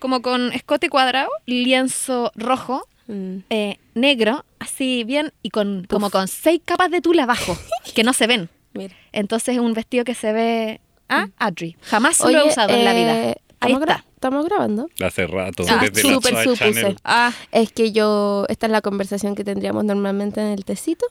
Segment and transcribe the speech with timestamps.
[0.00, 3.38] como con escote cuadrado, lienzo rojo, Mm.
[3.50, 7.56] eh, negro, así bien, y con como con seis capas de tula abajo,
[7.94, 8.48] que no se ven.
[8.74, 8.94] Mira.
[9.12, 11.76] Entonces es un vestido que se ve ah, Adri.
[11.82, 12.48] Jamás lo he Mm.
[12.48, 13.16] Usado en la vida.
[13.30, 14.04] eh, Ahí ¿estamos, gra- está.
[14.14, 14.88] estamos grabando.
[15.02, 16.96] Hace rato, Ah, desde la supuse.
[17.02, 21.06] Ah, Es que yo, esta es la conversación que tendríamos normalmente en el tecito,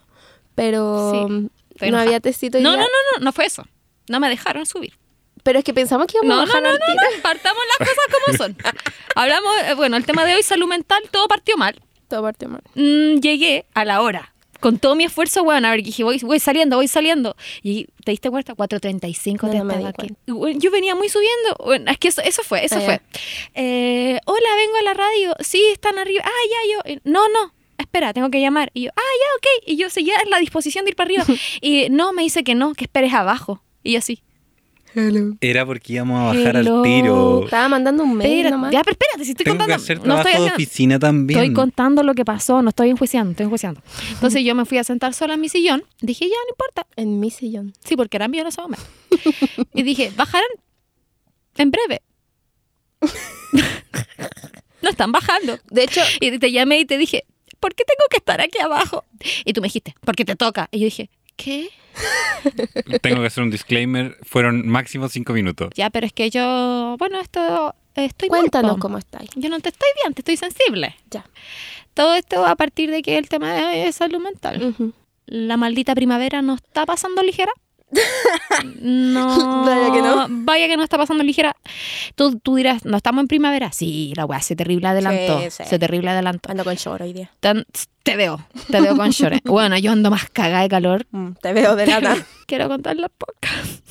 [0.56, 1.50] pero Sí, mm, no
[1.82, 2.04] enojada.
[2.04, 2.58] había tecito.
[2.60, 3.66] hoy no, no, no, no, no fue eso.
[4.08, 4.94] No me dejaron subir.
[5.48, 7.16] Pero es que pensamos que íbamos No, a no, bajar no, no, tiro.
[7.16, 8.58] no, partamos las cosas como son.
[9.16, 11.82] Hablamos, eh, bueno, el tema de hoy, salud mental, todo partió mal.
[12.10, 12.62] Todo partió mal.
[12.76, 14.34] Mm, llegué a la hora.
[14.60, 17.38] Con todo mi esfuerzo, bueno, a ver, dije, voy, voy saliendo, voy saliendo.
[17.64, 20.14] Y te diste cuenta, 4.35 No, te no estaba aquí.
[20.26, 21.56] Bueno, Yo venía muy subiendo.
[21.64, 23.02] Bueno, es que eso, eso fue, eso Ah, fue.
[23.54, 25.34] Eh, hola, vengo a la radio.
[25.40, 26.24] Sí, están arriba.
[26.26, 26.82] Ah, ya, yo.
[26.94, 27.54] eh, No, no.
[27.78, 28.70] Espera, tengo que llamar.
[28.74, 29.64] Y yo, ah, ya, ok.
[29.68, 31.24] Y yo seguía en la disposición de ir para arriba.
[31.62, 33.64] y no, me dice que no, que esperes abajo.
[33.84, 34.02] Y yo
[35.42, 36.78] Era porque íbamos a bajar Hello.
[36.78, 37.44] al tiro.
[37.46, 38.72] Estaba mandando un mail Espera, nomás.
[38.72, 39.84] ya, pero espérate, si estoy Tengo que contando.
[39.84, 41.40] hacer no estoy de haciendo- oficina también.
[41.40, 43.82] Estoy contando lo que pasó, no estoy enjuiciando, estoy enjuiciando.
[44.12, 45.84] Entonces yo me fui a sentar sola en mi sillón.
[46.02, 46.88] Dije, ya, no importa.
[46.96, 47.74] En mi sillón.
[47.84, 48.86] Sí, porque era mío en ese momento.
[49.74, 50.48] y dije, bajarán
[51.58, 52.02] en breve.
[54.82, 55.60] no están bajando.
[55.70, 57.26] De hecho, Y te llamé y te dije,
[57.60, 59.06] ¿por qué tengo que estar aquí abajo?
[59.46, 60.68] Y tú me dijiste, porque te toca.
[60.72, 61.70] Y yo dije, ¿qué?
[63.02, 64.18] Tengo que hacer un disclaimer.
[64.24, 65.70] Fueron máximo cinco minutos.
[65.76, 69.30] Ya, pero es que yo, bueno, esto, estoy cuéntanos cómo estáis.
[69.36, 70.96] Yo no te estoy bien, te estoy sensible.
[71.10, 71.26] Ya.
[71.94, 74.76] Todo esto a partir de que el tema es salud mental.
[75.26, 77.52] La maldita primavera no está pasando ligera.
[78.82, 79.64] No.
[79.66, 80.26] Vaya que no.
[80.30, 81.56] Vaya que no está pasando ligera.
[82.16, 83.72] Tú, tú dirás, ¿no estamos en primavera?
[83.72, 85.40] Sí, la weá se terrible adelantó.
[85.42, 85.64] Sí, sí.
[85.66, 86.52] Se terrible adelantó.
[86.52, 87.32] Ando con short hoy día.
[87.40, 87.66] Tan-
[88.04, 89.40] te veo, te veo con shorts.
[89.46, 91.06] Bueno, yo ando más cagada de calor.
[91.12, 92.18] Mm, te veo de nada.
[92.48, 93.82] Quiero contar las pocas.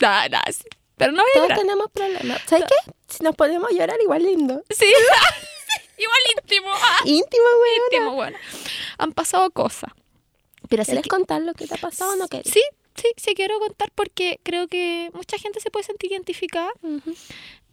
[0.00, 0.64] Nah, sí.
[0.96, 2.40] Pero no Todos tenemos problemas.
[2.46, 2.92] ¿Sabes qué?
[3.08, 4.62] Si nos podemos llorar, igual lindo.
[4.70, 4.86] Sí.
[5.98, 6.68] Igual íntimo.
[6.72, 7.70] ah, Íntimo, güey.
[7.86, 8.36] íntimo, bueno.
[8.98, 9.90] Han pasado cosas.
[10.68, 12.52] Pero ¿Quieres que- contar lo que te ha pasado o no quieres?
[12.52, 12.62] Sí,
[12.94, 16.70] sí, sí quiero contar porque creo que mucha gente se puede sentir identificada.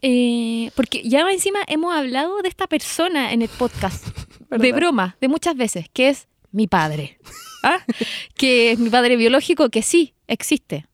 [0.01, 4.05] Eh, porque ya encima hemos hablado de esta persona en el podcast,
[4.49, 7.19] de broma, de muchas veces, que es mi padre.
[7.63, 7.85] ¿Ah?
[8.35, 10.85] que es mi padre biológico, que sí, existe.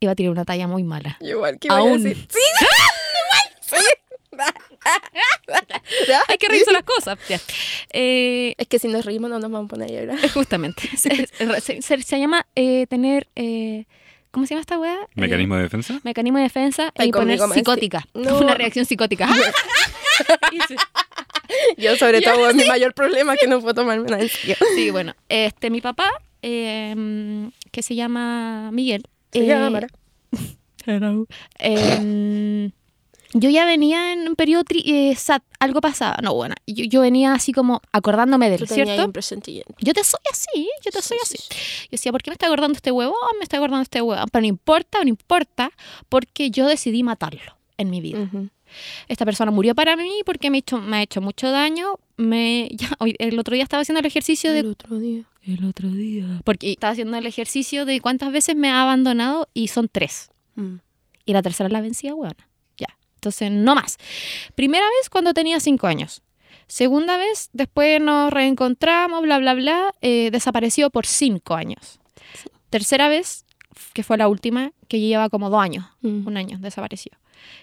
[0.00, 1.16] Iba a tirar una talla muy mala.
[1.20, 2.00] Igual que Aún.
[2.00, 2.28] a decir.
[3.66, 3.76] Sí,
[6.28, 7.18] Hay que revisar las cosas.
[7.98, 10.30] Eh, Es que si nos reímos no nos vamos a poner a llorar.
[10.34, 10.82] justamente.
[10.96, 11.26] se,
[11.60, 13.26] se- se- se llama eh, tener...
[13.36, 13.84] eh,
[14.32, 14.94] ¿Cómo se llama esta weá?
[15.02, 15.98] Eh, ¿Mecanismo de defensa?
[16.04, 18.06] mecanismo de defensa Ay, y poner psicótica.
[18.12, 18.38] No.
[18.42, 19.26] Una reacción psicótica.
[20.68, 20.74] Sí.
[21.78, 24.56] Yo sobre todo es mi mayor problema que no puedo tomarme nada en serio.
[24.74, 26.10] Sí, bueno, este, mi papá,
[26.42, 29.04] eh, que se llama Miguel.
[29.32, 29.88] Se eh, llama Mara.
[31.58, 32.70] eh,
[33.32, 36.16] yo ya venía en un periodo tri- eh, sad, algo pasaba.
[36.22, 39.04] No, bueno, yo, yo venía así como acordándome de Tú él, tenías ¿cierto?
[39.06, 39.74] un presentimiento.
[39.80, 41.48] Yo te soy así, yo te Sí, soy sí, así.
[41.84, 43.14] Yo decía, ¿por qué me está acordando este huevón?
[43.38, 44.26] Me está acordando este huevón.
[44.32, 45.70] Pero no importa, no importa,
[46.08, 48.28] porque yo decidí matarlo en mi vida.
[49.08, 51.98] Esta persona murió para mí porque me ha hecho, me ha hecho mucho daño.
[52.16, 55.22] Me, ya, hoy- el otro día estaba haciendo el ejercicio de El otro día.
[55.46, 56.40] el otro día.
[56.44, 60.30] Porque estaba haciendo el ejercicio de cuántas veces me ha abandonado y son tres.
[60.56, 60.76] Mm.
[61.26, 62.48] Y la tercera la vencía, weona.
[63.26, 63.96] Entonces, no más.
[64.54, 66.22] Primera vez cuando tenía cinco años.
[66.68, 69.92] Segunda vez, después nos reencontramos, bla, bla, bla.
[70.00, 71.98] eh, desapareció por cinco años.
[72.70, 73.44] Tercera vez,
[73.92, 75.84] que fue la última, que lleva como dos años.
[76.02, 76.26] Mm.
[76.26, 77.12] Un año, desapareció.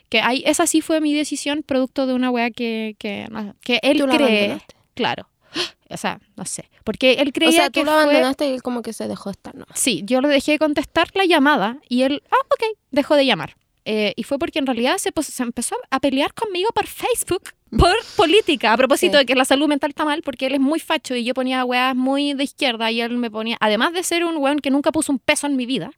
[0.10, 3.28] Que ahí, esa sí fue mi decisión, producto de una wea que, que,
[3.62, 4.60] que él ¿Tú cree.
[4.94, 5.30] Claro.
[5.90, 6.72] O sea, no sé.
[6.84, 9.08] Porque él creía O sea, que tú lo fue- abandonaste y él como que se
[9.08, 9.78] dejó estar nomás.
[9.80, 13.56] Sí, yo le dejé de contestar la llamada y él, ah, ok, dejó de llamar.
[13.86, 17.50] Eh, y fue porque en realidad se, pos- se empezó a pelear conmigo por Facebook,
[17.78, 19.18] por política, a propósito Sí.
[19.20, 21.66] de que la salud mental está mal, porque él es muy facho y yo ponía
[21.66, 24.92] weas muy de izquierda y él me ponía, además de ser un weón que nunca
[24.92, 25.92] puso un peso en mi vida,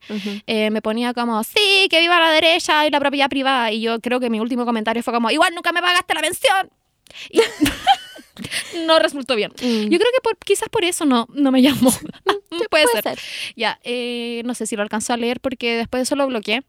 [0.47, 3.71] eh, me ponía como, sí, que viva la derecha y la propiedad privada.
[3.71, 6.69] Y yo creo que mi último comentario fue como, igual nunca me pagaste la pensión.
[7.29, 7.39] Y
[8.85, 9.51] no resultó bien.
[9.61, 9.83] Mm.
[9.89, 11.91] Yo creo que por- quizás por eso no, no me llamó.
[12.49, 13.03] puede, Puede ser.
[13.03, 13.19] ser.
[13.55, 16.63] Ya, eh, no sé si lo alcanzó a leer porque después de eso lo bloqueé,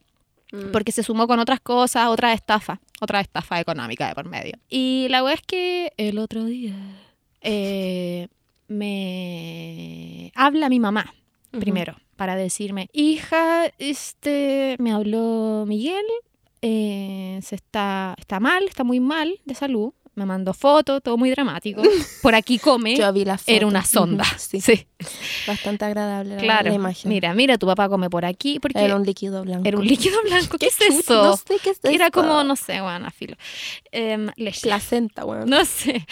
[0.56, 0.72] Mm.
[0.72, 4.54] porque se sumó con otras cosas, otra estafa, otra estafa económica de por medio.
[4.68, 6.74] Y la wea es que el otro día
[7.42, 8.28] eh,
[8.68, 11.12] me habla mi mamá
[11.50, 16.04] primero para decirme, hija, este, me habló Miguel,
[16.62, 19.92] eh, se está, está mal, está muy mal de salud.
[20.16, 21.82] Me mandó fotos, todo muy dramático.
[22.22, 22.96] Por aquí come.
[22.96, 23.52] Yo vi la foto.
[23.52, 24.24] Era una sonda.
[24.38, 24.86] Sí, Sí,
[25.46, 26.68] bastante agradable la- claro.
[26.70, 27.08] la imagen.
[27.10, 28.58] Mira, mira, tu papá come por aquí.
[28.58, 29.68] Porque Era un líquido blanco.
[29.68, 30.56] era un líquido blanco.
[30.60, 31.22] ¿Qué, es eso?
[31.22, 32.22] No sé qué es Era esto.
[32.22, 33.36] como, no sé, bueno, filo.
[34.36, 34.62] Leche.
[34.62, 35.48] Placenta, weón.
[35.48, 36.06] No sé.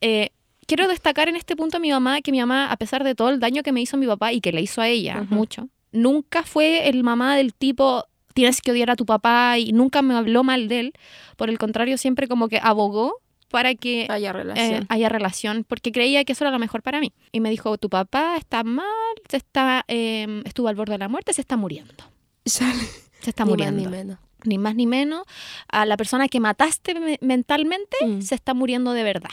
[0.00, 0.30] Eh,
[0.66, 3.30] quiero destacar en este punto a mi mamá, que mi mamá, a pesar de todo
[3.30, 6.42] el daño que me hizo mi papá y que le hizo a ella mucho, nunca
[6.42, 8.04] fue el mamá del tipo,
[8.34, 10.92] tienes que odiar a tu papá y nunca me habló mal de él.
[11.36, 13.20] Por el contrario, siempre como que abogó
[13.54, 14.86] para que Haya eh, relación.
[14.88, 17.12] haya relación, porque creía que eso era lo mejor para mí.
[17.30, 18.84] Y me dijo, tu papá está mal,
[19.28, 21.94] se está, eh, estuvo al borde de la muerte, se está muriendo.
[22.44, 22.82] Sale.
[23.20, 23.80] Se está Ni más muriendo.
[23.82, 24.18] ni menos.
[24.44, 25.22] Ni más ni menos.
[25.68, 28.22] A la persona que mataste me- mentalmente Mm.
[28.22, 29.30] se está muriendo de verdad.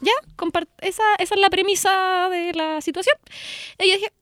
[0.00, 3.16] Ya, compart- esa, esa es la premisa de la situación.
[3.80, 4.12] Y yo dije,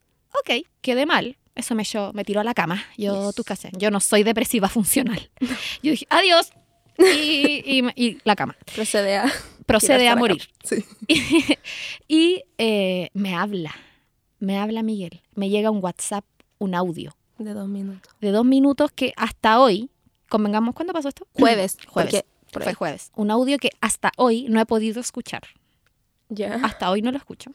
[0.40, 1.36] ok, quedé mal.
[1.54, 2.82] Eso me, yo, me tiró a la cama.
[2.96, 3.34] Yo, Yes.
[3.34, 3.72] tú qué haces?
[3.76, 5.30] Yo no soy depresiva funcional.
[5.82, 6.52] Yo dije, adiós.
[6.98, 8.56] Y, y me- y la cama.
[8.74, 9.30] Procede a.
[9.66, 10.48] Procede a morir.
[10.64, 10.84] Sí.
[12.08, 13.74] Y eh, me habla.
[14.38, 15.22] Me habla Miguel.
[15.34, 16.24] Me llega un WhatsApp,
[16.58, 18.12] un audio De dos minutos.
[18.20, 19.90] de dos minutos que hasta hoy,
[20.28, 21.26] convengamos, ¿cuándo pasó esto?
[21.32, 21.76] Jueves.
[21.88, 22.24] Jueves.
[22.52, 23.12] Fue jueves.
[23.14, 25.42] Un audio que hasta hoy no he podido escuchar.
[26.30, 26.54] Ya.
[26.64, 27.52] Hasta hoy no lo escucho.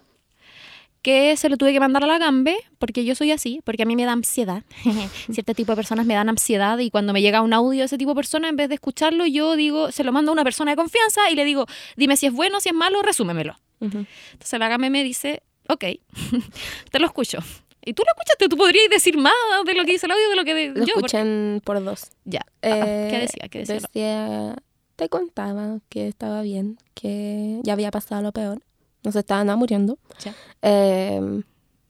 [1.05, 3.85] Que se lo tuve que mandar a la Gambe, porque yo soy así, porque a
[3.85, 4.63] mí me da ansiedad.
[5.31, 7.99] Cierto tipo de personas me dan ansiedad y cuando me llega un audio de ese
[7.99, 10.71] tipo de persona, en vez de escucharlo, yo digo, se lo mando a una persona
[10.71, 13.55] de confianza y le digo, dime si es bueno, si es malo, resúmemelo.
[13.81, 15.83] Entonces la Gambe me dice, ok,
[16.91, 17.37] te lo escucho.
[17.85, 19.31] Y tú lo escuchaste, tú podrías decir más
[19.63, 20.93] de lo que dice el audio de lo que de- Lo yo.
[20.95, 22.09] porque- escuchan por dos.
[22.23, 22.41] Ya.
[22.63, 23.47] Ah, Eh, ¿Qué decía?
[23.49, 23.75] ¿Qué decía?
[23.75, 24.55] Decía,
[24.95, 28.63] te contaba que estaba bien, que ya había pasado lo peor,
[29.05, 30.33] no se estaban muriendo, Ya.
[30.61, 31.41] eh,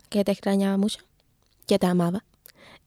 [0.09, 0.99] que te extrañaba mucho,
[1.67, 2.23] que te amaba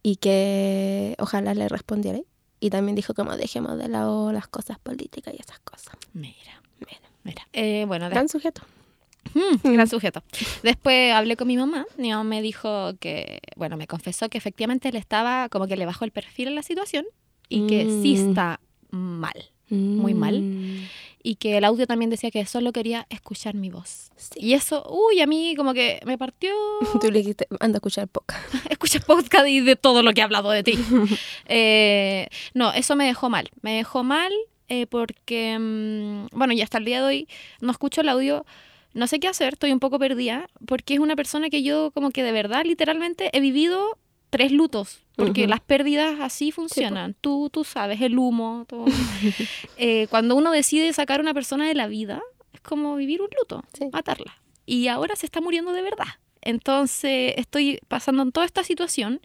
[0.02, 2.20] y que ojalá le respondiera.
[2.60, 5.94] Y también dijo como dejemos de lado las cosas políticas y esas cosas.
[6.12, 7.48] Mira, mira, mira.
[7.52, 8.62] Eh, bueno, Gran sujeto.
[9.34, 10.22] Mm, gran sujeto.
[10.62, 11.86] Después hablé con mi mamá.
[11.96, 15.86] Mi mamá me dijo que, bueno, me confesó que efectivamente le estaba, como que le
[15.86, 17.04] bajó el perfil en la situación
[17.48, 18.28] y que sí Mm.
[18.30, 18.60] está
[18.90, 19.50] mal.
[19.70, 20.44] Muy mal.
[21.28, 24.10] Y que el audio también decía que solo quería escuchar mi voz.
[24.16, 24.30] sí.
[24.36, 26.54] Y eso, uy, a mí como que me partió.
[27.02, 28.40] Tú le dijiste, anda a escuchar poca.
[28.70, 30.78] Escucha podcast y de todo lo que he hablado de ti.
[31.50, 33.50] Eh, no, eso me dejó mal.
[33.60, 34.32] Me dejó mal
[34.68, 37.28] eh, porque, mm, bueno, y hasta el día de hoy
[37.60, 38.46] no escucho el audio.
[38.94, 42.10] No sé qué hacer, estoy un poco perdida, porque es una persona que yo como
[42.10, 43.98] que de verdad, literalmente, he vivido
[44.30, 47.14] tres lutos, porque las pérdidas así funcionan.
[47.20, 48.64] tú, tú sabes, el humo.
[48.68, 48.84] todo.
[49.76, 52.20] Eh, cuando uno decide sacar a una persona de la vida,
[52.52, 53.88] es como vivir un luto, Sí.
[53.92, 54.34] matarla.
[54.66, 56.06] Y ahora se está muriendo de verdad.
[56.42, 59.20] Entonces estoy pasando en toda esta situación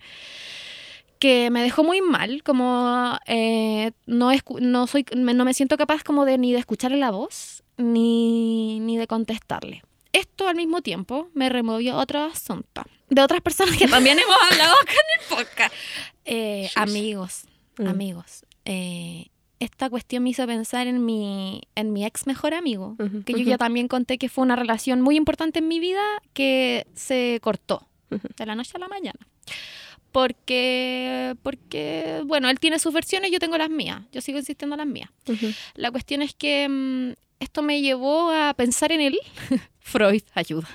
[1.20, 4.30] que me dejó muy mal, como eh, no,
[4.60, 8.98] no, soy, no me siento capaz como de ni de escucharle la voz, ni, ni
[8.98, 9.84] de contestarle.
[10.12, 14.74] Esto al mismo tiempo me removió otro asunto de otras personas que también hemos hablado
[14.82, 15.74] acá en el podcast.
[16.26, 17.46] Eh, amigos,
[17.78, 17.88] Mm.
[17.88, 18.46] amigos.
[18.66, 19.28] eh,
[19.60, 23.58] esta cuestión me hizo pensar en mi, en mi ex mejor amigo, que yo ya
[23.58, 26.02] también conté que fue una relación muy importante en mi vida
[26.34, 29.20] que se cortó de la noche a la mañana.
[30.14, 34.02] Porque, porque, bueno, él tiene sus versiones, yo tengo las mías.
[34.14, 35.10] Yo sigo insistiendo en las mías.
[35.76, 39.20] La cuestión es que mm, esto me llevó a pensar en él.
[39.80, 40.70] Freud, ayuda.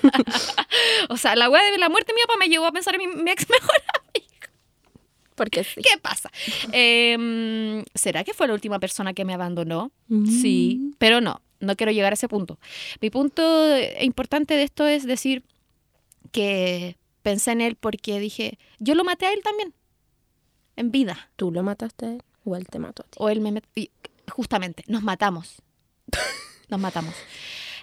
[1.10, 3.00] o sea, la weá de la muerte de mi papá me llevó a pensar en
[3.16, 3.74] mi, mi ex mejor.
[5.34, 5.82] Porque sí.
[5.82, 6.30] ¿Qué pasa?
[6.72, 9.90] Eh, ¿Será que fue la última persona que me abandonó?
[10.08, 10.92] Sí, Mm.
[10.98, 12.58] pero no, no quiero llegar a ese punto.
[13.02, 15.42] Mi punto importante de esto es decir
[16.32, 19.74] que pensé en él porque dije, yo lo maté a él también,
[20.76, 21.28] en vida.
[21.34, 23.16] ¿Tú lo mataste a él o él te mató a ti?
[23.18, 23.60] O él me...
[23.74, 23.90] y
[24.30, 25.60] justamente, nos matamos.
[26.68, 27.14] Nos matamos.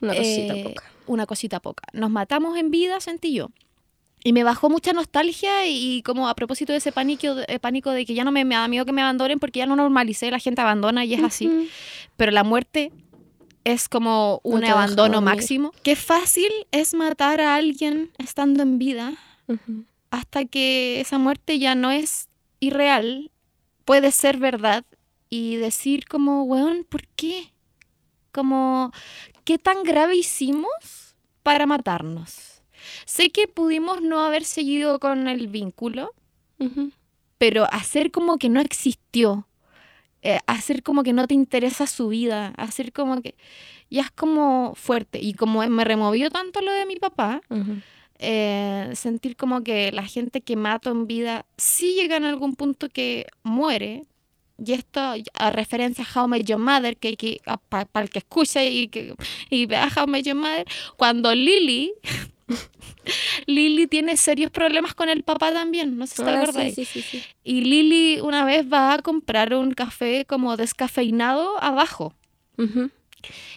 [0.01, 0.83] Una cosita Eh, poca.
[1.07, 1.83] Una cosita poca.
[1.93, 3.49] Nos matamos en vida, sentí yo.
[4.23, 8.05] Y me bajó mucha nostalgia y como a propósito de ese pánico, eh, pánico de
[8.05, 10.39] que ya no me, me da miedo que me abandonen porque ya no normalicé, la
[10.39, 11.69] gente abandona y es así.
[12.17, 12.91] Pero la muerte
[13.63, 15.73] es como un abandono máximo.
[15.81, 19.13] Qué fácil es matar a alguien estando en vida
[20.11, 22.29] Hasta que esa muerte ya no es
[22.59, 23.31] irreal,
[23.85, 24.85] puede ser verdad
[25.29, 27.51] y decir como, weón, ¿por qué?
[28.31, 28.91] Como,
[29.43, 32.61] ¿qué tan grave hicimos para matarnos?
[33.05, 36.13] Sé que pudimos no haber seguido con el vínculo,
[37.37, 39.47] pero hacer como que no existió,
[40.21, 43.35] eh, hacer como que no te interesa su vida, hacer como que
[43.89, 45.19] ya es como fuerte.
[45.19, 47.41] Y como me removió tanto lo de mi papá.
[48.23, 52.89] Eh, sentir como que la gente que mato en vida sí llega en algún punto
[52.89, 54.05] que muere,
[54.63, 55.01] y esto
[55.33, 59.13] a referencia a How Met Your Mother, que, que para el que escuche y que
[59.49, 60.65] y vea How Met Your Mother,
[60.95, 61.91] cuando Lily,
[63.47, 66.73] Lily tiene serios problemas con el papá también, no sé si te Ah, acuerdas.
[66.75, 67.23] sí, sí, sí.
[67.43, 72.13] Y Lily una vez va a comprar un café como descafeinado abajo.
[72.57, 72.89] Ujú.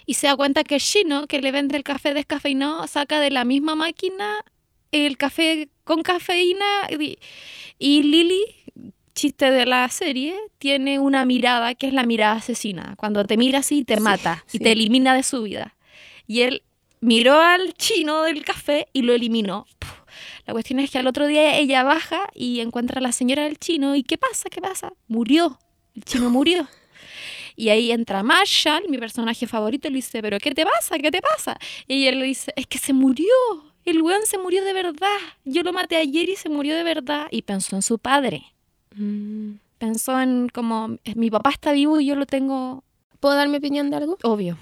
[0.06, 3.30] Y se da cuenta que el chino que le vende el café descafeinado saca de
[3.30, 4.36] la misma máquina
[5.04, 6.64] el café con cafeína.
[6.98, 7.18] Y,
[7.78, 8.44] y Lily,
[9.14, 12.94] chiste de la serie, tiene una mirada que es la mirada asesina.
[12.96, 15.76] Cuando te mira así, te Sí, mata y te elimina de su vida.
[16.26, 16.62] Y él
[17.00, 19.66] miró al chino del café y lo eliminó.
[19.78, 19.92] Puf.
[20.46, 23.58] La cuestión es que al otro día ella baja y encuentra a la señora del
[23.58, 23.96] chino.
[23.96, 24.48] ¿Y qué pasa?
[24.48, 24.92] ¿Qué pasa?
[25.08, 25.58] Murió.
[25.94, 26.68] El chino murió.
[27.56, 30.98] Y ahí entra Marshall, mi personaje favorito, y le dice, ¿pero qué te pasa?
[30.98, 31.58] ¿Qué te pasa?
[31.88, 33.26] Y ella le dice, es que se murió.
[33.86, 35.16] El weón se murió de verdad.
[35.44, 37.26] Yo lo maté ayer y se murió de verdad.
[37.30, 38.44] Y pensó en su padre.
[38.94, 39.52] Mm.
[39.78, 42.82] Pensó en como, "Eh, mi papá está vivo y yo lo tengo
[43.20, 44.18] ¿Puedo dar mi opinión de algo?
[44.24, 44.58] obvio.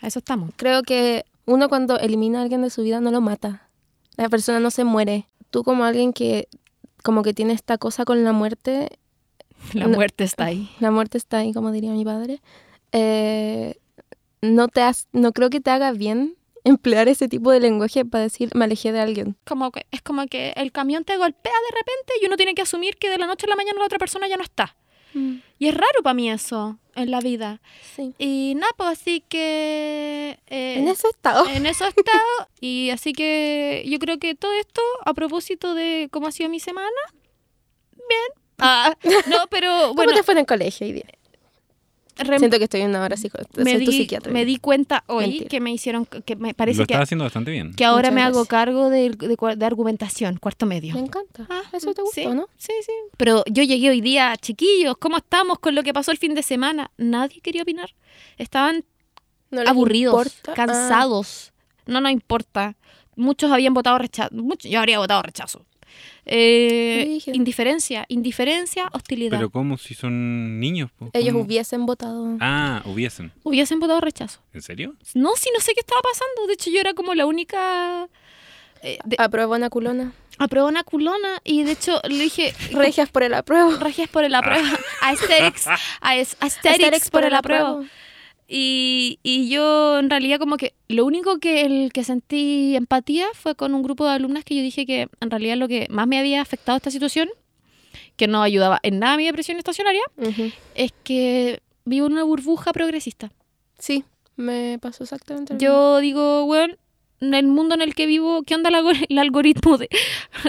[0.00, 0.50] A eso estamos.
[0.56, 3.68] Creo que uno cuando elimina a alguien de su vida no lo mata.
[4.16, 5.26] La persona no se muere.
[5.50, 6.48] Tú como alguien que
[7.02, 8.98] como que tiene esta cosa con la muerte,
[9.74, 9.96] La No.
[9.96, 10.70] muerte está ahí.
[10.80, 12.40] la muerte está ahí, como diría mi padre,
[12.92, 13.76] eh,
[14.40, 18.24] no, te has- no creo que te haga bien emplear ese tipo de lenguaje para
[18.24, 19.36] decir me alejé de alguien.
[19.44, 22.62] Como que, es como que el camión te golpea de repente y uno tiene que
[22.62, 24.76] asumir que de la noche a la mañana la otra persona ya no está.
[25.58, 27.60] Y es raro para mí eso en la vida.
[27.94, 28.14] Sí.
[28.16, 30.38] Y nada, pues así que...
[30.46, 31.46] eh, En ese estado.
[31.50, 32.48] en eso he estado.
[32.60, 36.60] Y así que yo creo que todo esto, a propósito de cómo ha sido mi
[36.60, 36.88] semana,
[37.92, 38.42] bien.
[38.58, 38.96] Ah,
[39.28, 41.04] no, pero ¿Cómo bueno, te fue en el colegio hoy día?
[42.38, 44.32] Siento que estoy en una hora psico me, soy tu di, psiquiatra.
[44.32, 45.48] me di cuenta hoy Mentira.
[45.48, 47.74] que me hicieron, que me Lo parece que, estás haciendo bastante bien.
[47.74, 50.94] que ahora Muchas me hago cargo de, de argumentación, cuarto medio.
[50.94, 51.46] Me encanta.
[51.50, 52.48] Ah, Eso te gustó, sí, ¿no?
[52.56, 52.92] Sí, sí.
[53.16, 56.42] Pero yo llegué hoy día, chiquillos, ¿cómo estamos con lo que pasó el fin de
[56.42, 56.90] semana?
[56.96, 57.94] Nadie quería opinar.
[58.38, 58.84] Estaban
[59.50, 60.52] No aburridos, importa.
[60.52, 61.52] Ah, cansados.
[61.86, 62.76] No nos importa.
[63.16, 64.34] Muchos habían votado rechazo.
[64.34, 65.66] Muchos, yo habría votado rechazo.
[66.24, 69.36] Eh, indiferencia, indiferencia, hostilidad.
[69.38, 70.90] Pero ¿cómo si son niños?
[70.96, 71.10] po?
[71.12, 71.44] Ellos ¿Cómo?
[71.44, 72.36] hubiesen votado.
[72.40, 73.32] Ah, hubiesen.
[73.42, 74.40] Hubiesen votado rechazo.
[74.52, 74.94] ¿En serio?
[75.14, 76.46] No, sí, no sé qué estaba pasando.
[76.46, 78.08] De hecho, yo era como la única.
[78.82, 80.12] Eh, de, Apruebo una culona.
[80.38, 82.54] apruebo una culona y de hecho le dije.
[82.72, 83.76] Regias por el apruebo.
[83.78, 84.66] Regias por el apruebo.
[85.02, 85.66] Aesthetics,
[86.00, 87.84] aes- aesthetics por el apruebo.
[88.54, 93.54] Y, y yo en realidad como que lo único que el que sentí empatía fue
[93.54, 96.18] con un grupo de alumnas que yo dije que en realidad lo que más me
[96.18, 97.30] había afectado esta situación,
[98.16, 100.02] que no ayudaba en nada a mi depresión estacionaria,
[100.74, 103.32] es que vivo en una burbuja progresista.
[103.78, 104.04] Sí,
[104.36, 105.72] me pasó exactamente lo mismo.
[105.72, 106.78] Yo digo, bueno, en
[107.22, 109.88] el mundo en el que vivo, ¿qué onda el, algor- el algoritmo de,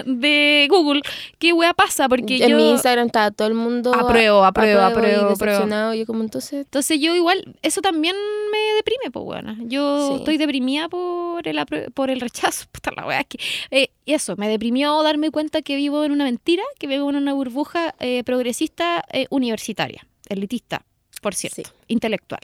[0.06, 1.02] de Google?
[1.38, 2.08] ¿Qué wea pasa?
[2.08, 2.56] Porque en yo...
[2.56, 5.94] mi Instagram estaba todo el mundo Apruebo, apruebo, apruebo, apruebo.
[5.94, 8.16] Yo como entonces Entonces yo igual, eso también
[8.52, 9.56] me deprime, pues bueno.
[9.60, 10.14] Yo Sí.
[10.18, 11.64] estoy deprimida por el,
[11.94, 12.66] por el rechazo.
[12.72, 13.38] Puta la wea, es que,
[13.70, 17.16] eh, y eso, me deprimió darme cuenta que vivo en una mentira, que vivo en
[17.16, 20.84] una burbuja eh, progresista eh, universitaria, elitista,
[21.22, 21.68] por cierto, Sí.
[21.88, 22.40] intelectual.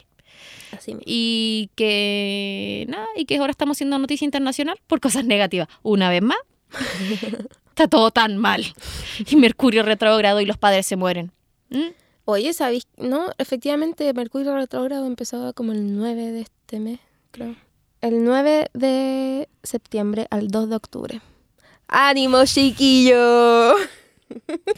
[0.73, 0.97] Así.
[1.05, 5.69] Y que nada, y que ahora estamos siendo noticia internacional por cosas negativas.
[5.83, 6.39] Una vez más,
[7.69, 8.65] está todo tan mal.
[9.29, 11.33] Y Mercurio retrógrado y los padres se mueren.
[11.71, 11.91] ¿Mm?
[12.25, 12.87] Oye, ¿sabéis?
[12.97, 17.01] No, efectivamente Mercurio retrógrado empezaba como el 9 de este mes,
[17.31, 17.57] creo.
[18.01, 21.21] El 9 de septiembre al 2 de octubre.
[21.89, 23.75] ¡Ánimo, chiquillo!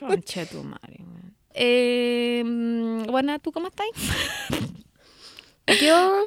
[0.01, 1.05] Conche tu madre.
[1.55, 2.43] Eh,
[3.09, 3.87] bueno, ¿tú cómo estás?
[5.67, 6.27] Yo...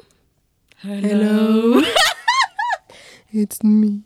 [0.82, 1.80] Hello.
[3.32, 4.00] It's me.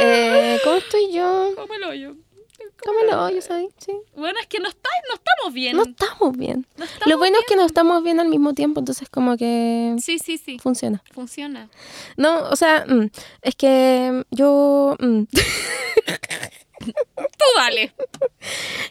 [0.00, 1.52] Eh, ¿Cómo estoy yo?
[1.54, 2.16] ¿Cómo el hoyo?
[2.84, 3.68] ¿Cómo lo yo sabes?
[3.78, 3.92] Sí.
[4.16, 5.76] Bueno, es que no, está, no estamos bien.
[5.76, 6.66] No estamos bien.
[6.76, 9.96] No estamos Lo bueno es que no estamos bien al mismo tiempo, entonces como que
[10.00, 10.58] Sí, sí, sí.
[10.58, 11.02] funciona.
[11.12, 11.68] Funciona.
[12.16, 13.10] No, o sea, mm,
[13.42, 14.96] es que yo...
[14.98, 15.22] mm,
[16.78, 17.92] Tú dale.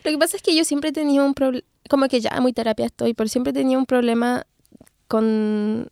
[0.04, 2.54] Lo que pasa es que yo siempre he tenido un problema, como que ya muy
[2.54, 4.46] terapia estoy, pero siempre he tenido un problema
[5.08, 5.90] con,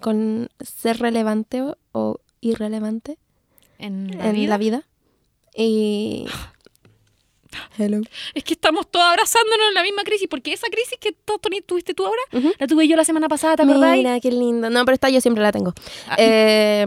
[0.00, 3.18] con ser relevante o, o irrelevante
[3.78, 4.48] En la en vida.
[4.50, 4.82] la vida.
[5.56, 6.26] Y...
[7.78, 8.00] Hello.
[8.34, 11.60] Es que estamos todos abrazándonos en la misma crisis, porque esa crisis que tú, Tony,
[11.60, 13.94] tuviste tú ahora, la tuve yo la semana pasada, ¿te acordás?
[13.96, 14.70] Mira, qué lindo.
[14.70, 15.74] No, pero esta yo siempre la tengo.
[16.08, 16.16] Ah.
[16.18, 16.86] Eh,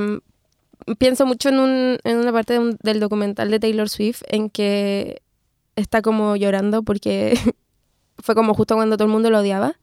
[0.98, 4.50] pienso mucho en, un, en una parte de un- del documental de Taylor Swift en
[4.50, 5.22] que
[5.76, 7.38] está como llorando porque
[8.18, 9.78] fue como justo cuando todo el mundo lo odiaba.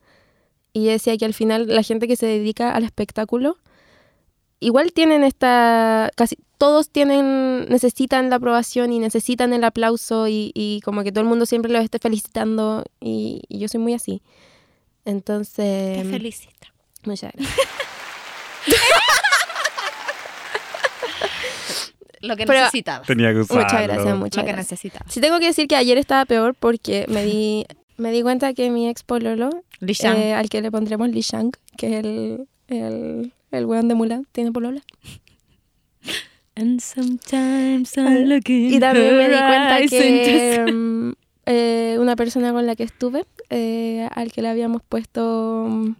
[0.72, 3.58] Y decía que al final la gente que se dedica al espectáculo
[4.60, 6.10] igual tienen esta...
[6.16, 11.22] casi todos tienen, necesitan la aprobación y necesitan el aplauso y, y como que todo
[11.22, 14.22] el mundo siempre los esté felicitando y, y yo soy muy así.
[15.04, 16.02] Entonces...
[16.04, 16.68] Te felicito.
[17.04, 17.58] Muchas gracias.
[22.20, 23.04] Lo que Pero- necesitaba.
[23.04, 23.64] Tenía que usarlo.
[23.64, 24.70] Muchas gracias, Lo muchas que gracias.
[24.84, 25.10] necesitaba.
[25.10, 28.70] Sí tengo que decir que ayer estaba peor porque me di, me di cuenta que
[28.70, 30.16] mi ex pololo, Li Shang.
[30.16, 34.26] eh, al que le pondremos Li Shang, que es el, el, el weón de Mulan,
[34.32, 34.82] tiene polola.
[36.54, 41.12] And sometimes I look in Y también me di cuenta que mm,
[41.46, 45.66] eh, una persona con la que estuve, eh, al que le habíamos puesto...
[45.68, 45.94] mm,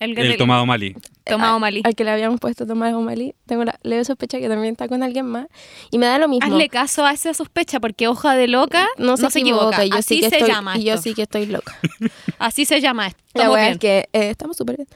[0.00, 0.94] el, El tomado Mali.
[1.24, 1.82] Tomado Malí.
[1.84, 5.02] Al que le habíamos puesto Tomás O'Malley, tengo la leve sospecha que también está con
[5.02, 5.46] alguien más.
[5.90, 6.46] Y me da lo mismo.
[6.46, 10.16] Hazle caso a esa sospecha porque hoja de loca no se, equivoca, y yo Así
[10.16, 11.78] sí que se estoy, llama y yo sí que estoy loca.
[12.38, 13.22] Así se llama esto.
[13.34, 14.88] La verdad es que eh, estamos súper bien.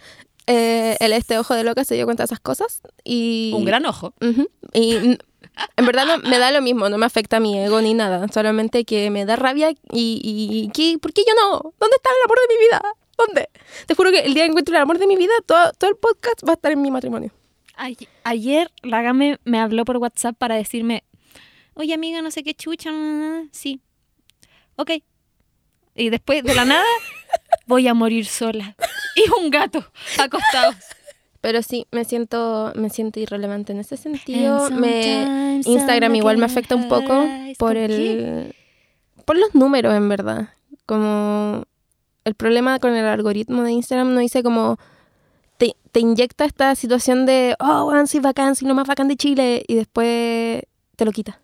[0.47, 3.53] Eh, el este ojo de loca se dio cuenta de esas cosas y...
[3.55, 4.15] Un gran ojo.
[4.23, 4.49] Ujú.
[4.73, 5.17] Y mm,
[5.77, 8.27] en verdad no, me da lo mismo, no me afecta a mi ego ni nada,
[8.29, 10.99] solamente que me da rabia y, y ¿qué?
[10.99, 11.59] ¿por qué yo no?
[11.79, 12.83] ¿Dónde está el amor de mi vida?
[13.19, 13.49] ¿Dónde?
[13.87, 15.97] Te juro que el día que encuentre el amor de mi vida, todo, todo el
[15.97, 17.33] podcast va a estar en mi matrimonio.
[17.75, 21.05] Ay- Ayer la Game me habló por WhatsApp para decirme,
[21.75, 22.91] oye amiga, no sé qué chucha,
[23.53, 23.81] sí,
[24.77, 24.93] ok.
[25.95, 26.85] Y después de la nada,
[27.67, 28.77] voy a morir sola.
[29.17, 29.85] Y un gato
[30.19, 30.73] acostado.
[31.41, 34.71] Pero sí, me siento, me siento irrelevante en ese sentido.
[34.71, 37.27] Me, Instagram igual me afecta un poco
[37.59, 38.55] por el
[39.25, 40.49] por los números en verdad.
[40.87, 41.65] Como
[42.29, 44.79] el problema con el algoritmo de Instagram no dice como
[45.57, 49.17] te, te inyecta esta situación de oh, weón, soy bacán, soy lo más bacán de
[49.17, 50.63] Chile y después
[50.97, 51.41] te lo quita.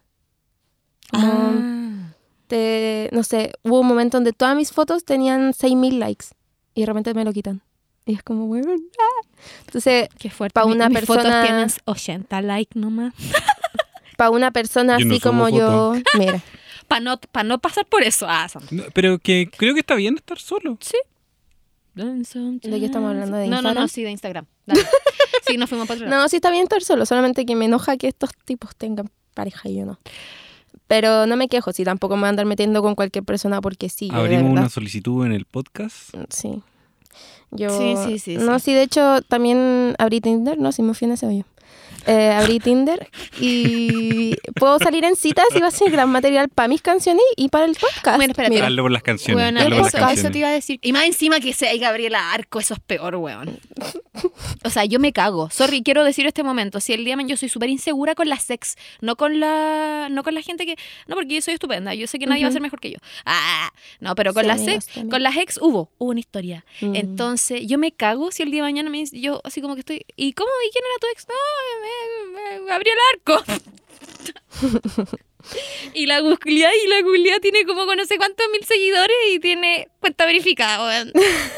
[1.11, 2.13] Como Ah.
[2.47, 6.27] te, no sé, hubo un momento donde todas mis fotos tenían 6000 likes
[6.75, 7.63] y de repente me lo quitan.
[8.07, 8.65] Y es como, weón.
[9.01, 9.29] ah.
[9.67, 10.53] Entonces, Qué fuerte.
[10.55, 13.15] Pa' Mi- una mis fotos persona- tienen 80 likes nomás.
[14.17, 16.43] para una persona Yo no así subo como yo, mira.
[16.95, 18.27] Para no, pa no pasar por eso.
[18.29, 20.79] Ah, son- No, pero que creo que está bien estar solo.
[21.95, 23.37] ¿De qué estamos hablando?
[23.37, 23.89] ¿De no, no, no, Instagram?
[23.89, 24.47] sí, de Instagram.
[24.67, 24.83] Dale.
[25.47, 26.23] sí, nos fuimos para otro lado.
[26.23, 29.69] No, sí está bien estar solo, solamente que me enoja que estos tipos tengan pareja
[29.69, 29.99] y yo no.
[30.87, 33.89] Pero no me quejo, si tampoco me voy a andar metiendo con cualquier persona porque
[33.89, 34.09] sí.
[34.13, 36.15] Abrimos una solicitud en el podcast.
[36.31, 36.63] Sí.
[37.51, 38.67] Yo, Sí, sí, sí, No, sí.
[38.67, 41.45] sí, de hecho también abrí Tinder, no, si me fui en ese hoyo.
[42.07, 43.09] Eh, abrí Tinder
[43.41, 47.49] y puedo salir en citas y va a ser gran material para mis canciones y
[47.49, 48.17] para el podcast.
[48.17, 48.55] Bueno, espérate.
[48.55, 49.35] Mira, Hazlo por las canciones.
[49.43, 50.79] Bueno, hazlo por las eso, te iba a decir.
[50.83, 53.59] Y más encima que sea Gabriela Arco, eso es peor, weón.
[54.65, 55.51] O sea, yo me cago.
[55.51, 56.81] Sorry, quiero decir este momento.
[56.81, 60.09] Si el día de mañana yo soy súper insegura con la sex, no con la
[60.11, 60.77] no con la gente que.
[61.07, 61.95] No, porque yo soy estupenda.
[61.95, 62.99] Yo sé que nadie va a ser mejor que yo.
[63.25, 65.11] Ah, no, pero con Sí, la amigos, sex, también.
[65.11, 66.65] con las ex hubo, hubo una historia.
[66.81, 66.95] Mm.
[66.97, 69.81] Entonces, yo me cago si el día de mañana me dice- yo así como que
[69.81, 70.05] estoy.
[70.17, 70.51] ¿Y cómo?
[70.67, 71.27] ¿Y quién era tu ex?
[71.29, 71.35] No,
[71.83, 71.89] me,
[72.33, 73.45] me- Gabriel Arco.
[75.95, 76.89] y la Julia y
[77.29, 81.05] la tiene como no sé cuántos mil seguidores y tiene cuenta verificada,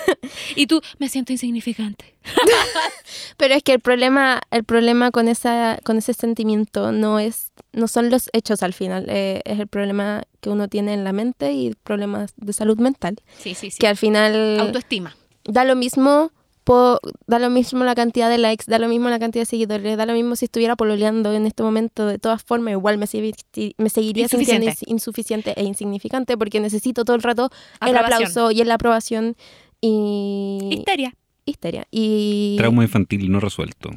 [0.56, 2.14] y tú, me siento insignificante.
[3.36, 7.86] Pero es que el problema, el problema con esa, con ese sentimiento no es, no
[7.88, 11.52] son los hechos al final, eh, es el problema que uno tiene en la mente
[11.52, 13.16] y problemas de salud mental.
[13.38, 13.78] Sí, sí, sí.
[13.78, 15.16] Que al final Autoestima.
[15.44, 16.32] da lo mismo,
[16.66, 16.98] po-
[17.28, 20.04] da lo mismo la cantidad de likes, da lo mismo la cantidad de seguidores, da
[20.04, 23.34] lo mismo si estuviera pololeando en este momento, de todas formas, igual me, segui-
[23.78, 24.84] me seguiría sintiendo Insuficiente.
[24.86, 27.50] ins- insuficiente e insignificante porque necesito todo el rato
[27.80, 29.36] el aplauso y la aprobación
[29.80, 31.14] y Histeria.
[31.44, 31.86] histeria.
[31.90, 33.90] Y Trauma infantil no resuelto.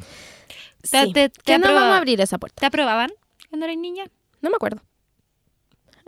[0.90, 1.12] Te- sí.
[1.12, 2.60] te- te que no aprobaba- vamos a abrir esa puerta.
[2.60, 3.10] ¿Te aprobaban
[3.48, 4.04] cuando eras niña?
[4.42, 4.80] No me acuerdo.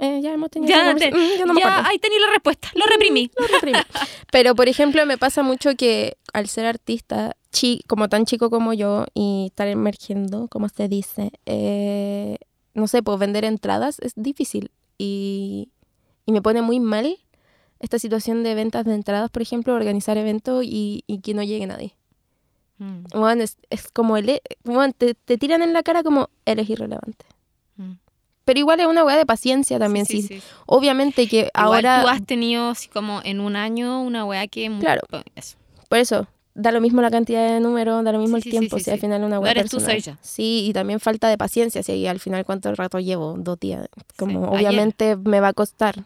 [0.04, 2.68] Eh, ya hemos tenido Ya, te- Mm, yo no me ya, ahí tení la respuesta.
[2.74, 3.30] Lo reprimí.
[3.38, 3.78] Lo reprimí.
[4.32, 8.72] Pero, por ejemplo, me pasa mucho que al ser artista, chi- como tan chico como
[8.72, 12.38] yo, y estar emergiendo, como se dice, eh,
[12.74, 14.72] no sé, pues vender entradas es difícil.
[14.98, 15.68] Y,
[16.26, 17.16] y me pone muy mal
[17.78, 21.66] esta situación de ventas de entradas, por ejemplo, organizar eventos y, y que no llegue
[21.66, 21.94] nadie.
[22.78, 24.40] Mm, Bueno, es, es como el...
[24.64, 27.24] bueno, te, te tiran en la cara como eres irrelevante.
[28.44, 30.07] Pero igual es una weá de paciencia también.
[30.07, 30.42] Sí, sí, sí.
[30.66, 32.02] Obviamente que Igual ahora...
[32.02, 34.70] tú has tenido así como en un año una weá que...
[34.81, 35.02] Claro.
[35.37, 35.57] Eso.
[35.88, 38.78] Por eso, da lo mismo la cantidad de números, da lo mismo Sí, el tiempo,
[38.78, 40.02] sí, si sí, al final una web eres tú, personal.
[40.02, 40.18] soy yo.
[40.22, 43.88] Sí, y también falta de paciencia, si al final cuánto rato llevo, dos días.
[44.16, 44.68] Como ayer.
[44.68, 46.05] obviamente me va a costar.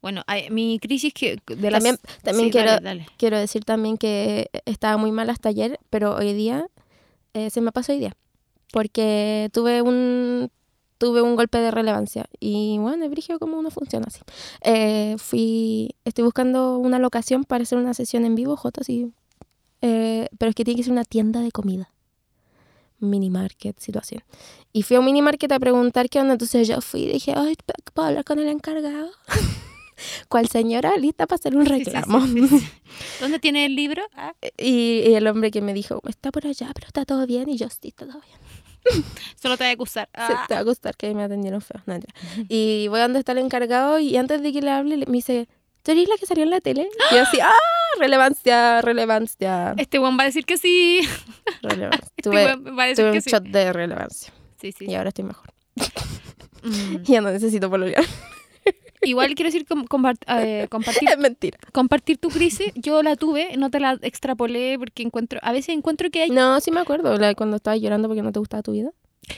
[0.00, 1.82] Bueno, mi crisis que de las...
[1.82, 3.06] También, también quiero, dale, dale.
[3.16, 6.66] quiero decir también que estaba muy mal hasta ayer, pero hoy día
[7.34, 8.16] eh, se me pasó hoy día.
[8.72, 10.50] Porque tuve un
[11.02, 12.26] tuve un golpe de relevancia.
[12.38, 14.20] Y bueno, es cómo uno funciona así.
[14.60, 19.10] Eh, fui, estoy buscando una locación para hacer una sesión en vivo, J, sí.
[19.80, 21.90] Eh, pero es que tiene que ser una tienda de comida.
[23.00, 24.22] mini market, situación.
[24.72, 26.34] Y fui a un mini market a preguntar qué onda.
[26.34, 27.56] Entonces yo fui y dije, ay,
[27.92, 29.10] ¿puedo hablar con el encargado?
[30.28, 32.24] ¿Cuál señora lista para hacer un Sí, sí, reclamo?
[32.28, 32.68] sí, sí.
[33.20, 34.02] ¿Dónde tiene el libro?
[34.14, 37.48] Ah, Y, y el hombre que me dijo, está por allá, pero está todo bien.
[37.48, 38.38] Y yo, sí, está todo bien.
[39.40, 39.88] solo te voy a.
[39.88, 40.44] Se- Ah.
[40.48, 41.80] te va a gustar que me atendieron feo.
[41.86, 41.98] No,
[42.48, 45.12] y voy a donde está el encargado y antes de que le hable, le- me
[45.12, 45.48] dice,
[45.82, 46.88] ¿tú eres la que salió en la tele?
[47.10, 47.50] Y yo así, ¡ah!
[47.98, 51.00] Relevancia, relevancia, Este weón va a decir que sí.
[51.62, 52.08] relevancia.
[52.16, 53.30] Este Tuve, va a decir tuve que un sí.
[53.30, 54.86] shot de relevancia Sí, sí.
[54.88, 55.52] y ahora estoy mejor.
[56.64, 57.02] Mm.
[57.02, 58.04] Ya no necesito pololear.
[59.02, 61.58] Igual quiero decir com- compart- eh, compartir, es mentira.
[61.72, 62.72] compartir tu crisis.
[62.74, 66.30] Yo la tuve, no te la extrapolé porque encuentro, a veces encuentro que hay...
[66.30, 68.90] No, sí me acuerdo, la de cuando estabas llorando porque no te gustaba tu vida.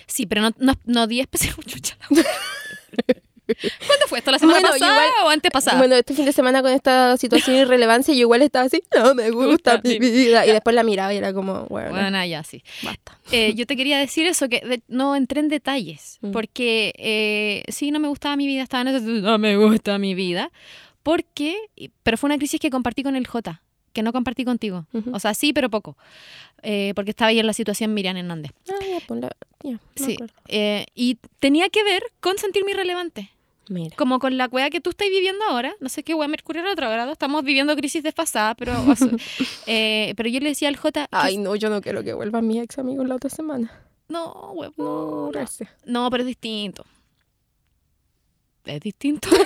[0.06, 1.54] Sí, pero no, no, no di especial.
[3.46, 4.30] ¿Cuándo fue esto?
[4.30, 5.78] ¿La semana Bueno, pasada igual- o antes pasada?
[5.78, 9.14] Bueno, este fin de semana con esta situación de irrelevancia, yo igual estaba así, no
[9.14, 10.46] me gusta mi vida.
[10.46, 12.62] Y después la miraba y era como, bueno, Bueno, ya sí.
[12.82, 13.18] basta.
[13.32, 16.30] Eh, yo te quería decir eso, que de- no entré en detalles, Mm.
[16.32, 20.14] porque eh, sí, no me gustaba mi vida, estaba en ese, no me gusta mi
[20.14, 20.50] vida,
[21.02, 21.56] porque,
[22.02, 23.60] pero fue una crisis que compartí con el J,
[23.92, 24.86] que no compartí contigo.
[25.12, 25.96] O sea, sí, pero poco,
[26.62, 28.52] eh, porque estaba ahí en la situación Miriam Hernández.
[28.68, 30.16] Ah, ya, pues la- ya, me Sí,
[30.48, 33.30] eh, y tenía que ver con sentirme irrelevante.
[33.68, 33.96] Mira.
[33.96, 37.12] Como con la weá que tú estás viviendo ahora, no sé qué weá Mercurio retrogrado,
[37.12, 38.72] estamos viviendo crisis desfasada, pero,
[39.66, 42.62] eh, pero yo le decía al J, Ay, no, yo no quiero que vuelvan mis
[42.62, 43.70] ex amigos la otra semana.
[44.08, 45.70] no, huevón, No, gracias.
[45.84, 46.84] No, pero es distinto.
[48.64, 49.28] Es distinto.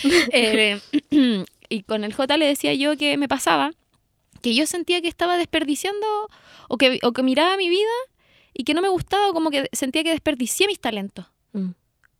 [0.32, 0.80] Eh,
[1.68, 3.72] y con el J le decía yo que me pasaba
[4.42, 6.06] que yo sentía que estaba desperdiciando
[6.68, 7.90] o que, o que miraba mi vida
[8.54, 11.26] y que no me gustaba, como que sentía que desperdicié mis talentos.
[11.52, 11.70] Mm.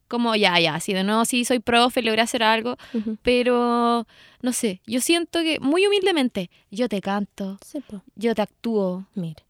[0.08, 2.76] Como ya, ya, sí, de nuevo sí soy profe, logré hacer algo,
[3.22, 4.06] pero
[4.40, 7.80] no sé, yo siento que muy humildemente yo te canto, Sí,
[8.14, 9.42] yo te actúo, mira,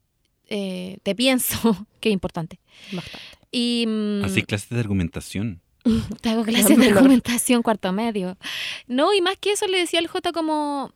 [0.47, 2.59] eh, te pienso, que es importante.
[2.91, 3.19] bastante.
[3.51, 5.61] Y, mm, Así clases de argumentación.
[6.21, 8.37] Te hago clases de argumentación cuarto medio.
[8.87, 10.91] No, y más que eso le decía al J como,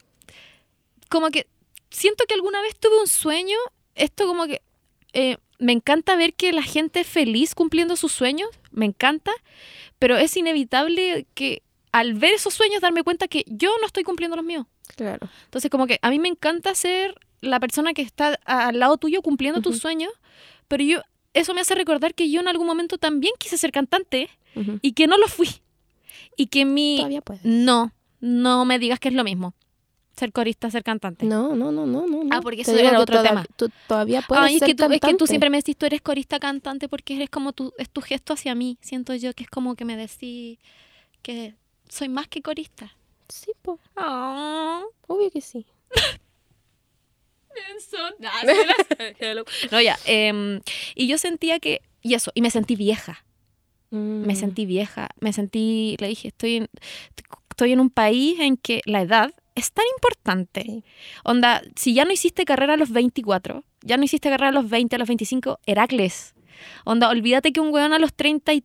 [1.08, 1.48] como que
[1.90, 3.58] siento que alguna vez tuve un sueño,
[3.96, 4.62] esto como que
[5.14, 9.32] eh, me encanta ver que la gente es feliz cumpliendo sus sueños, me encanta,
[10.00, 14.36] pero es inevitable que al ver esos sueños darme cuenta que yo no estoy cumpliendo
[14.36, 14.66] los míos.
[14.96, 15.30] Claro.
[15.46, 19.22] Entonces como que a mí me encanta ser la persona que está al lado tuyo
[19.22, 19.82] cumpliendo tus Ujú.
[19.82, 20.12] sueños,
[20.68, 21.02] pero yo
[21.34, 24.30] eso me hace recordar que yo en algún momento también quise ser cantante
[24.82, 25.48] y que no lo fui.
[26.36, 26.98] Y que mi...
[26.98, 27.46] Todavía puedes.
[27.46, 29.54] No, no me digas que es lo mismo.
[30.22, 31.26] Ser corista, ser cantante.
[31.26, 32.28] No, no, no, no, no.
[32.30, 33.46] Ah, porque eso era otro toda- tema.
[33.56, 35.28] Tú todavía puedes Ay, es ser que, tú, es que tú cantante.
[35.28, 38.54] siempre me decís, tú eres corista cantante porque eres como tu, es tu gesto hacia
[38.54, 38.78] mí.
[38.82, 40.60] Siento yo que es como que me decís
[41.24, 41.56] que
[41.90, 42.96] soy más que corista.
[43.30, 45.66] Sí, pues, Oh, obvio que sí.
[49.72, 49.98] No, ya.
[50.06, 50.62] em,
[50.96, 53.24] y yo sentía que, y eso, y me sentí vieja.
[53.90, 54.36] Me Mm.
[54.38, 56.70] sentí vieja, me sentí, le dije, estoy en,
[57.50, 60.64] estoy en un país en que la edad es tan importante.
[60.66, 60.84] Sí.
[61.24, 64.70] Onda, si ya no hiciste carrera a los 24, ya no hiciste carrera a los
[64.70, 66.34] 20, a los 25, Heracles.
[66.86, 68.64] Onda, olvídate que un weón a los 30 y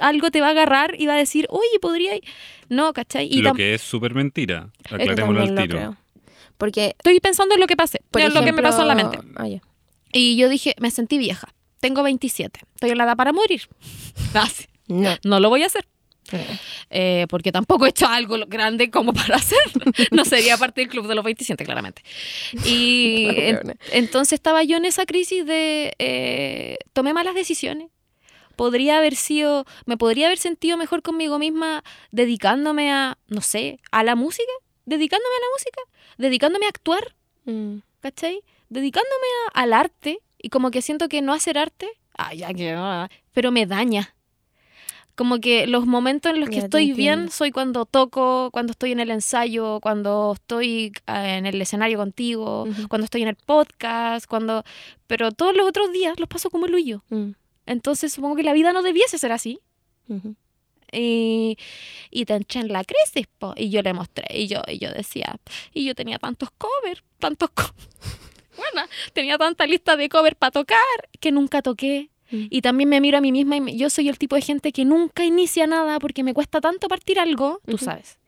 [0.00, 2.16] algo te va a agarrar y va a decir, oye, podría...
[2.16, 2.22] ir".
[2.68, 3.26] No, ¿cachai?
[3.30, 4.70] Y Lo que es súper mentira.
[4.84, 5.96] Aclarémoslo al tiro.
[6.56, 8.94] Porque, Estoy pensando en lo que pasé, por en lo que me pasó en la
[8.94, 9.16] mente.
[9.18, 9.60] ejemplo- ya.
[10.12, 11.48] Y yo dije, me sentí vieja.
[11.80, 12.60] Tengo 27.
[12.74, 13.62] Estoy en la edad para morir.
[14.88, 15.10] No.
[15.24, 15.86] No lo voy a hacer.
[16.90, 19.84] Eh, porque tampoco he hecho algo grande como para hacerlo.
[20.10, 22.02] No sería parte del club de los 27, claramente.
[22.64, 27.88] Y en- entonces estaba yo en esa crisis de eh, tomé malas decisiones.
[28.56, 34.02] Podría haber sido, me podría haber sentido mejor conmigo misma dedicándome a, no sé, a
[34.02, 34.50] la música,
[34.84, 35.80] dedicándome a la música,
[36.18, 37.14] dedicándome a actuar,
[37.44, 37.78] Mm.
[38.00, 38.40] ¿cachai?
[38.68, 41.88] Dedicándome a- al arte y como que siento que no hacer arte,
[42.18, 44.14] ah, que no, pero me daña.
[45.18, 48.92] Como que los momentos en los que Ya estoy bien soy cuando toco, cuando estoy
[48.92, 52.86] en el ensayo, cuando estoy ah, en el escenario contigo, Ujú.
[52.86, 54.62] cuando estoy en el podcast, cuando...
[55.08, 57.02] Pero todos los otros días los paso como el huyo.
[57.08, 57.30] Mm.
[57.66, 59.58] Entonces supongo que la vida no debiese ser así.
[60.08, 60.36] Ujú.
[60.92, 61.58] Y,
[62.12, 63.54] y te en la crisis, po.
[63.56, 65.40] y yo le mostré, y yo, y yo decía,
[65.74, 67.74] y yo tenía tantos covers, tantos covers.
[68.56, 70.78] Bueno, tenía tanta lista de covers para tocar
[71.20, 72.10] que nunca toqué.
[72.30, 72.46] Mm.
[72.50, 74.72] Y también me miro a mí misma y me- yo soy el tipo de gente
[74.72, 78.18] que nunca inicia nada porque me cuesta tanto partir algo, tú sabes.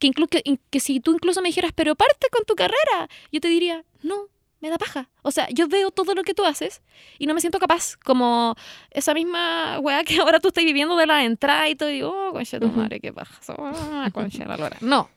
[0.00, 3.40] Que, inclu- que, que si tú incluso me dijeras, pero parte con tu carrera, yo
[3.40, 4.26] te diría, no,
[4.60, 5.08] me da paja.
[5.22, 6.82] O sea, yo veo todo lo que tú haces
[7.18, 7.96] y no me siento capaz.
[8.04, 8.54] Como
[8.90, 12.10] esa misma weá que ahora tú estás viviendo de la entrada y todo, y digo,
[12.28, 13.38] oh, concha tu madre, qué paja.
[13.58, 14.76] Ah, concha la lora.
[14.80, 15.10] No.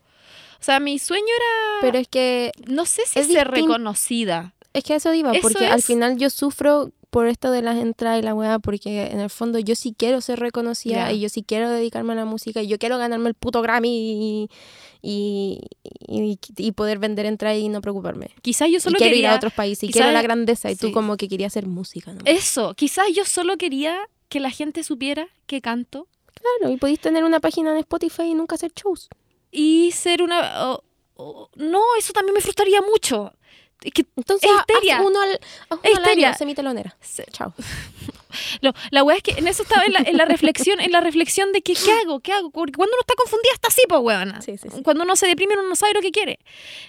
[0.60, 4.54] O sea, mi sueño era, Pero es que no sé si es ser reconocida.
[4.74, 7.78] Es que a eso iba, Eso porque al final yo sufro por esto de las
[7.78, 11.14] entradas y la weá, porque en el fondo yo sí quiero ser reconocida Ya.
[11.14, 13.88] y yo sí quiero dedicarme a la música y yo quiero ganarme el puto Grammy
[13.90, 14.50] y,
[15.02, 15.62] y,
[16.10, 18.32] y- y poder vender entradas y no preocuparme.
[18.42, 19.32] Quizás yo Y solo quiero ir quería...
[19.34, 20.92] a otros países y quizás- quiero la grandeza y tú sí.
[20.94, 22.20] como que querías hacer música, ¿no?
[22.26, 23.98] Eso, quizás yo solo quería
[24.28, 26.08] que la gente supiera que canto
[26.60, 29.08] Claro, y podéis tener una página en Spotify y nunca hacer shows.
[29.52, 30.70] y ser una...
[30.72, 30.84] o-
[31.16, 33.32] o- no, eso también me frustraría mucho.
[33.82, 35.02] Es que Entonces, Es haz histeria.
[35.02, 36.34] uno al, haz uno al año,
[37.32, 37.54] Chao.
[38.62, 41.00] Lo- la weá es que en eso estaba en la, en la reflexión, en la
[41.00, 42.50] reflexión de que qué hago, qué hago.
[42.52, 44.42] Porque cuando uno está confundida está así, pues weona.
[44.42, 44.82] Sí, sí, sí.
[44.84, 46.40] Cuando uno se deprime uno no sabe lo que quiere.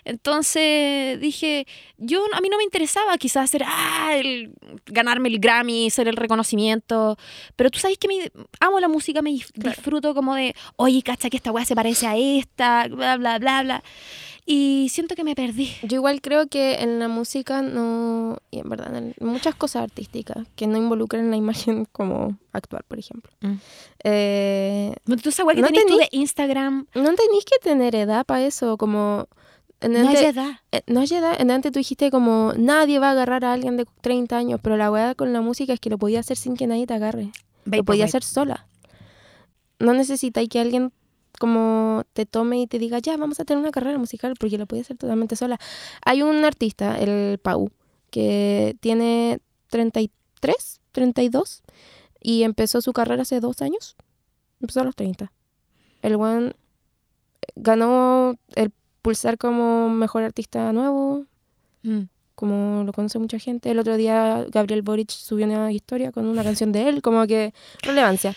[0.05, 1.67] Entonces dije,
[1.99, 4.53] yo a mí no me interesaba quizás hacer, ah, el,
[4.87, 7.17] ganarme el Grammy, ser el reconocimiento.
[7.55, 9.71] Pero tú sabes que me, amo la música, me dif- Claro.
[9.77, 13.63] disfruto como de, oye, cacha que esta weá se parece a esta, bla, bla, bla,
[13.63, 13.85] bla.
[14.49, 15.73] Y siento que me perdí.
[15.83, 20.47] Yo igual creo que en la música no, y en verdad, en muchas cosas artísticas
[20.55, 23.33] que no involucran la imagen como actuar, por ejemplo.
[23.41, 23.55] Mm.
[24.05, 28.25] Eh, Tú esa weá que No tenés tú de Instagram, no tenéis que tener edad
[28.25, 29.27] para eso, como...
[29.81, 30.51] En no hay ante- edad.
[30.73, 31.39] eh, no hay edad.
[31.41, 34.77] En antes tú dijiste como nadie va a agarrar a alguien de 30 años, pero
[34.79, 37.31] la weá con la música es que lo podía hacer sin que nadie te agarre.
[37.67, 38.67] Lo podía hacer sola.
[39.79, 40.93] No necesitáis que alguien
[41.37, 44.67] como te tome y te diga, ya, vamos a tener una carrera musical, porque lo
[44.67, 45.59] podía hacer totalmente sola.
[46.05, 47.71] Hay un artista, el Pau,
[48.11, 51.63] que tiene 33, 32,
[52.21, 53.97] y empezó su carrera hace dos años.
[54.61, 55.33] Empezó a los 30.
[56.03, 56.53] El one
[57.55, 58.73] ganó el
[59.03, 61.25] Pulsar como mejor artista nuevo,
[61.83, 62.09] Mm.
[62.35, 63.71] como lo conoce mucha gente.
[63.71, 67.55] El otro día Gabriel Boric subió una historia con una canción de él, como que
[67.83, 68.35] relevancia.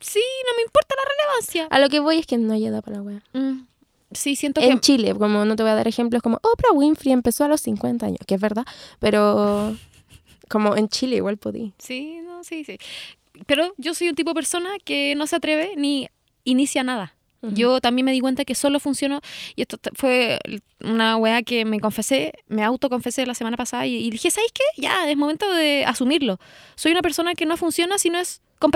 [0.00, 1.66] Sí, no me importa la relevancia.
[1.70, 3.22] A lo que voy es que no hay edad para la wea.
[3.32, 3.66] Mm.
[4.12, 4.80] Sí, siento En que...
[4.80, 8.06] Chile, como no te voy a dar ejemplos como Oprah Winfrey empezó a los 50
[8.06, 8.64] años, que es verdad,
[9.00, 9.76] pero
[10.48, 11.72] como en Chile igual podí.
[11.78, 12.78] Sí, no, sí, sí.
[13.46, 16.08] Pero yo soy un tipo de persona que no se atreve ni
[16.44, 17.12] inicia nada.
[17.42, 19.20] Yo también me di cuenta que solo funcionó,
[19.54, 20.40] y esto fue
[20.80, 24.64] una weá que me confesé, me autoconfesé la semana pasada y, y dije, ¿sabes qué?
[24.82, 26.40] Ya, es momento de asumirlo.
[26.74, 28.72] Soy una persona que no funciona si no es con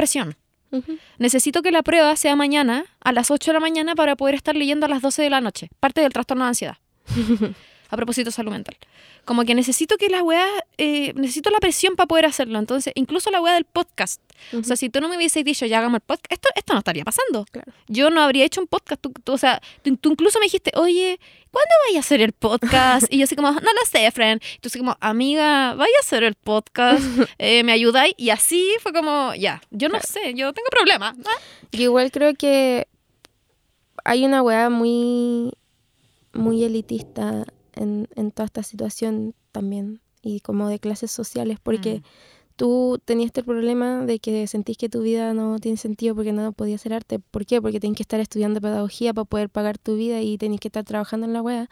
[1.18, 4.56] Necesito que la prueba sea mañana, a las 8 de la mañana, para poder estar
[4.56, 5.70] leyendo a las 12 de la noche.
[5.80, 6.78] Parte del trastorno de ansiedad.
[7.90, 8.76] a propósito de salud mental.
[9.24, 10.46] Como que necesito que la weá,
[10.78, 12.58] eh, necesito la presión para poder hacerlo.
[12.58, 14.20] Entonces, incluso la weá del podcast.
[14.58, 16.78] O sea, si tú no me hubieses dicho, ya hagamos el podcast, esto, esto no
[16.78, 17.44] estaría pasando.
[17.50, 17.70] Claro.
[17.88, 19.00] Yo no habría hecho un podcast.
[19.00, 22.32] Tú, tú- o sea, tú, tú incluso me dijiste, oye, ¿cuándo vaya a hacer el
[22.32, 23.06] podcast?
[23.12, 24.40] Y yo así como, no lo sé, friend.
[24.56, 27.02] Y tú así como, amiga, vaya a hacer el podcast,
[27.38, 28.14] eh, ¿me ayudáis?
[28.16, 31.14] Y así fue como, ya, yo no sé, yo tengo problemas.
[31.26, 31.30] Ah,
[31.72, 32.88] Yo igual creo que
[34.04, 35.52] hay una weá muy,
[36.32, 37.44] muy elitista
[37.76, 42.02] en, en toda esta situación también y como de clases sociales, porque Mm.
[42.56, 46.52] tú tenías este problema de que sentís que tu vida no tiene sentido porque no
[46.52, 47.18] podías hacer arte.
[47.18, 47.60] ¿Por qué?
[47.62, 50.84] Porque tenés que estar estudiando pedagogía para poder pagar tu vida y tenés que estar
[50.84, 51.68] trabajando en la wea.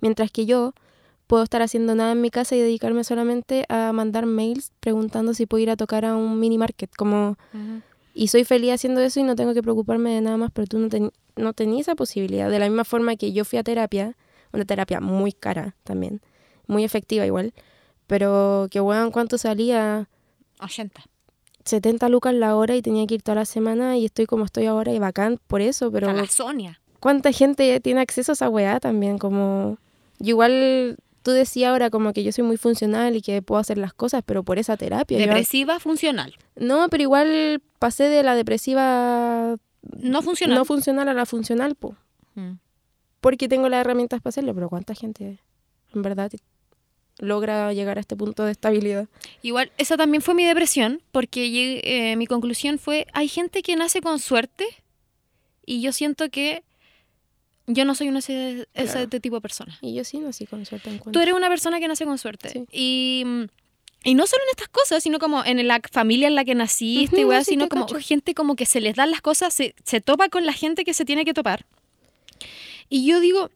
[0.00, 0.72] Mientras que yo
[1.26, 5.44] puedo estar haciendo nada en mi casa y dedicarme solamente a mandar mails preguntando si
[5.46, 6.90] puedo ir a tocar a un mini market.
[6.96, 7.36] Como,
[8.14, 10.78] y soy feliz haciendo eso y no tengo que preocuparme de nada más, pero tú
[10.78, 12.50] no, ten- no tenías esa posibilidad.
[12.50, 14.16] De la misma forma que yo fui a terapia,
[14.52, 16.20] una terapia muy cara también,
[16.66, 17.52] muy efectiva igual,
[18.06, 20.08] pero que weón, ¿cuánto salía?
[20.60, 21.02] 80.
[21.64, 24.66] 70 lucas la hora y tenía que ir toda la semana y estoy como estoy
[24.66, 26.80] ahora y bacán por eso, pero A la Sonia.
[27.00, 29.18] ¿cuánta gente tiene acceso a esa weá también?
[29.18, 29.78] Como,
[30.18, 33.78] yo igual, tú decías ahora como que yo soy muy funcional y que puedo hacer
[33.78, 35.18] las cosas, pero por esa terapia.
[35.18, 36.34] yo- Depresiva, funcional.
[36.56, 39.56] no, pero igual pasé de la depresiva
[39.98, 40.58] No funcional.
[40.58, 41.94] no funcional a la funcional, po.
[42.34, 42.52] Mm.
[43.20, 45.38] Porque tengo las herramientas para hacerlo, pero ¿cuánta gente
[45.94, 46.30] en verdad
[47.18, 49.08] logra llegar a este punto de estabilidad?
[49.42, 53.76] Igual, esa también fue mi depresión, porque llegué- eh, mi conclusión fue, hay gente que
[53.76, 54.64] nace con suerte
[55.66, 56.62] y yo siento que
[57.66, 59.20] yo no soy una ese, ese Claro.
[59.20, 59.78] tipo de persona.
[59.82, 61.12] Y yo sí nací con suerte en cuanto.
[61.12, 62.48] Tú eres una persona que nace con suerte.
[62.48, 62.64] Sí.
[62.72, 63.24] Y,
[64.02, 67.20] y no solo en estas cosas, sino como en la familia en la que naciste,
[67.20, 68.00] Ujú, weá, sí, sino como cacho.
[68.00, 70.94] gente como que se les dan las cosas, se, se topa con la gente que
[70.94, 71.66] se tiene que topar.
[72.90, 73.50] Y yo digo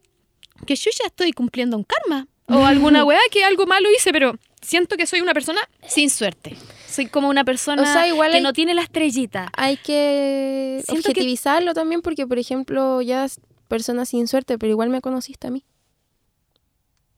[0.66, 2.26] que yo ya estoy cumpliendo un karma.
[2.46, 6.56] O alguna weá que algo malo hice, pero siento que soy una persona sin suerte.
[6.86, 9.50] Soy como una persona O sea, igual que hay- no tiene la estrellita.
[9.56, 14.70] Hay que Siento que- objetivizarlo también porque, por ejemplo, ya es persona sin suerte, pero
[14.70, 15.64] igual me conociste a mí.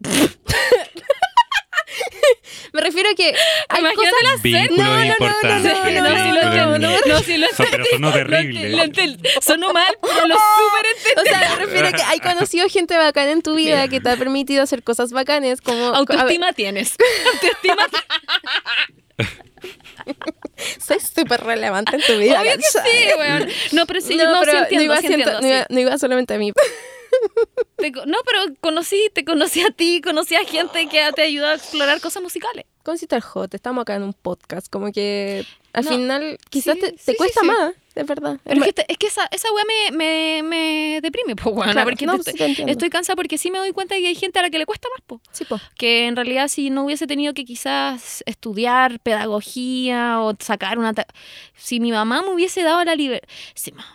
[2.77, 3.35] me refiero a que
[3.69, 4.43] hay Imagínate cosas...
[4.43, 5.63] Vínculos no, no, no, importantes.
[5.65, 8.93] no, no, no, vínculos entiendo, en- no, sí lo Son- pero sonó terrible.
[9.43, 11.19] Sonó mal, pero lo súper.
[11.19, 14.11] O sea, me refiero a que hay conocido gente bacana en tu vida que te
[14.11, 15.87] ha permitido hacer cosas bacanes como...
[15.87, 16.95] Autoestima tienes.
[17.35, 17.89] Autoestima
[20.79, 22.41] soy súper relevante en tu vida.
[22.41, 23.49] Obvio que sí, weón.
[23.73, 24.45] No, pero sí, no, no
[25.69, 26.53] no iba solamente a mí.
[27.77, 31.55] Te no, pero conocí, te conocí a ti, conocí a gente que te ayudó a
[31.55, 32.65] explorar cosas musicales.
[32.83, 36.81] Conchita el Hot, estamos acá en un podcast, como que al No, final quizás sí,
[36.81, 37.47] te, sí, te sí, cuesta sí.
[37.47, 38.39] más, de verdad.
[38.45, 41.73] Pero es que, te- es que esa, esa weá me, me, me deprime, weón.
[41.73, 44.15] Claro, porque no, te- sí estoy cansada porque sí me doy cuenta de que hay
[44.15, 45.21] gente a la que le cuesta más, pues.
[45.33, 45.59] Sí, po.
[45.77, 50.93] que en realidad si no hubiese tenido que quizás estudiar pedagogía o sacar una...
[51.57, 53.29] Si mi mamá me hubiese dado la libertad...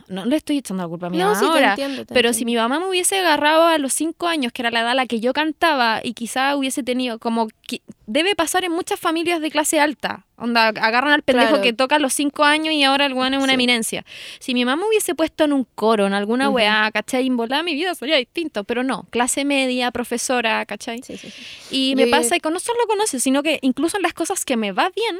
[0.08, 2.14] no le estoy echando la culpa a mi No, mamá sí, te ahora, entiendo, te
[2.14, 4.90] pero si mi mamá me hubiese agarrado a los cinco años, que era la edad
[4.92, 7.48] a la que yo cantaba, y quizás hubiese tenido como...
[7.68, 10.26] que- debe pasar en muchas familias de clase alta.
[10.38, 11.64] Onda, agarran al pendejo Claro.
[11.64, 13.54] que toca a los cinco años y ahora el weón es una Sí.
[13.54, 14.06] eminencia.
[14.40, 16.56] Si mi mamá me hubiese puesto en un coro, en alguna Ujú.
[16.58, 17.28] weá, ¿cachai?
[17.28, 19.06] En volada mi vida sería distinto, pero no.
[19.12, 21.02] Clase media, profesora, ¿cachai?
[21.04, 21.44] Sí, sí, sí.
[21.70, 24.44] Y Yo me pasa que no solo lo conoces, sino que incluso en las cosas
[24.46, 25.18] que me va bien,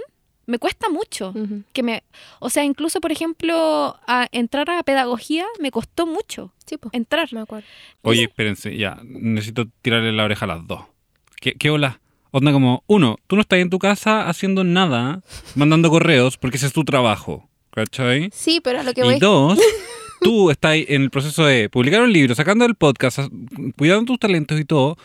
[0.48, 1.34] me cuesta mucho.
[1.72, 2.04] Que me,
[2.40, 6.52] o sea, incluso, por ejemplo, a entrar a pedagogía me costó mucho.
[6.66, 6.90] Sí, po.
[6.94, 7.32] Entrar.
[7.32, 7.68] Me acuerdo.
[8.02, 8.98] Oye, espérense, ya.
[9.04, 10.82] Necesito tirarle la oreja a las dos.
[11.40, 12.00] ¿Qué, qué hola?
[12.32, 15.22] Onda como, uno, tú no estás en tu casa haciendo nada,
[15.56, 17.50] mandando correos, porque ese es tu trabajo.
[17.72, 18.30] ¿Cachai?
[18.34, 19.20] Sí, pero a lo que Y voy.
[19.20, 19.60] dos,
[20.22, 23.30] tú estás en el proceso de publicar un libro, sacando el podcast, as-
[23.78, 24.98] cuidando tus talentos y todo.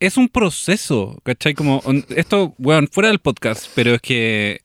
[0.00, 1.54] Es un proceso, ¿cachai?
[1.54, 4.60] Como, esto, weón, fuera del podcast, pero es que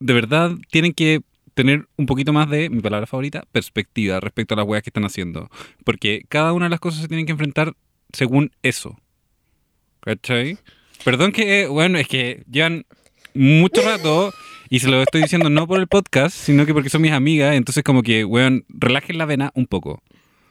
[0.00, 1.20] de verdad tienen que
[1.54, 5.04] tener un poquito más de, mi palabra favorita, perspectiva respecto a las weas que están
[5.04, 5.48] haciendo.
[5.84, 7.74] Porque cada una de las cosas se tienen que enfrentar
[8.12, 8.96] según eso.
[10.00, 10.58] ¿Cachai?
[11.04, 12.86] Perdón que, bueno, es que llevan
[13.34, 14.32] mucho rato
[14.70, 17.54] y se lo estoy diciendo no por el podcast, sino que porque son mis amigas,
[17.54, 20.02] entonces como que, weón, relajen la vena un poco.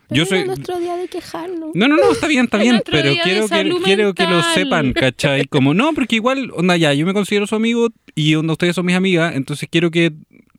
[0.10, 0.44] Yo soy...
[0.46, 1.72] nuestro día de quejarnos.
[1.74, 4.94] No, no, no, está bien, está Es bien, pero quiero que, quiero que lo sepan,
[4.94, 5.46] ¿cachai?
[5.46, 8.86] Como, no, porque igual, onda, ya, yo me considero su amigo y onda, ustedes son
[8.86, 10.12] mis amigas, entonces quiero que,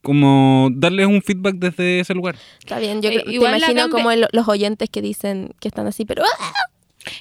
[0.02, 2.34] como, darles un feedback desde ese lugar.
[2.58, 5.00] Está bien, yo Eh, creo- te igual la imagino Gambe- como el- los oyentes que
[5.02, 6.52] dicen que están así, pero ¡ah!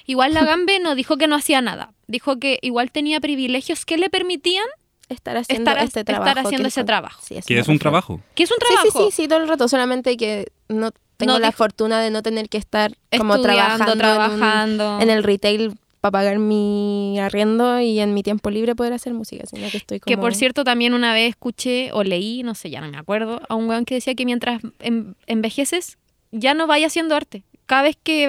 [0.06, 1.92] Igual la Gambe no dijo que no hacía nada.
[2.06, 4.66] Dijo que igual tenía privilegios que le permitían
[5.08, 6.46] estar haciendo estar, este estar trabajo.
[6.48, 7.20] haciendo que ese son- trabajo.
[7.22, 8.20] Sí, eso Que es un trabajo.
[8.34, 8.98] Que es un Sí, trabajo.
[8.98, 9.68] sí, sí, sí, todo el rato.
[9.68, 13.84] Solamente que no tengo No la fortuna de no tener que estar como Estudiando, trabajando
[13.84, 14.98] en un- trabajando.
[15.00, 19.44] en, el retail para pagar mi arriendo y en mi tiempo libre poder hacer música,
[19.46, 20.10] sino que estoy como...
[20.14, 23.40] Que por cierto, también una vez escuché o leí, no sé, ya no me acuerdo,
[23.48, 25.96] a un weón que decía que mientras en- envejeces,
[26.30, 27.44] ya no vaya haciendo arte.
[27.66, 28.24] Cada vez que,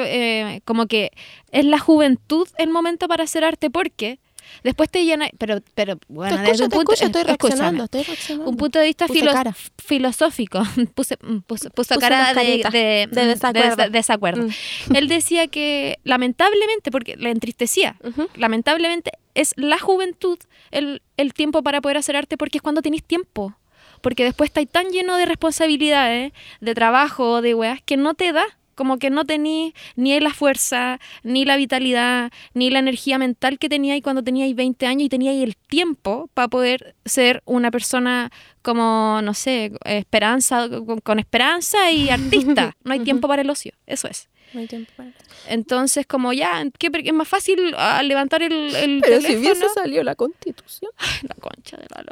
[0.56, 1.12] eh, como que
[1.52, 4.20] es la juventud el momento para hacer arte, porque
[4.64, 5.28] después te llena.
[5.38, 8.50] Pero, pero bueno, te desde escucho, un punto, escucho, estoy reaccionando, estoy reaccionando.
[8.50, 9.56] un punto de vista filo- cara.
[9.84, 10.62] filosófico,
[10.96, 13.76] puse, mm, puse- puso Puse cara de, caritas de- de mm, desacuerdo.
[13.84, 14.44] de desacuerdo.
[14.48, 14.52] Mm.
[14.96, 17.98] Él decía que lamentablemente, porque le entristecía,
[18.36, 20.38] lamentablemente es la juventud
[20.72, 23.54] el, el tiempo para poder hacer arte porque es cuando tenéis tiempo.
[24.02, 28.46] Porque después estáis tan lleno de responsabilidades, de trabajo, de weas, que no te da.
[28.76, 33.70] Como que no tenéis ni la fuerza, ni la vitalidad, ni la energía mental que
[33.70, 39.22] teníais cuando teníais 20 años y teníais el tiempo para poder ser una persona como,
[39.24, 42.76] no sé, esperanza, con, con esperanza y artista.
[42.84, 44.28] No hay tiempo para el ocio, eso es.
[44.54, 45.12] No hay tiempo para-
[45.48, 49.40] Entonces, como ya, ¿qué es más fácil ah, levantar el, el Pero si teléfono.
[49.52, 50.92] hubiese salido la constitución.
[51.24, 52.04] La concha de la.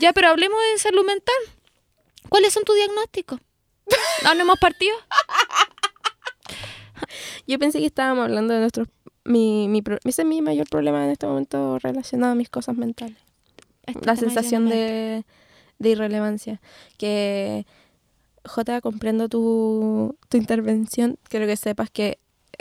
[0.00, 1.34] Ya, pero hablemos de salud mental.
[2.28, 3.40] ¿Cuáles son tus diagnósticos?
[4.22, 4.94] ¿No, no hemos partido?
[7.46, 8.88] Yo pensé que estábamos hablando de nuestros...
[9.24, 13.16] Mi, mi, ese es mi mayor problema en este momento relacionado a mis cosas mentales.
[13.86, 15.24] Este La sensación de,
[15.78, 16.60] de irrelevancia.
[16.96, 17.66] Que,
[18.44, 21.18] J, comprendo tu, tu intervención.
[21.28, 22.18] Quiero que sepas que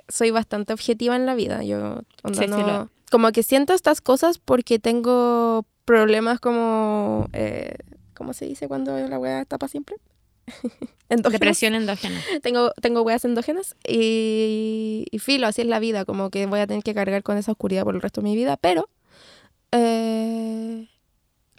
[0.09, 1.63] soy bastante objetiva en la vida.
[1.63, 7.27] Yo, onda, Sí, sí, no- lo- como que siento estas cosas porque tengo problemas como...
[7.33, 7.75] Eh,
[8.13, 9.95] ¿Cómo se dice cuando la weá está para siempre?
[11.09, 11.39] Endógenos.
[11.39, 12.21] Depresión endógena.
[12.43, 16.67] Tengo, tengo weas endógenas y, y filo, así es la vida, como que voy a
[16.67, 18.89] tener que cargar con esa oscuridad por el resto de mi vida, pero
[19.71, 20.87] eh,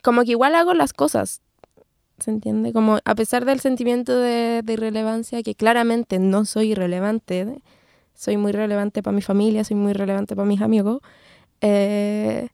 [0.02, 1.42] como que igual hago las cosas,
[2.18, 2.72] ¿se entiende?
[2.72, 7.60] Como a pesar del sentimiento de, de irrelevancia, que claramente no soy irrelevante,
[8.14, 11.00] soy muy relevante para mi familia, soy muy relevante para mis amigos,
[11.60, 12.48] eh,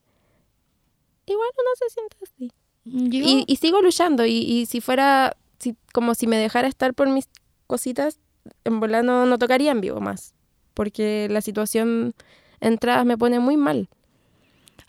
[1.26, 2.52] igual uno se siente así.
[2.88, 4.24] Y, y sigo luchando.
[4.24, 7.28] Y, y si fuera, si, como si me dejara estar por mis
[7.66, 8.20] cositas,
[8.64, 10.34] en volar no, tocaría en vivo más.
[10.74, 12.14] Porque la situación
[12.60, 13.88] entradas me pone muy mal.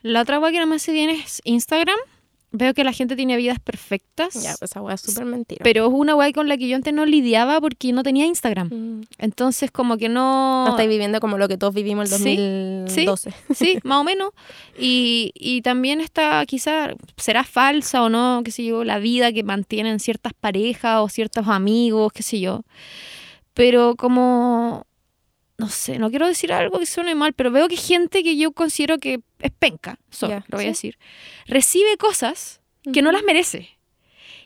[0.01, 1.97] la otra wea que no me hace bien es Instagram.
[2.57, 4.33] Veo que la gente tiene vidas perfectas.
[4.35, 5.63] Ya, pues esa weá es súper mentira.
[5.63, 8.67] Pero es una weá con la que yo antes no lidiaba porque no tenía Instagram.
[8.67, 9.01] Mm.
[9.19, 10.65] Entonces, como que no.
[10.65, 13.33] No estáis viviendo como lo que todos vivimos el Sí, 2012.
[13.53, 14.31] Sí, más o menos.
[14.77, 19.43] Y, y también está, quizá, será falsa o no, qué sé yo, la vida que
[19.43, 22.63] mantienen ciertas parejas o ciertos amigos, qué sé yo.
[23.53, 24.85] Pero como,
[25.57, 28.51] no sé, no quiero decir algo que suene mal, pero veo que gente que yo
[28.51, 30.67] considero que es penca, so, Ya, lo voy sí.
[30.67, 30.97] a decir,
[31.47, 32.61] recibe cosas
[32.93, 33.69] que no las merece.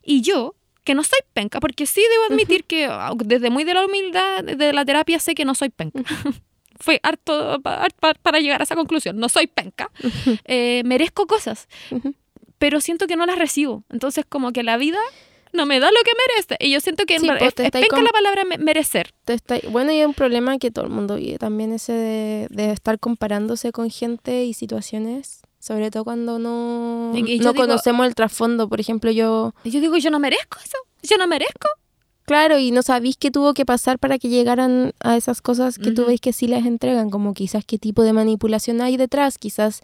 [0.03, 3.73] Y yo, que no soy penca, porque sí debo admitir que ah, desde muy de
[3.75, 6.01] la humildad, de la terapia, sé que no soy penca.
[6.79, 9.17] Fue harto pa- pa- para llegar a esa conclusión.
[9.17, 9.91] No soy penca.
[10.45, 11.67] Eh, merezco cosas,
[12.57, 13.83] pero siento que no las recibo.
[13.91, 14.97] Entonces, como que la vida
[15.53, 16.57] no me da lo que merece.
[16.59, 19.13] Y yo siento que Sí, pues, es, la palabra me- merecer.
[19.25, 22.47] Te está- Bueno, y es un problema que todo el mundo vive también, ese de,
[22.49, 28.15] de estar comparándose con gente y situaciones, sobre todo cuando no, no digo- conocemos el
[28.15, 28.67] trasfondo.
[28.69, 30.77] Por ejemplo, yo, yo digo, yo no merezco eso.
[31.03, 31.67] Yo no merezco.
[32.25, 35.91] claro, y no sabéis qué tuvo que pasar para que llegaran a esas cosas que
[35.91, 36.09] tú Ujú.
[36.09, 39.81] veis que sí les entregan, como quizás qué tipo de manipulación hay detrás, quizás,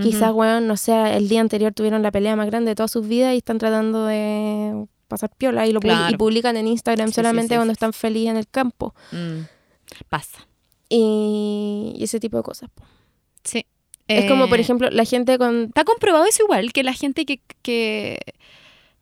[0.00, 3.06] quizás, weón, no sé, el día anterior tuvieron la pelea más grande de todas sus
[3.06, 5.80] vidas y están tratando de pasar piola y lo
[6.10, 8.94] y publican en Instagram Sí, solamente sí, cuando están felices en el campo.
[9.10, 9.40] Mm.
[10.08, 10.48] Pasa.
[10.88, 12.70] Y, y ese tipo de cosas.
[12.74, 12.84] po.
[13.44, 13.66] Sí.
[14.08, 17.24] Es como, por Eh, ejemplo, la gente con Está comprobado eso igual, que la gente
[17.24, 18.18] que, que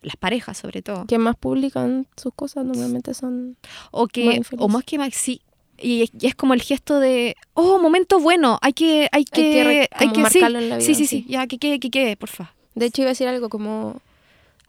[0.03, 3.57] las parejas sobre todo, que más publican sus cosas normalmente son...
[3.91, 4.59] o más que, infelices.
[4.61, 5.43] o más que más, sí,
[5.81, 9.41] y es, y es como el gesto de, oh, momento bueno, hay que, hay que,
[9.43, 10.87] Hay que, hay que, sí, marcarlo en la vida.
[10.87, 12.55] sí, sí, sí, ya, que quede, que quede, porfa.
[12.75, 14.01] De hecho, iba a decir algo como...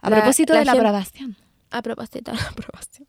[0.00, 1.36] A La- propósito la de la gente- aprobación,
[1.70, 3.04] Aprobaste, tal, aprobaste.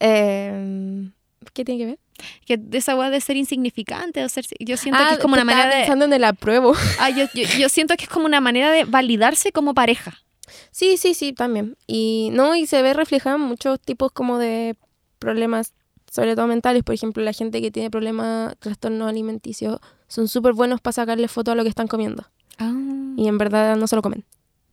[0.00, 1.08] Eh,
[1.52, 1.98] ¿Qué tiene que ver?
[2.46, 5.34] que de esa weá de ser insignificante, o ser, yo siento Ah, que es como
[5.34, 6.72] una manera de, pensando en el apruebo.
[7.00, 10.22] ah, yo, yo, yo siento que es como una manera de validarse como pareja.
[10.70, 11.76] Sí, sí, sí, también.
[11.88, 14.76] Y no, y se ve reflejado en muchos tipos como de
[15.18, 15.72] problemas,
[16.14, 16.82] sobre todo mentales.
[16.84, 21.50] Por ejemplo, la gente que tiene problemas, trastornos alimenticios, son súper buenos para sacarle foto
[21.50, 22.24] a lo que están comiendo.
[22.58, 22.72] Ah,
[23.16, 24.24] Y en verdad no se lo comen.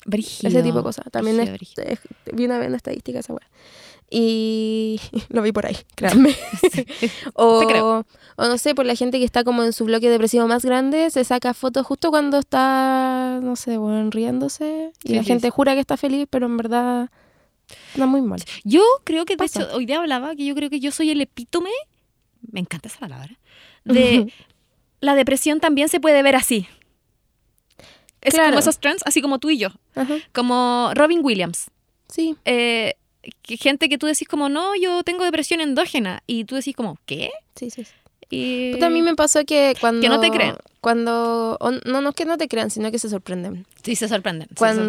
[0.06, 0.50] brígido.
[0.50, 1.06] Ese tipo de cosas.
[1.12, 1.84] También Brígido, es- brígido.
[1.88, 3.48] es- vi una vez una estadística esa weá.
[4.14, 6.36] Y lo vi por ahí, créanme.
[7.34, 8.06] o, Te creo.
[8.36, 11.10] o no sé, por la gente que está como en su bloque depresivo más grande,
[11.12, 14.92] se saca fotos justo cuando está, no sé, bueno, riéndose.
[15.04, 17.10] Y Sí, la sí, gente jura que está feliz, pero en verdad
[17.94, 18.42] está muy mal.
[18.64, 21.22] Yo creo que, de hecho, hoy día hablaba que yo creo que yo soy el
[21.22, 21.70] epítome,
[22.52, 23.38] me encanta esa palabra,
[23.86, 24.32] de
[25.00, 26.68] la depresión también se puede ver así.
[28.22, 28.50] Es Claro.
[28.50, 31.72] como esos trends, así como tú y yo, Ajá, como Robin Williams.
[32.08, 32.36] sí.
[32.46, 32.94] Eh,
[33.44, 36.98] que gente que tú decís como, no, yo tengo depresión endógena, y tú decís como,
[37.06, 37.30] ¿qué?
[37.56, 37.84] Sí, sí.
[37.84, 37.92] sí.
[38.32, 38.74] Y...
[38.74, 40.02] Puta, a mí me pasó que cuando...
[40.02, 40.56] Que no te creen.
[40.80, 41.58] Cuando...
[41.60, 43.68] o no, no es que no te crean, sino que se sorprenden.
[43.84, 44.48] Sí, se sorprenden.
[44.48, 44.88] se sorprenden.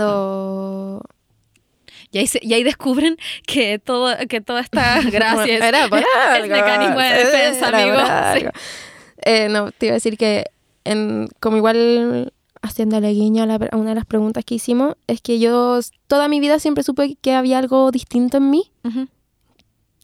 [2.12, 5.96] Y ahí, se- y ahí descubren que todo, que toda esta gracia es, Era algo.
[5.96, 8.50] mecanismo de defensa, Era amigo.
[8.52, 8.58] Sí.
[9.24, 10.44] Eh, no, te iba a decir que
[10.84, 15.20] en, como igual haciéndole guiño a, la- a una de las preguntas que hicimos, es
[15.20, 18.70] que yo toda mi vida siempre supe que había algo distinto en mí.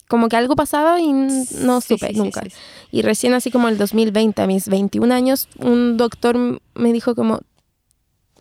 [0.09, 2.40] Como que algo pasaba y no Sí, supe sí, nunca.
[2.42, 2.50] sí.
[2.90, 7.40] Y recién así como el 2020, a mis 21 años, un doctor me dijo como,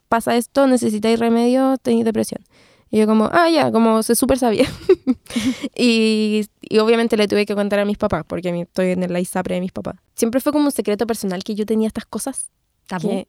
[0.08, 2.42] pasa esto, necesitáis remedio, tenéis depresión.
[2.90, 4.66] Y yo como, ah, ya, como se súper sabía.
[5.76, 9.56] y, y obviamente le tuve que contar a mis papás, porque estoy en la ISAPRE
[9.56, 9.96] de mis papás.
[10.16, 12.50] Siempre fue como un secreto personal que yo tenía estas cosas.
[12.88, 13.10] Tabú.
[13.10, 13.28] que-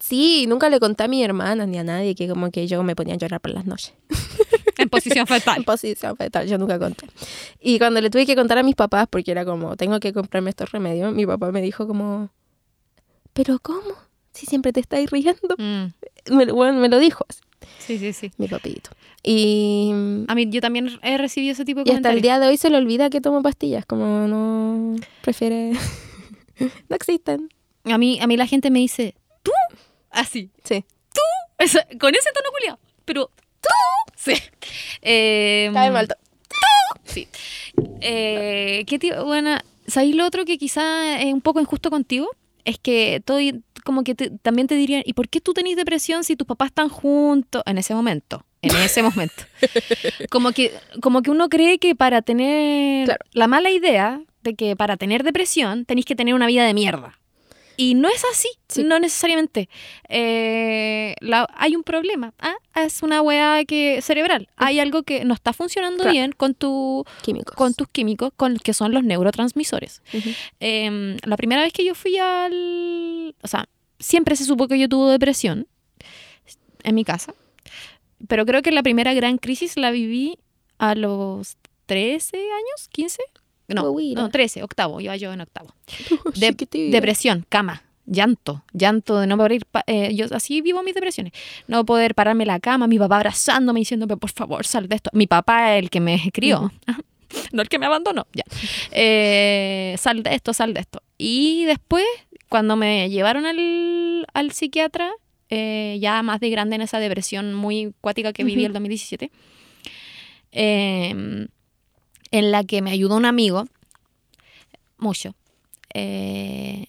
[0.00, 2.96] sí, nunca le conté a mi hermana ni a nadie que como que yo me
[2.96, 3.94] ponía a llorar por las noches.
[4.78, 5.56] En posición fetal.
[5.58, 7.04] En posición fetal, yo nunca conté.
[7.60, 10.50] Y cuando le tuve que contar a mis papás, porque era como, tengo que comprarme
[10.50, 12.30] estos remedios, mi papá me dijo como,
[13.32, 13.80] ¿pero cómo?
[14.32, 15.56] Si siempre te estáis riendo.
[15.58, 15.86] Mm,
[16.32, 17.40] Me, lo- bueno, me lo dijo así,
[17.78, 18.30] Sí, sí, sí.
[18.38, 18.90] mi papito.
[19.22, 19.90] Y,
[20.28, 22.56] A mí yo también he recibido ese tipo de y hasta el día de hoy
[22.56, 25.72] se le olvida que tomo pastillas, como no prefiere...
[26.88, 27.48] no existen.
[27.84, 29.52] A mí, a mí la gente me dice, ¿tú?
[30.10, 30.50] Así.
[30.64, 30.84] Sí.
[31.58, 32.78] Eso- con ese tono culiado.
[33.04, 33.30] Pero,
[33.60, 33.68] ¿tú?
[34.16, 34.34] Sí.
[35.02, 36.08] Eh, Cae mal.
[37.04, 37.26] Sí.
[38.00, 39.24] Eh, ¿Qué tío?
[39.24, 39.56] Bueno,
[39.86, 42.28] ¿sabéis lo otro que quizá es un poco injusto contigo?
[42.68, 43.38] Es que todo,
[43.84, 46.66] como que te- también te dirían, ¿y por qué tú tenés depresión si tus papás
[46.68, 47.62] están juntos?
[47.64, 48.44] En ese momento.
[48.60, 49.44] En ese momento.
[50.30, 53.24] Como que, como que uno cree que para tener Claro.
[53.32, 57.18] la mala idea de que para tener depresión tenéis que tener una vida de mierda.
[57.80, 58.82] Y no es así, Sí.
[58.82, 59.68] no necesariamente.
[60.08, 62.34] Eh, la- hay un problema.
[62.40, 64.48] Ah, es una weá que cerebral.
[64.56, 66.10] Hay algo que no está funcionando Claro.
[66.12, 67.54] bien con tu Químicos.
[67.54, 70.02] con tus químicos, con que son los neurotransmisores.
[70.58, 73.34] Eh, la primera vez que yo fui al...
[73.42, 73.68] O sea,
[74.00, 75.68] siempre se supo que yo tuve depresión
[76.82, 77.32] en mi casa.
[78.26, 80.36] pero creo que la primera gran crisis la viví
[80.78, 81.56] a los
[81.86, 83.22] 13 años, 15.
[83.68, 85.74] No, no 13, octavo, iba yo en octavo.
[86.34, 86.56] De-.
[86.90, 91.32] Depresión, cama, llanto, llanto de no poder ir, eh, yo así vivo mis depresiones,
[91.66, 95.10] no poder pararme en la cama, mi papá abrazándome diciéndome, por favor, sal de esto.
[95.12, 96.72] Mi papá, el que me crió,
[97.52, 98.44] no el que me abandonó, ya.
[98.90, 101.02] Eh, sal de esto, sal de esto.
[101.18, 102.04] Y después,
[102.48, 105.10] cuando me llevaron al, al psiquiatra,
[105.50, 108.66] eh, ya más de grande en esa depresión muy cuática que viví Ujú.
[108.68, 109.30] el 2017,
[110.52, 111.48] eh,
[112.30, 113.64] en la que me ayudó un amigo,
[114.98, 115.34] mucho.
[115.94, 116.86] Eh,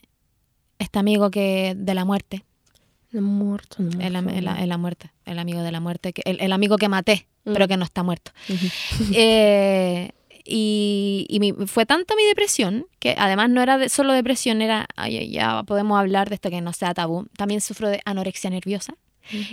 [0.79, 2.43] este amigo que de la muerte,
[3.11, 6.39] No muerto, no el, el- el la muerte, el amigo de la muerte, que, el,
[6.41, 7.53] el amigo que maté, Mm.
[7.53, 8.31] pero que no está muerto.
[9.13, 10.11] Eh,
[10.45, 14.87] y y mi- fue tanta mi depresión que además no era de- solo depresión, era,
[14.95, 17.27] ay, ya podemos hablar de esto que no sea tabú.
[17.37, 18.93] También sufro de anorexia nerviosa,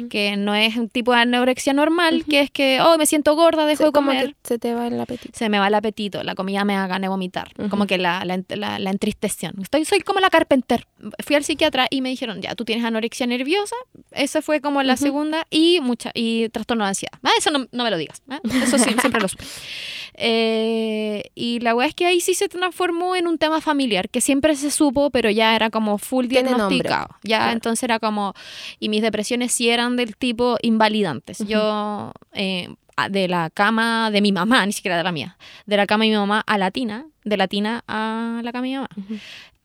[0.09, 3.67] Que no es un tipo de anorexia normal, que es que, oh, me siento gorda,
[3.67, 4.29] dejo de como comer.
[4.29, 5.37] que se te va el apetito.
[5.39, 8.41] Se me va el apetito, la comida me haga de vomitar, como que la, la,
[8.49, 9.55] la- la entristección.
[9.61, 10.87] Estoy, soy como la carpenter.
[11.25, 13.77] Fui al psiquiatra y me dijeron, ya, tú tienes anorexia nerviosa.
[14.13, 17.19] Esa fue como la segunda y mucha y trastorno de ansiedad.
[17.23, 18.23] Ah, eso no, no me lo digas.
[18.29, 18.41] ¿ah?
[18.63, 19.45] Eso sí, siempre lo supe.
[20.19, 24.21] Eh, y la weá es que ahí sí se transformó en un tema familiar, que
[24.21, 27.09] siempre se supo, pero ya era como full diagnosticado.
[27.23, 27.53] Ya, Claro.
[27.53, 28.35] entonces era como,
[28.81, 31.41] y mis depresiones sí eran del tipo invalidantes.
[31.41, 31.51] Ujú.
[31.51, 32.69] Yo, eh,
[33.11, 35.37] de la cama de mi mamá, ni siquiera de la mía,
[35.67, 38.63] de la cama de mi mamá a la tina, de la tina a la cama
[38.63, 38.89] de mi mamá.
[38.97, 39.15] Ujú.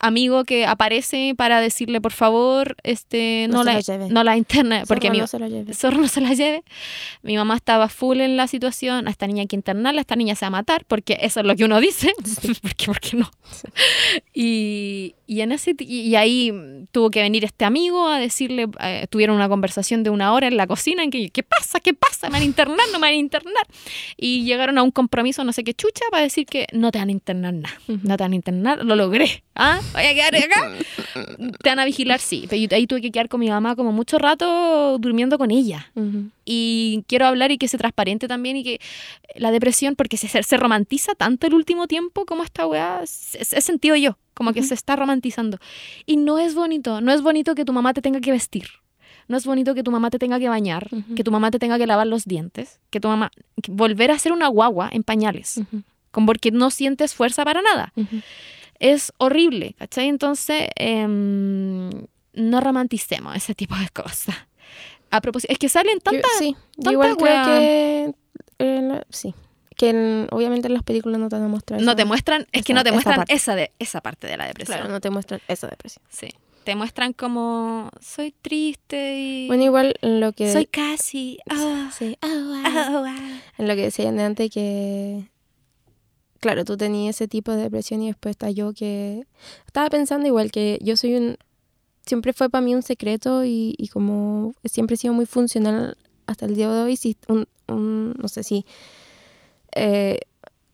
[0.03, 4.09] Amigo que aparece para decirle, por favor, este, No la, la lleve.
[4.09, 5.77] no la interne, porque Zorro, mi, no se lleves.
[5.77, 6.63] zorro no se la lleve.
[7.21, 10.15] Mi mamá estaba full en la situación, a esta niña hay que internarla, a esta
[10.15, 12.11] niña se va a matar, porque eso es lo que uno dice,
[12.63, 13.29] porque, porque no.
[14.33, 16.51] Y, y en ese, y y ahí
[16.91, 20.57] tuvo que venir este amigo a decirle, eh, tuvieron una conversación de una hora en
[20.57, 21.79] la cocina en que, ¿qué pasa?
[21.79, 22.27] ¿Qué pasa?
[22.27, 22.87] ¿Me van a internar?
[22.91, 23.67] ¿No me van a internar?
[24.17, 27.09] Y llegaron a un compromiso, no sé qué chucha, para decir que no te van
[27.09, 27.75] a internar nada.
[27.87, 29.43] No te van a internar, lo logré.
[29.55, 29.79] ¿Ah?
[29.93, 30.71] Voy a quedar acá.
[31.61, 32.47] Te van a vigilar, sí.
[32.49, 35.91] Pero ahí tuve que quedar con mi mamá como mucho rato durmiendo con ella.
[36.45, 38.79] Y quiero hablar y que sea transparente también y que
[39.35, 43.95] la depresión, porque se, se romantiza tanto el último tiempo como esta weá, he sentido
[43.95, 45.59] yo, como que se está romantizando.
[46.05, 48.67] Y no es bonito, no es bonito que tu mamá te tenga que vestir.
[49.27, 51.77] No es bonito que tu mamá te tenga que bañar, que tu mamá te tenga
[51.77, 53.31] que lavar los dientes, que tu mamá
[53.61, 55.61] que volver a ser una guagua en pañales.
[56.11, 57.91] Como porque no sientes fuerza para nada.
[57.95, 58.21] Ujú.
[58.79, 60.07] Es horrible, ¿cachai?
[60.07, 61.89] Entonces, em,
[62.33, 64.35] no romanticemos ese tipo de cosas.
[65.11, 68.13] A propósito, es que salen Yo- tantas sí, yo tanta igual creo que
[68.59, 69.33] en la- sí,
[69.75, 72.71] que en- obviamente en las películas no te mostrar No esa- te muestran, es que
[72.71, 73.33] esa- no te esa muestran parte.
[73.33, 74.77] esa, de, esa parte de la depresión.
[74.77, 76.03] Claro, no te muestran esa depresión.
[76.09, 76.29] Sí.
[76.63, 81.39] Te muestran como soy triste y Bueno, igual en lo que soy casi.
[81.49, 83.39] ah, sí, ah, ah.
[83.57, 85.27] en lo que decían de antes que
[86.41, 89.25] claro, tú tenías ese tipo de depresión y después está yo que
[89.65, 91.37] estaba pensando igual que yo soy un
[92.05, 96.45] siempre fue para mí un secreto y, y como siempre he sido muy funcional hasta
[96.47, 98.65] el día de hoy, si un, un- no sé si
[99.75, 100.19] eh,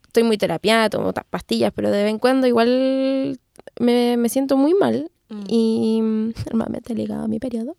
[0.05, 3.39] estoy muy terapiada, tomo pastillas, pero de vez en cuando igual
[3.79, 5.43] me, me siento muy mal Mm.
[5.49, 5.99] y
[6.51, 7.75] normalmente ligado a mi periodo.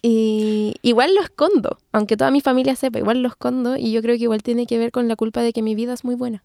[0.00, 4.16] Y igual lo escondo, aunque toda mi familia sepa, igual lo escondo y yo creo
[4.16, 6.42] que igual tiene que ver con la culpa de que mi vida es muy buena.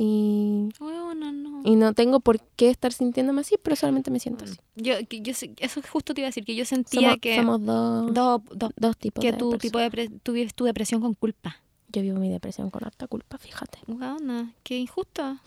[0.00, 1.60] Y, Bueno, no.
[1.64, 4.54] y no tengo por qué estar sintiéndome así, pero solamente me siento así.
[4.76, 8.14] Yo, yo, eso justo te iba a decir, que yo sentía Somos, que somos dos,
[8.14, 9.60] dos- dos- dos tipos que de tu personas.
[9.62, 11.56] tipo de tu, vives tu depresión con culpa.
[11.88, 13.78] Yo vivo mi depresión con harta culpa, fíjate.
[13.88, 15.38] Weona, qué injusto.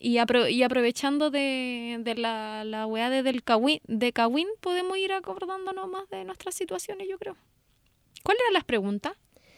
[0.00, 4.98] Y, apro- y aprovechando de, de la, la weá de, del Kawin, de Kawin, podemos
[4.98, 7.36] ir acordándonos más de nuestras situaciones, yo creo.
[8.24, 9.12] ¿Cuáles eran las preguntas?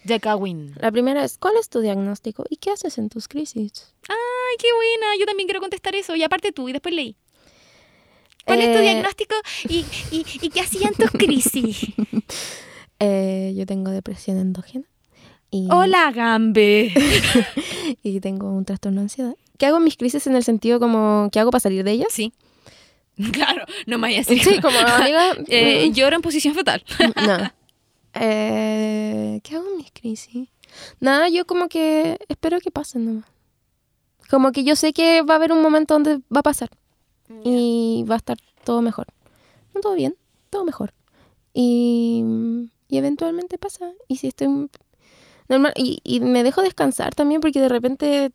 [0.09, 0.75] De Kawin.
[0.81, 3.93] La primera es, ¿cuál es tu diagnóstico y qué haces en tus crisis?
[4.09, 5.07] Ay, qué buena.
[5.21, 6.17] Yo también quiero contestar eso.
[6.17, 7.17] Y aparte tú, y después leí.
[8.45, 9.35] ¿Cuál es tu Eh, diagnóstico
[9.69, 11.87] y, y, y qué hacían tus crisis?
[13.01, 14.85] Eh, yo tengo depresión endógena.
[15.53, 16.93] Y, Hola, Gambe.
[18.03, 19.37] y tengo un trastorno de ansiedad.
[19.57, 22.09] ¿Qué hago en mis crisis en el sentido como, ¿qué hago para salir de ellas?
[22.11, 22.33] Sí.
[23.33, 24.55] Claro, no me vayas a decir.
[24.55, 25.33] Sí, como amiga.
[25.49, 26.83] Eh, mm, lloro en posición fetal.
[27.25, 27.53] no.
[28.15, 30.49] Eh, ¿Qué hago en mis crisis?
[31.01, 33.31] Nada, yo como que espero que pasen nomás.
[34.31, 36.71] Como que yo sé que va a haber un momento donde va a pasar
[37.45, 39.07] y va a estar todo mejor.
[39.75, 40.17] No todo bien,
[40.51, 40.93] todo mejor.
[41.55, 42.25] Y,
[42.89, 43.93] y eventualmente pasa.
[44.07, 44.69] Y si estoy
[45.49, 48.33] normal, y, y me dejo descansar también porque de repente,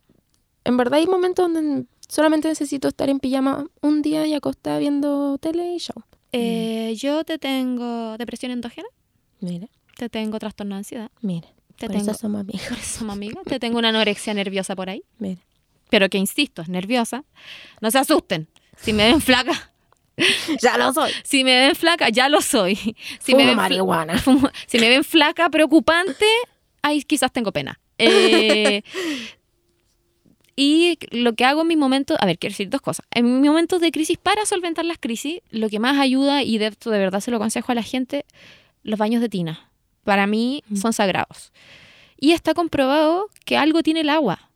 [0.63, 5.38] en verdad hay momentos donde solamente necesito estar en pijama un día y acostada viendo
[5.38, 6.03] tele y show.
[6.32, 8.88] Eh, yo te tengo depresión endógena,
[9.43, 9.67] Mira,
[9.97, 11.47] te tengo trastorno de ansiedad, mira.
[11.75, 12.67] Te Por tengo, eso somos amigas.
[12.69, 13.43] por eso, somos amigas.
[13.45, 15.03] Te tengo una anorexia nerviosa por ahí.
[15.19, 15.41] Mira.
[15.89, 17.23] Pero que insisto, es nerviosa.
[17.81, 18.47] No se asusten.
[18.77, 19.71] Si me ven flaca,
[20.61, 21.11] Ya lo soy.
[21.23, 22.75] si me ven flaca, ya lo soy.
[22.75, 24.17] Si Fumo me ven marihuana.
[24.17, 26.25] fumo- si me ven flaca, preocupante,
[26.81, 27.79] ahí quizás tengo pena.
[27.97, 28.83] Eh,
[30.55, 33.05] y lo que hago en mis momentos, a ver, quiero decir dos cosas.
[33.11, 36.67] En mis momentos de crisis, para solventar las crisis, lo que más ayuda, y de
[36.67, 38.25] esto de verdad se lo aconsejo a la gente,
[38.84, 39.69] los baños de tina.
[40.03, 40.75] Para mí Mm.
[40.77, 41.51] son sagrados.
[42.19, 44.49] Y está comprobado que algo tiene el agua,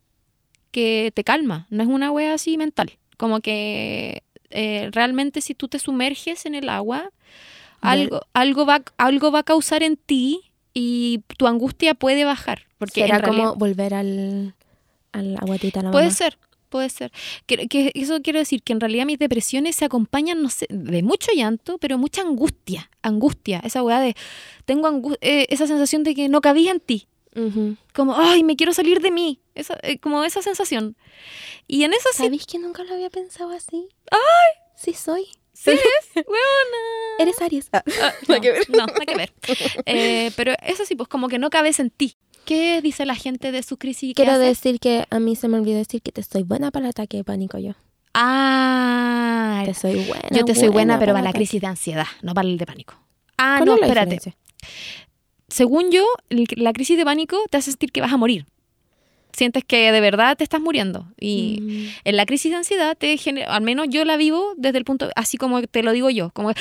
[0.72, 2.92] que te calma, no es una wea así mental.
[3.18, 7.10] Como que eh, realmente si tú te sumerges en el agua,
[7.82, 10.42] algo, algo, va, algo va a causar en ti
[10.74, 12.64] y tu angustia puede bajar.
[12.78, 14.54] Porque Será realidad- como volver al,
[15.12, 16.38] al aguatita la Puede ser,
[16.68, 17.12] puede ser.
[17.46, 21.04] Que, que eso quiero decir que en realidad mis depresiones se acompañan, no sé, de
[21.04, 22.90] mucho llanto, pero mucha angustia.
[23.02, 24.16] Angustia, esa weá de.
[24.66, 27.08] Tengo eh, esa sensación de que no cabía en ti.
[27.94, 29.40] Como, ay, me quiero salir de mí.
[29.54, 30.98] Esa, eh, como esa sensación.
[31.68, 32.24] Y en eso sí.
[32.24, 33.90] ¿Sabéis que nunca lo había pensado así?
[34.10, 34.64] ¡Ay!
[34.76, 35.28] Sí soy.
[35.54, 35.82] Sí eres,
[36.16, 37.18] weona.
[37.20, 37.70] Eres Aries.
[37.74, 37.84] Ah.
[38.02, 38.70] Ah, Nada no, que ver.
[38.70, 39.34] no, nada que ver.
[39.86, 42.16] Eh, pero eso sí, pues como que no cabes en ti.
[42.48, 44.12] ¿Qué dice la gente de su crisis?
[44.16, 44.44] ¿Qué Quiero hace?
[44.46, 47.18] decir que a mí se me olvidó decir que te soy buena para el ataque
[47.18, 47.74] de pánico yo.
[48.14, 50.30] Ah, Te soy buena.
[50.32, 52.96] yo te soy buena, pero para la crisis de ansiedad, no para el de pánico.
[53.38, 54.16] Ah, ¿Cuál no, espérate.
[54.16, 54.38] diferencia?
[55.50, 58.46] Según yo, la crisis de pánico te hace sentir que vas a morir.
[59.38, 61.06] Sientes que de verdad te estás muriendo.
[61.20, 61.88] Y Mm.
[62.06, 65.10] en la crisis de ansiedad, te genera, al menos yo la vivo desde el punto,
[65.16, 66.54] así como te lo digo yo, como "Ah",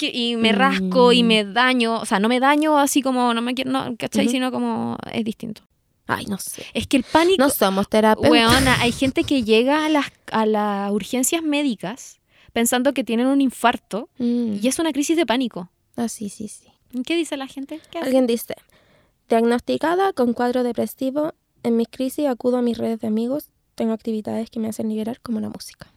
[0.00, 1.26] y me rasco y Mm.
[1.26, 4.24] me daño, o sea, no me daño así como, no me quiero, no, ¿cachai?
[4.26, 4.32] Ujú.
[4.32, 5.62] Sino como es distinto.
[6.08, 6.64] Ay, no sé.
[6.74, 8.30] Es que el pánico, No somos terapeutas.
[8.32, 12.18] weona, hay gente que llega a las, a las urgencias médicas
[12.52, 14.56] pensando que tienen un infarto Mm.
[14.60, 15.70] y es una crisis de pánico.
[15.96, 16.66] Ah, sí, sí, sí.
[17.06, 17.78] ¿Qué dice la gente?
[17.92, 17.98] ¿Qué?
[18.00, 18.54] Alguien dice,
[19.30, 24.50] diagnosticada con cuadro depresivo, en mis crisis acudo a mis redes de amigos, tengo actividades
[24.50, 25.90] que me hacen liberar como la música.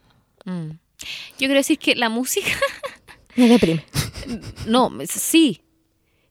[0.45, 0.69] Mm.
[0.69, 2.51] Yo quiero decir que la música
[3.36, 3.86] Me deprime.
[4.67, 5.61] No, sí.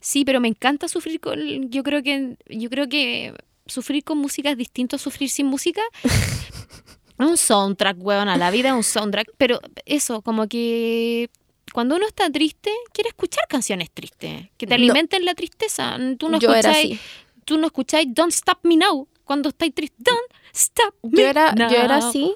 [0.00, 1.70] Sí, pero me encanta sufrir con.
[1.70, 2.38] Yo creo que.
[2.48, 3.34] Yo creo que
[3.66, 5.82] sufrir con música es distinto a sufrir sin música.
[6.02, 6.72] Es
[7.18, 9.32] un soundtrack, weón, a la vida es un soundtrack.
[9.36, 11.28] Pero eso, como que.
[11.72, 14.82] Cuando uno está triste, quiere escuchar canciones tristes, que te No.
[14.84, 15.96] alimenten la tristeza.
[16.18, 17.00] Tú no yo era escucháis, así.
[17.44, 19.96] tú no escucháis Don't Stop Me Now cuando estáis triste.
[19.98, 22.08] Don't Stop Me Yo era, yo era Now.
[22.08, 22.34] así.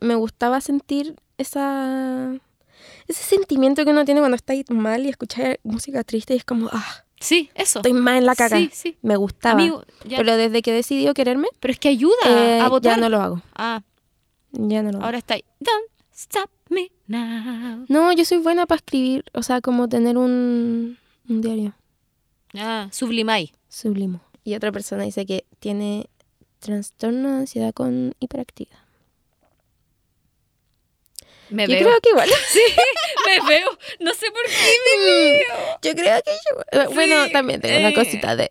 [0.00, 2.32] Me gustaba sentir esa
[3.08, 6.68] ese sentimiento que uno tiene cuando está mal y escuchar música triste y es como,
[6.72, 7.78] ah, Sí, eso.
[7.80, 8.56] estoy mal en la caga.
[8.58, 8.96] Sí, sí.
[9.02, 9.54] Me gustaba.
[9.60, 12.94] Amigo, pero, Pero desde que decidió quererme, es que ayuda eh, a votar.
[12.96, 13.42] ya no lo hago.
[13.54, 13.82] Ah,
[14.52, 15.04] Ya no lo hago.
[15.06, 15.44] ahora está ahí.
[15.60, 17.84] Don't Stop Me Now.
[17.88, 20.98] No, yo soy buena para escribir, o sea, como tener un,
[21.28, 21.74] un diario.
[22.54, 23.52] Ah, sublimai.
[23.68, 24.20] Sublimo.
[24.44, 26.08] Y otra persona dice que tiene
[26.60, 28.78] trastorno de ansiedad con hiperactividad.
[31.50, 31.80] Me Yo veo.
[31.88, 32.28] creo que igual.
[32.48, 32.60] Sí,
[33.26, 33.68] me veo.
[34.00, 35.78] No sé por qué me veo.
[35.82, 36.80] Yo creo que yo.
[36.80, 37.80] eh, Bueno, Sí, también tengo eh.
[37.86, 38.50] una cosita de.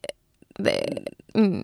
[0.57, 1.03] de
[1.33, 1.61] mm,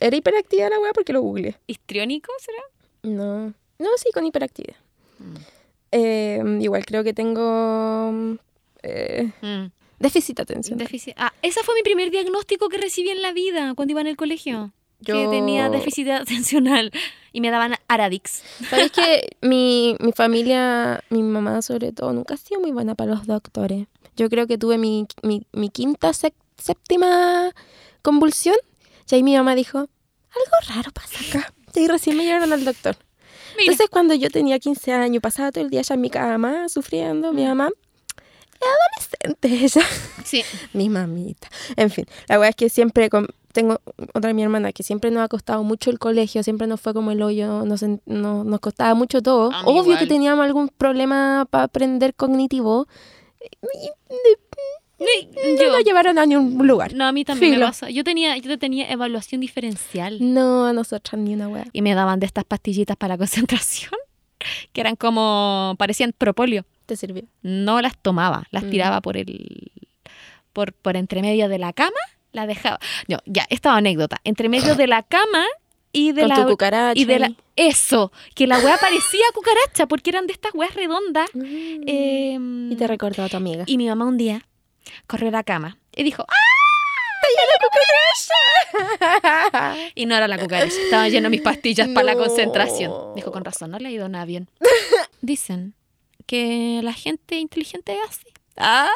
[0.00, 0.92] ¿Era hiperactividad la weá?
[0.94, 1.56] Porque lo googleé.
[1.66, 2.62] ¿Histriónico será?
[3.02, 3.52] No.
[3.78, 4.76] No, sí, con hiperactividad.
[5.18, 5.36] Mm.
[5.92, 8.36] Eh, igual creo que tengo.
[8.82, 9.70] eh, Mm.
[9.98, 10.78] déficit de atención.
[10.78, 11.14] Déficit.
[11.18, 14.16] Ah, ese fue mi primer diagnóstico que recibí en la vida cuando iba en el
[14.16, 14.72] colegio.
[15.04, 16.90] Que tenía déficit atencional
[17.32, 18.42] y me daban Aradix.
[18.68, 23.14] ¿Sabes que mi, mi familia, mi mamá sobre todo, nunca ha sido muy buena para
[23.14, 23.86] los doctores?
[24.16, 27.50] Yo creo que tuve mi, mi, mi quinta, séptima
[28.02, 28.56] convulsión
[29.10, 31.52] y ahí mi mamá dijo, algo raro pasa acá.
[31.74, 32.96] Y ahí recién me llevaron al doctor.
[33.60, 36.68] Mira, Entonces cuando yo tenía 15 años, pasaba todo el día ya en mi cama
[36.68, 37.70] sufriendo, mi mamá,
[38.60, 39.82] adolescente ella,
[40.24, 40.42] sí.
[40.72, 41.48] mi mamita.
[41.76, 43.80] En fin, la verdad es que siempre con- tengo
[44.14, 47.10] otra mi hermana que siempre nos ha costado mucho el colegio, siempre nos fue como
[47.10, 49.50] el hoyo, nos, en- no- nos costaba mucho todo.
[49.64, 49.98] Obvio igual.
[49.98, 52.86] que teníamos algún problema para aprender cognitivo.
[55.00, 55.72] Ni- No Yo.
[55.72, 56.94] nos llevaron a ningún lugar.
[56.94, 57.66] No, a mí también Filo.
[57.66, 57.88] me pasa.
[57.90, 60.18] Yo tenía, yo tenía evaluación diferencial.
[60.20, 61.66] No, a nosotras ni una wea.
[61.72, 63.92] Y me daban de estas pastillitas para la concentración.
[64.72, 65.74] Que eran como.
[65.78, 66.64] parecían propóleo.
[66.86, 67.22] ¿Te sirvió?
[67.42, 68.70] no las tomaba, las Mm.
[68.70, 69.70] tiraba por el
[70.52, 71.96] por, por entre medio de la cama,
[72.32, 72.78] la dejaba.
[73.06, 75.44] No, ya, esta anécdota, entre medio de la cama
[75.92, 77.00] y de Con la tu cucaracha.
[77.00, 81.28] y de la eso, que la weá parecía cucaracha porque eran de estas weas redondas.
[81.34, 81.82] Mm.
[81.86, 83.62] em, y te recordó a tu amiga.
[83.66, 84.44] y mi mamá un día
[85.06, 86.34] corrió a la cama y dijo, ¡ah!
[89.94, 92.20] Y no era la cucaracha, estaba lleno de mis pastillas para la No.
[92.24, 92.92] concentración.
[93.14, 94.48] Dijo, con razón, no le ha ido nada bien.
[95.20, 95.74] Dicen
[96.26, 98.26] que la gente inteligente es así.
[98.56, 98.90] Ah,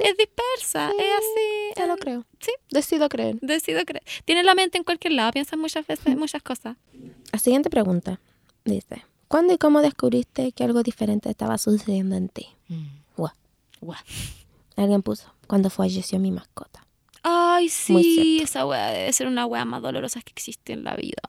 [0.00, 1.74] es dispersa, es así.
[1.76, 2.24] Ya lo eh, creo.
[2.40, 2.52] Sí.
[2.70, 3.36] Decido creer.
[3.40, 4.04] Decido creer.
[4.24, 6.76] Tiene la mente en cualquier lado, piensa muchas veces muchas cosas.
[7.32, 8.20] La siguiente pregunta
[8.64, 12.48] dice: ¿Cuándo y cómo descubriste que algo diferente estaba sucediendo en ti?
[13.16, 13.32] Guau.
[13.80, 13.98] Guau.
[14.80, 16.86] Alguien puso: Cuando falleció mi mascota.
[17.22, 21.20] Ay, sí, esa weá debe ser una weá más dolorosa que existe en la vida.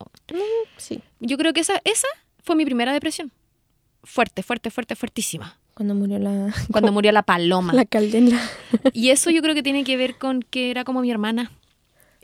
[0.77, 1.01] Sí.
[1.19, 2.07] Yo creo que esa, esa
[2.43, 3.31] fue mi primera depresión.
[4.03, 5.59] Fuerte, fuerte, fuerte, fuertísima.
[5.73, 7.73] Cuando murió la, Cuando murió la paloma.
[7.73, 8.39] la caldera.
[8.93, 11.51] Y eso yo creo que tiene que ver con que era como mi hermana.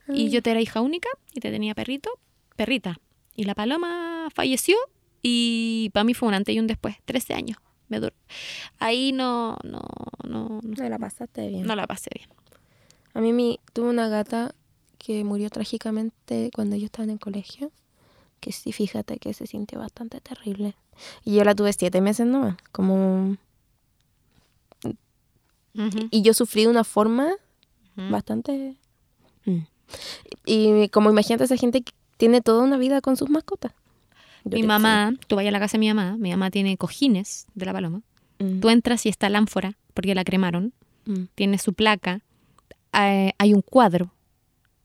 [0.07, 2.09] Y yo te era hija única y te tenía perrito,
[2.55, 2.97] perrita.
[3.35, 4.77] Y la paloma falleció
[5.21, 7.57] y para mí fue un antes y un después, 13 años.
[7.89, 8.13] Me duró.
[8.79, 9.81] Ahí no, no,
[10.27, 11.65] no, no, No la pasaste bien.
[11.65, 12.29] no la pasé bien.
[13.13, 14.53] A mí mi, tuve una gata
[14.97, 17.71] que murió trágicamente cuando yo estaba en el colegio.
[18.39, 20.75] Que sí, fíjate que se sintió bastante terrible.
[21.23, 22.57] Y yo la tuve siete meses nomás.
[22.71, 23.37] Como...
[25.75, 27.31] Ujú, Y yo sufrí de una forma
[27.95, 28.77] bastante...
[29.45, 29.59] Mm.
[30.45, 33.73] Y como imagínate esa gente que tiene toda una vida con sus mascotas.
[34.49, 37.47] Yo Mi mamá, tú vayas a la casa de mi mamá, mi mamá tiene cojines
[37.55, 38.01] de la paloma.
[38.39, 40.73] Mm, Tú entras y está la ánfora, porque la cremaron.
[41.05, 41.23] mm.
[41.35, 42.21] Tiene su placa.
[42.93, 44.13] eh, hay un cuadro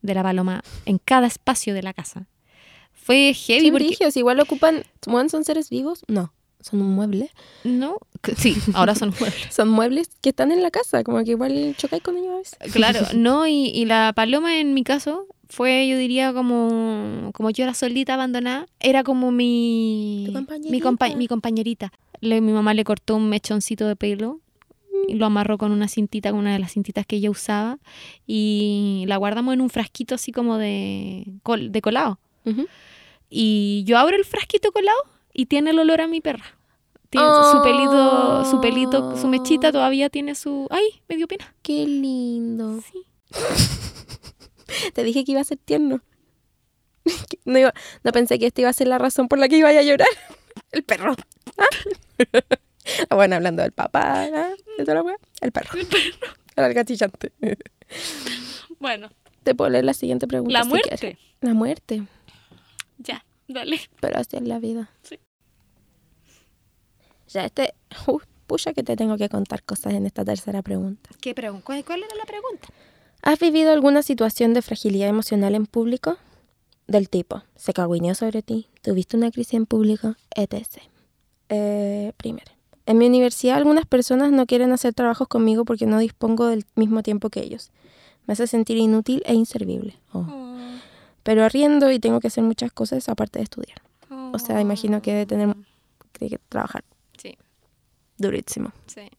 [0.01, 2.27] de la paloma en cada espacio de la casa.
[2.91, 3.85] Fue heavy Sí, porque...
[3.85, 4.83] brigios, igual ocupan...
[5.07, 6.03] ¿Bueno, ¿Son seres vivos?
[6.07, 7.31] No, son un mueble.
[7.63, 7.97] No,
[8.37, 9.47] sí, ahora son muebles.
[9.53, 12.73] Son muebles que están en la casa, como que igual chocáis con ellos a veces.
[12.73, 15.25] Claro, no, y, y la paloma en mi caso
[15.55, 20.89] fue, yo diría, como, como yo era solita, abandonada, era como mi, Tu mi, compañerita.
[20.89, 21.93] compa- mi compañerita.
[22.21, 24.39] Le- mi mamá le cortó un mechoncito de pelo
[25.07, 27.77] y lo amarró con una cintita, con una de las cintitas que ella usaba,
[28.25, 32.19] y la guardamos en un frasquito así como de, col- de colado.
[33.29, 34.97] Y yo abro el frasquito colado
[35.33, 36.45] y tiene el olor a mi perra.
[37.09, 40.67] Tiene su pelito, su pelito, su mechita todavía tiene su...
[40.71, 40.83] ¡Ay!
[41.07, 41.53] Me dio pena.
[41.61, 42.79] Qué lindo.
[42.81, 43.03] Sí.
[44.93, 46.01] Te dije que iba a ser tierno.
[47.45, 49.67] No, iba- no pensé que esta iba a ser la razón por la que iba
[49.69, 50.07] a llorar.
[50.71, 51.15] El perro.
[53.09, 54.53] Ah, bueno, hablando del papá, ¿ah?
[54.77, 55.17] ¿De toda la wea?
[55.41, 55.77] El perro.
[55.79, 56.33] El perro.
[56.55, 57.31] El gatillante.
[58.79, 59.09] Bueno,
[59.43, 60.53] Te puedo leer la siguiente pregunta.
[60.57, 60.97] la si muerte.
[60.97, 61.19] quieres.
[61.41, 62.03] La muerte.
[62.99, 63.79] Ya, dale.
[63.99, 64.89] Pero así es la vida.
[65.03, 65.19] Sí.
[67.29, 67.73] Ya, este.
[68.07, 71.09] Uh, pucha, que te tengo que contar cosas en esta tercera pregunta.
[71.21, 71.65] ¿Qué pregunta?
[71.65, 72.67] ¿Cuál, cuál era la pregunta?
[73.23, 76.17] ¿Has vivido alguna situación de fragilidad emocional en público?
[76.87, 80.67] Del tipo, se cagüineó sobre ti, tuviste una crisis en público, etc.
[81.47, 82.51] Eh, primero,
[82.85, 87.01] en mi universidad algunas personas no quieren hacer trabajos conmigo porque no dispongo del mismo
[87.01, 87.71] tiempo que ellos.
[88.27, 89.95] Me hace sentir inútil e inservible.
[90.11, 90.25] Oh.
[91.23, 93.81] Pero arriendo y tengo que hacer muchas cosas aparte de estudiar.
[94.33, 95.55] O sea, imagino que debe tener
[96.11, 96.83] que, que trabajar
[97.17, 97.37] Sí,
[98.17, 98.73] durísimo.
[98.87, 99.09] sí.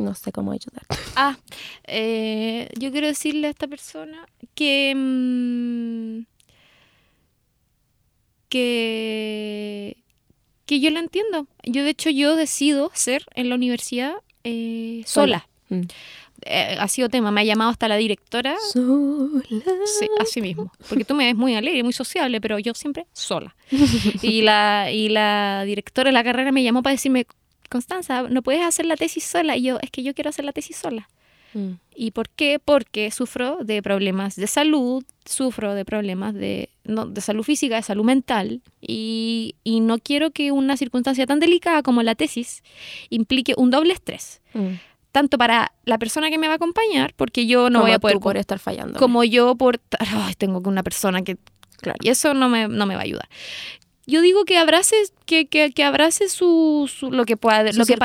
[0.00, 0.82] No sé cómo ayudar.
[1.14, 1.36] Ah,
[1.84, 4.94] eh, yo quiero decirle a esta persona que...
[4.96, 6.22] mm,
[8.48, 9.98] que...
[10.64, 11.48] que yo la entiendo.
[11.64, 15.46] Yo, de hecho, yo decido ser en la universidad eh, sola.
[15.68, 15.82] Mm.
[16.46, 18.56] Eh, ha sido tema, me ha llamado hasta la directora.
[18.72, 19.42] Sola.
[19.84, 20.72] Sí, así mismo.
[20.88, 23.54] Porque tú me ves muy alegre, muy sociable, pero yo siempre sola.
[24.22, 27.26] Y la, y la directora de la carrera me llamó para decirme,
[27.70, 29.56] Constanza, no puedes hacer la tesis sola.
[29.56, 31.08] Y yo, es que yo quiero hacer la tesis sola.
[31.54, 31.72] Mm.
[31.96, 32.58] ¿Y por qué?
[32.64, 37.82] Porque sufro de problemas de salud, sufro de problemas de, no, de salud física, de
[37.82, 42.62] salud mental, y, y no quiero que una circunstancia tan delicada como la tesis
[43.08, 44.74] implique un doble estrés, Mm.
[45.12, 47.98] tanto para la persona que me va a acompañar, porque yo no Como voy a
[47.98, 48.98] poder tú por estar fallando.
[48.98, 51.36] como yo por ay, tengo que una persona que
[51.80, 51.98] Claro.
[52.02, 53.28] y eso no me, no me va a ayudar
[54.10, 54.94] yo digo que abrace
[55.24, 57.96] que, que, que abrace su, su- lo que pueda Su lo que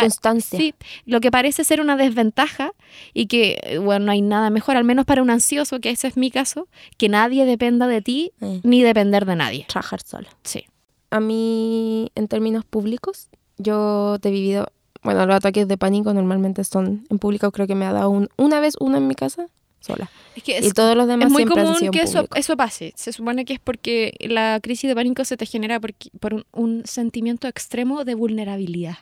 [0.58, 0.74] sí,
[1.06, 2.72] lo que parece ser una desventaja
[3.14, 6.08] y que eh, bueno no hay nada mejor al menos para un ansioso que ese
[6.08, 8.32] es mi caso que nadie dependa de ti
[8.64, 9.66] ni depender de nadie.
[9.68, 10.30] Trabajar sola.
[10.44, 10.66] sí.
[11.12, 14.68] A mí, en términos públicos, yo te he vivido,
[15.02, 18.28] bueno, los ataques de pánico normalmente son en público, creo que me ha dado un-
[18.38, 19.48] una vez uno en mi casa,
[19.86, 20.10] sola.
[20.36, 22.94] es que y todos los demás es muy común que eso, eso pase.
[22.96, 26.46] Se supone que es porque la crisis de pánico se te genera porque- por un,
[26.52, 28.98] un sentimiento extremo de vulnerabilidad.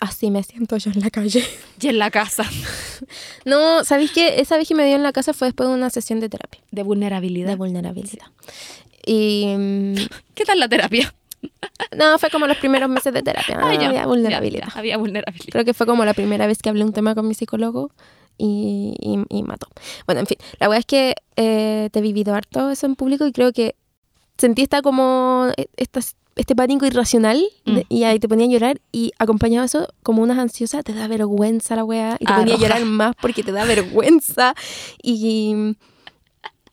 [0.00, 1.44] Así me siento yo en la calle.
[1.80, 2.44] Y en la casa.
[3.44, 4.40] No, ¿sabéis qué?
[4.40, 6.60] Esa vez que me dio en la casa fue después de una sesión de terapia,
[6.70, 7.48] De vulnerabilidad.
[7.48, 8.26] de vulnerabilidad.
[9.04, 9.94] Y mm,
[10.34, 11.12] ¿Qué tal la terapia?
[11.96, 13.58] no, fue como los primeros meses de terapia.
[13.60, 14.68] Ah, ya, había vulnerabilidad.
[14.72, 15.50] ya, había vulnerabilidad.
[15.50, 17.90] Creo que fue como la primera vez que hablé un tema con mi psicólogo
[18.46, 19.68] y, y, y mató.
[20.06, 23.26] Bueno, en fin, la verdad es que eh, te he vivido harto eso en público
[23.26, 23.74] y creo que
[24.38, 26.00] sentí esta como, e- esta
[26.34, 27.74] este pánico irracional Mm.
[27.74, 30.94] de- y ahí te ponía a llorar y acompañado de eso, como unas ansiosas, te
[30.94, 34.54] da vergüenza la weá y te Ah, ponía a llorar más porque te da vergüenza
[35.02, 35.76] y...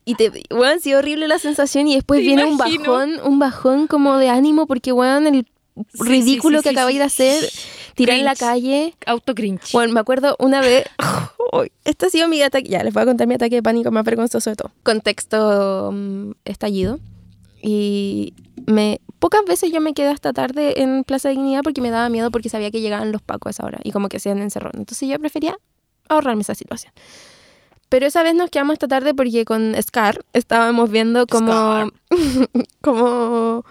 [0.06, 2.92] Y te, weón, sí, horrible la sensación y después Te viene un imagino.
[2.94, 5.46] bajón, un bajón como de ánimo porque, weón, el
[5.94, 7.50] Sí, ridículo sí, sí, que acabáis de hacer,
[8.00, 8.96] tirar en la calle.
[9.06, 9.72] Auto cringe.
[9.74, 10.86] Bueno, me acuerdo una vez,
[11.84, 14.06] este ha sido mi ataque, ya les voy a contar mi ataque de pánico más
[14.06, 14.72] vergonzoso de todo.
[14.84, 17.00] Contexto mm, estallido.
[17.62, 18.34] Y
[18.68, 22.32] me pocas veces yo me quedé hasta tarde en Plaza Dignidad porque me daba miedo
[22.32, 24.72] porque sabía que llegaban los pacos a esa hora y como que hacían encerrón.
[24.76, 25.58] Entonces yo prefería
[26.08, 26.94] ahorrarme esa situación.
[27.90, 31.92] Pero esa vez nos quedamos hasta tarde porque con Scar estábamos viendo como,
[32.82, 33.66] como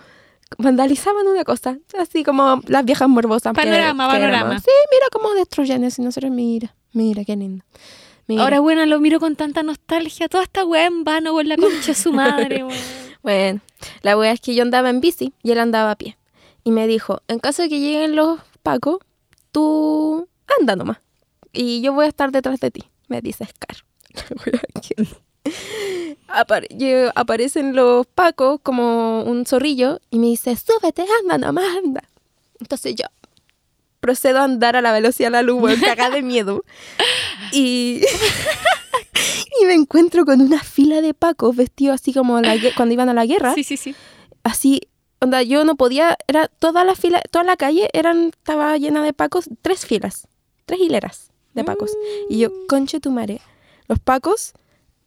[0.56, 3.52] vandalizaban una cosa, así como las viejas morbosas.
[3.52, 4.38] que- Panorama, que panorama.
[4.38, 4.62] éramos.
[4.62, 7.64] Sí, mira cómo destruyen eso y nosotros mira, mira qué lindo.
[8.26, 8.42] Mira.
[8.42, 10.28] Ahora, bueno, lo miro con tanta nostalgia.
[10.28, 12.64] Toda esta weá en vano con la concha de su madre.
[13.20, 13.60] Bueno,
[14.02, 16.16] la wea es que yo andaba en bici y él andaba a pie.
[16.62, 18.98] Y me dijo, en caso de que lleguen los pacos,
[19.50, 20.28] tú
[20.60, 20.98] anda nomás.
[21.52, 23.84] Y yo voy a estar detrás de ti, me dice Scar.
[24.52, 25.04] La que
[26.28, 32.02] apare- yo- aparecen los pacos como un zorrillo y me dice, súbete, anda nomás, anda.
[32.60, 33.06] Entonces yo
[34.00, 36.64] procedo a andar a la velocidad de la luz, cagada de miedo.
[37.52, 38.00] Y,
[39.60, 43.14] y me encuentro con una fila de pacos vestidos así como la cuando iban a
[43.14, 43.54] la guerra.
[43.54, 43.94] Sí, sí, sí.
[44.44, 44.82] Así,
[45.20, 49.12] onda, yo no podía, era toda la fila, toda la calle eran, estaba llena de
[49.12, 50.28] pacos, tres filas,
[50.64, 51.90] tres hileras de pacos.
[52.30, 53.40] Y yo, conche tu madre,
[53.88, 54.52] los pacos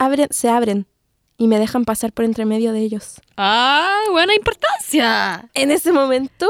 [0.05, 0.85] abren, se abren
[1.37, 3.21] y me dejan pasar por entre medio de ellos.
[3.37, 5.49] ¡Ah, buena importancia!
[5.53, 6.47] En ese momento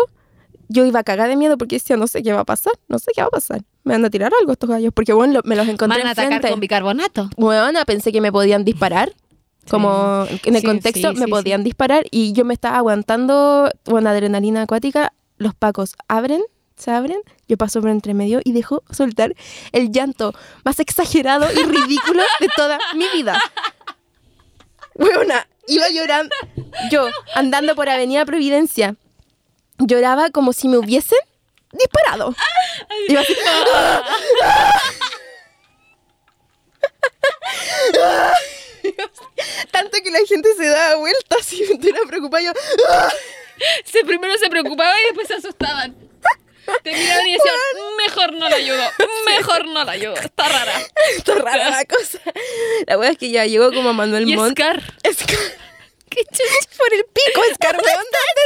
[0.67, 2.97] yo iba a cagar de miedo porque decía, no sé qué va a pasar, no
[2.99, 3.61] sé qué va a pasar.
[3.83, 6.11] Me van a tirar algo estos gallos, porque bueno, lo- me los encontré Van a
[6.11, 6.49] atacar enfrente.
[6.51, 7.29] con bicarbonato.
[7.37, 9.13] Bueno, pensé que me podían disparar.
[9.69, 13.69] Como en el Sí, contexto sí, me sí, podían disparar y yo me estaba aguantando
[13.85, 15.13] bueno, adrenalina acuática.
[15.37, 16.41] Los pacos abren,
[16.81, 19.35] se abren, yo paso por entre medio y dejo soltar
[19.71, 23.39] el llanto más exagerado y ridículo de toda mi vida.
[24.95, 26.35] Weona, iba llorando.
[26.91, 28.95] Yo, andando por Avenida Providencia,
[29.77, 31.19] lloraba como si me hubiesen
[31.71, 32.35] disparado.
[33.07, 33.35] Iba así,
[39.71, 42.43] tanto que la gente se daba vuelta así, me preocupada.
[42.43, 42.51] Yo,
[43.85, 46.10] Se, primero se preocupaban y después se asustaban.
[46.83, 47.55] Te miraban y decían,
[47.97, 48.83] mejor no la ayudo,
[49.25, 50.73] mejor no la ayudo, está rara.
[51.17, 52.19] está rara la cosa.
[52.87, 54.51] La wea es que ya llegó como Manuel Y Montt.
[54.57, 54.81] Scar,
[55.13, 55.37] Scar.
[56.09, 56.77] qué chucha.
[56.77, 57.75] Por el pico, Scar.
[57.75, 57.91] ¿Dónde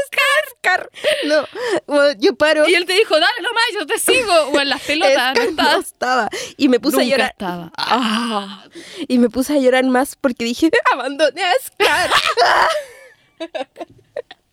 [0.07, 0.49] Scar?
[0.57, 0.89] Scar.
[1.25, 1.47] No,
[1.87, 2.67] bueno, yo paro.
[2.67, 4.33] Y él te dijo, dale nomás, yo te sigo.
[4.53, 5.85] O en las pelotas, no Scar no estás.
[5.87, 6.29] estaba.
[6.57, 7.31] Y me puse a Nunca llorar.
[7.31, 7.71] estaba.
[7.77, 8.65] Ah.
[9.07, 12.11] Y me puse a llorar más porque dije, abandoné a Scar.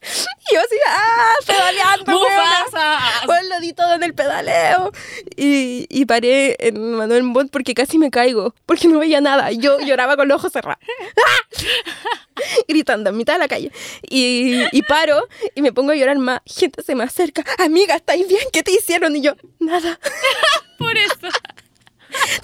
[0.51, 1.35] y yo así, ¡ah!
[1.47, 2.65] Pedaleando, weona.
[2.65, 3.01] ¡Mufasa!
[3.27, 4.93] Pues lo di todo en el pedaleo.
[5.37, 9.53] Y, y paré en Manuel Montt porque casi me caigo, porque no veía nada.
[9.53, 10.83] Yo lloraba con los ojos cerrados.
[12.69, 13.71] Gritando en mitad de la calle.
[14.09, 16.41] Y, y paro y me pongo a llorar más.
[16.47, 17.45] Gente se me acerca.
[17.59, 18.43] Amiga, ¿estáis bien?
[18.53, 19.15] ¿Qué te hicieron?
[19.17, 19.99] Y yo, nada.
[20.79, 21.29] Por eso.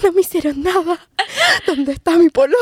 [0.01, 1.07] No me hicieron nada.
[1.67, 2.57] ¿Dónde está mi pololo?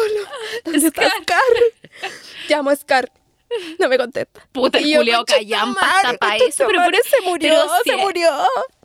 [0.65, 1.21] ¿Dónde está Scar.
[1.21, 2.11] Scar?
[2.49, 3.11] Llamo a Scar.
[3.79, 4.45] No me contesta.
[4.51, 7.21] Puta, el Y yo, culiao "Concha tu callampa madre, está pa' concha eso, pero se
[7.21, 8.29] murió, pero se si- murió.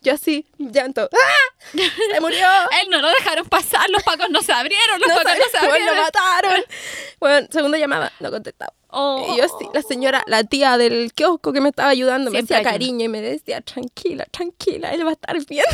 [0.02, 1.08] Yo así, llanto.
[1.12, 1.76] ¡Ah!
[2.12, 2.46] Se murió.
[2.82, 5.58] Él no lo dejaron pasar, los pacos no se abrieron, los No pacos no se
[5.58, 5.96] bueno, abrieron.
[5.96, 6.64] lo mataron.
[7.20, 8.72] Bueno, segunda llamada, no contestaba.
[8.88, 9.32] Oh.
[9.34, 12.56] Y yo sí, la señora, la tía del kiosco que me estaba ayudando, me Siempre
[12.56, 15.64] hacía cariño y me decía, tranquila, tranquila, él va a estar bien.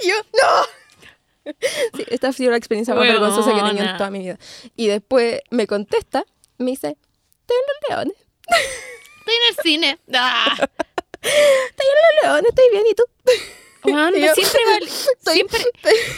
[0.00, 1.52] y yo, no.
[1.94, 4.38] Sí, esta ha sido la experiencia más vergonzosa que he tenido en toda mi vida.
[4.74, 6.24] Y después me contesta,
[6.56, 6.96] me dice,
[7.44, 8.16] estoy en los leones,
[9.18, 9.98] Estoy en el cine.
[10.14, 10.54] Ah.
[11.22, 13.04] estoy en los leones, estoy bien, ¿y tú?
[13.84, 15.60] Weón, Y yo, siempre, vali- estoy- siempre,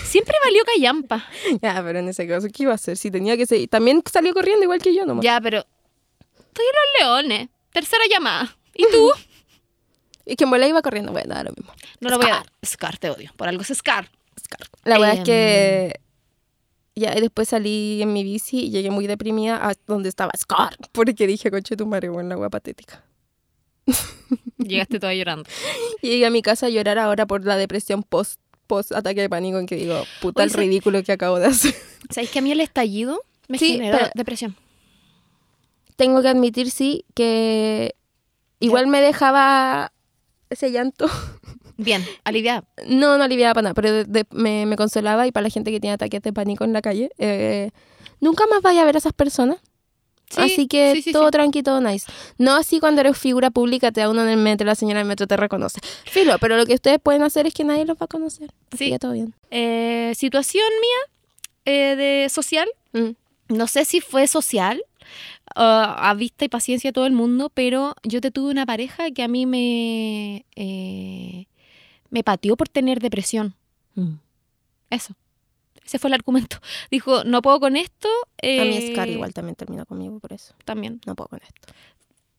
[0.04, 1.28] siempre valió callampa.
[1.62, 2.96] Ya, pero en ese caso, ¿qué iba a hacer?
[2.96, 3.68] Si tenía que seguir.
[3.68, 5.24] También salió corriendo igual que yo nomás.
[5.24, 7.48] Ya, pero estoy en los leones.
[7.72, 8.56] Tercera llamada.
[8.74, 9.12] ¿Y tú?
[10.28, 11.72] Y que en bola iba corriendo, bueno, da lo mismo.
[12.00, 12.46] No lo voy a dar.
[12.64, 13.32] Scar, te odio.
[13.36, 14.10] Por algo es Scar.
[14.44, 14.66] Scar.
[14.82, 15.18] La verdad Em.
[15.20, 16.00] es que
[16.96, 20.76] ya y después salí en mi bici y llegué muy deprimida a donde estaba Scar.
[20.92, 23.04] Porque dije, coche tu madre, bueno, la wea patética.
[24.58, 25.48] Llegaste toda llorando.
[26.02, 29.58] Llegué a mi casa a llorar ahora por la depresión post, post ataque de pánico
[29.58, 31.74] en que digo, puta Oye, el ¿sabes- ridículo que acabo de hacer.
[32.10, 34.56] ¿Sabéis que a mí el estallido me Sí, generó depresión?
[35.96, 37.94] Tengo que admitir, sí, que
[38.60, 39.92] igual me dejaba
[40.50, 41.06] ese llanto.
[41.76, 42.64] Bien, aliviada.
[42.86, 45.70] No, no aliviaba para nada, pero de- de- me, me consolaba y para la gente
[45.70, 47.70] que tiene ataques de pánico en la calle, eh,
[48.20, 49.58] nunca más vaya a ver a esas personas.
[50.28, 52.10] Sí, así que sí, sí, todo tranqui, todo nice.
[52.38, 55.06] No así cuando eres figura pública, te da uno en el metro, la señora del
[55.06, 55.78] metro te reconoce.
[56.04, 58.50] Filo, pero lo que ustedes pueden hacer es que nadie los va a conocer.
[58.72, 58.90] Así Sí.
[58.90, 59.34] que todo bien.
[59.52, 62.68] Eh, situación mía eh, de social.
[62.92, 63.10] Mm.
[63.54, 64.82] No sé si fue social,
[65.54, 69.10] ah, a vista y paciencia de todo el mundo, pero yo te tuve una pareja
[69.12, 71.46] que a mí me, eh,
[72.10, 73.54] me pateó por tener depresión.
[74.90, 75.14] Eso.
[75.84, 76.58] Ese fue el argumento.
[76.90, 78.08] Dijo, no puedo con esto.
[78.42, 80.54] A mí eh, Scar igual también terminó conmigo por eso.
[80.64, 81.00] También.
[81.06, 81.72] No puedo con esto.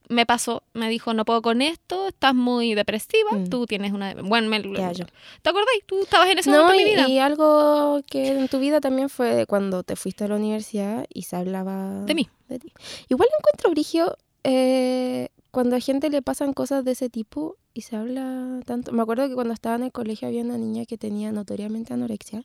[0.09, 3.49] Me pasó, me dijo, no puedo con esto, estás muy depresiva, Mm.
[3.49, 4.13] tú tienes una...
[4.13, 5.05] Bueno, me- Ya, yo.
[5.41, 5.83] ¿te acordáis?
[5.85, 7.09] Tú estabas en ese No, momento de mi vida.
[7.09, 11.23] y algo que en tu vida también fue cuando te fuiste a la universidad y
[11.23, 12.29] se hablaba De mí.
[12.47, 12.71] de ti.
[13.09, 17.95] Igual encuentro brigio eh, cuando a gente le pasan cosas de ese tipo y se
[17.95, 18.91] habla tanto.
[18.91, 22.43] Me acuerdo que cuando estaba en el colegio había una niña que tenía notoriamente anorexia.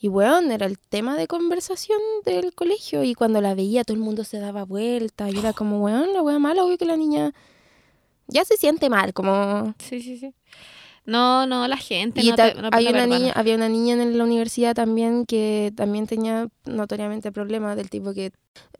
[0.00, 3.04] Y bueno, era el tema de conversación del colegio.
[3.04, 5.30] Y cuando la veía, todo el mundo se daba vuelta.
[5.30, 7.32] Y era como, weón, la wea mala, obvio que la niña
[8.26, 9.12] ya se siente mal.
[9.14, 9.72] Como.
[9.78, 10.34] Sí, sí, sí.
[11.04, 12.22] No, no, la gente.
[12.24, 15.72] Y no te- no hay una niña, había una niña en la universidad también que
[15.76, 18.32] también tenía notoriamente problemas del tipo que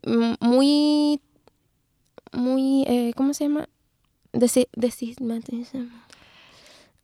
[0.04, 1.20] mm, muy,
[2.36, 3.68] muy, eh, ¿cómo se llama?
[4.32, 4.68] Desi-.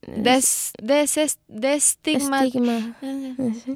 [0.04, 2.96] Des, des, destigma- Estigma.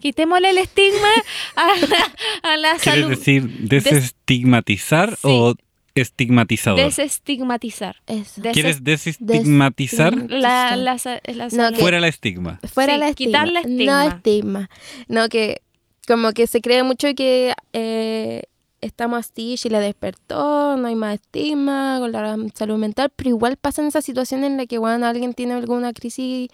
[0.01, 1.09] Quitémosle el estigma
[1.55, 3.09] a la, a la ¿Quieres salud.
[3.11, 5.55] decir desestigmatizar o
[5.95, 6.81] estigmatizador?
[6.81, 7.97] Desestigmatizar.
[8.09, 8.43] Eso.
[8.53, 10.15] ¿Quieres desestigmatizar?
[10.17, 11.77] Desestigma- La, la, sa- la No, salud.
[11.77, 12.59] que- Fuera la estigma.
[12.75, 13.27] Fuera Sí, la estigma.
[13.29, 14.05] quitar la estigma.
[14.05, 14.71] No estigma.
[15.07, 15.63] No, que
[16.09, 18.43] como que se cree mucho que eh,
[18.81, 23.87] estamos así, Chile despertó, no hay más estigma con la salud mental, pero igual pasan
[23.87, 26.49] esas situaciones en las que bueno, alguien tiene alguna crisis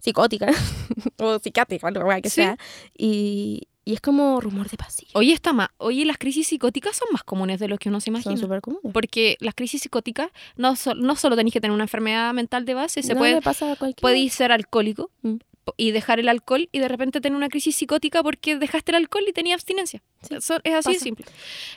[0.00, 0.46] psicótica
[1.18, 2.34] o psiquiátrica, lo que Sí.
[2.36, 2.56] sea,
[2.96, 5.10] y, y es como rumor de pasillo.
[5.14, 5.68] Oye, está más.
[5.78, 8.36] Oye, las crisis psicóticas son más comunes de lo que uno se Son imagina.
[8.36, 8.92] súper comunes.
[8.92, 12.74] Porque las crisis psicóticas no, so- no solo tenéis que tener una enfermedad mental de
[12.74, 15.36] base, se No puede, le pasa a podéis ser alcohólico Mm.
[15.76, 19.22] Y dejar el alcohol y de repente tener una crisis psicótica porque dejaste el alcohol
[19.28, 20.02] y tenías abstinencia.
[20.22, 21.24] Sí, Eso es así de simple.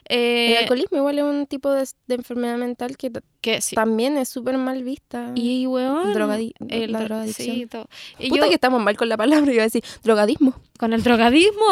[0.06, 0.18] El
[0.54, 3.12] Eh, alcoholismo igual es un tipo de, de enfermedad mental que
[3.42, 3.76] que sí.
[3.76, 5.32] también es súper mal vista.
[5.36, 7.56] Y, weón, Drogadi- el la dro- drogadicción.
[7.56, 7.88] sí, todo.
[8.18, 10.60] Y Puta yo, que estamos mal con la palabra, iba a decir drogadismo.
[10.80, 11.66] con el drogadismo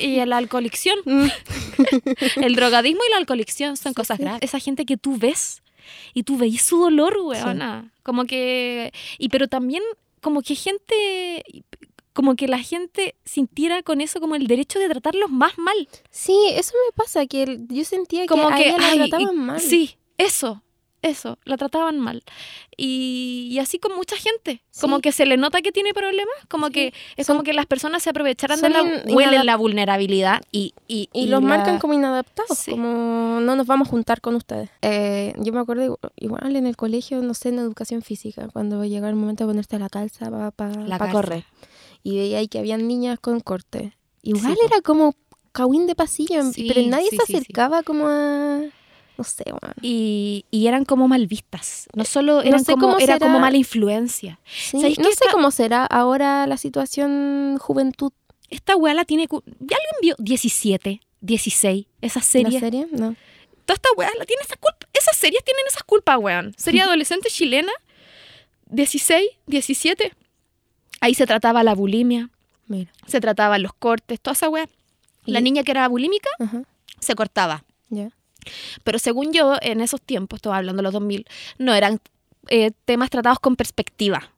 [0.00, 0.98] y la alcoholicción.
[1.04, 1.26] Mm.
[2.36, 4.40] El drogadismo y la alcoholicción son cosas graves.
[4.42, 5.62] Esa gente que tú ves
[6.14, 7.92] y tú veis su dolor, weona.
[8.02, 8.92] Como que.
[9.18, 9.82] Y pero también,
[10.20, 11.42] como que gente.
[12.12, 15.88] Como que la gente sintiera con eso como el derecho de tratarlos más mal.
[16.10, 18.68] Sí, eso me pasa, que yo sentía Como que, a que.
[18.70, 19.60] ella la ay, trataban mal.
[19.60, 20.62] Sí, eso.
[21.02, 22.24] Eso, la trataban mal.
[22.76, 24.62] Y, y así con mucha gente.
[24.80, 26.34] Como que se le nota que tiene problemas.
[26.48, 26.72] Como Sí.
[26.72, 28.82] que es Son- como que las personas se aprovecharan de la.
[29.06, 30.74] huelen la vulnerabilidad y.
[30.88, 32.72] Y, Y, los la- marcan como inadaptados, Sí.
[32.72, 34.70] como no nos vamos a juntar con ustedes.
[34.82, 38.84] Eh, yo me acuerdo igu- igual en el colegio, no sé, en educación física, cuando
[38.84, 41.12] llegaba el momento de ponerte la calza para La calza.
[41.12, 41.44] correr.
[42.02, 43.92] Y veía ahí que habían niñas con corte.
[44.22, 45.14] Igual era como
[45.52, 48.60] cagüín de pasillo, pero nadie se acercaba como a...
[49.18, 49.74] No sé, weón.
[49.82, 51.88] y, y eran como mal vistas.
[51.94, 53.26] No solo eran sé como, cómo era será.
[53.26, 54.38] como mala influencia.
[54.46, 58.12] Sí, ¿Sabéis no sé esta- cómo será ahora la situación juventud
[58.48, 59.26] Esta weá la tiene.
[59.28, 61.86] ¿Ya alguien vio 17, 16?
[62.00, 62.52] Esa serie.
[62.52, 62.86] la serie?
[62.92, 63.16] No.
[63.66, 64.86] Toda esta weá la tiene esa culpa.
[64.94, 66.54] Esas series tienen esas culpas, weón.
[66.56, 67.72] Serie adolescente chilena,
[68.70, 70.12] 16, 17.
[71.00, 72.30] Ahí se trataba la bulimia,
[72.66, 72.90] Mira.
[73.06, 74.68] se trataban los cortes, toda esa weá.
[75.26, 76.62] La niña que era bulímica Ajá.
[77.00, 77.64] se cortaba.
[77.90, 78.10] Ya.
[78.84, 81.26] Pero según yo, en esos tiempos, estoy hablando de los 2000,
[81.58, 82.00] no eran
[82.48, 84.30] eh, temas tratados con perspectiva.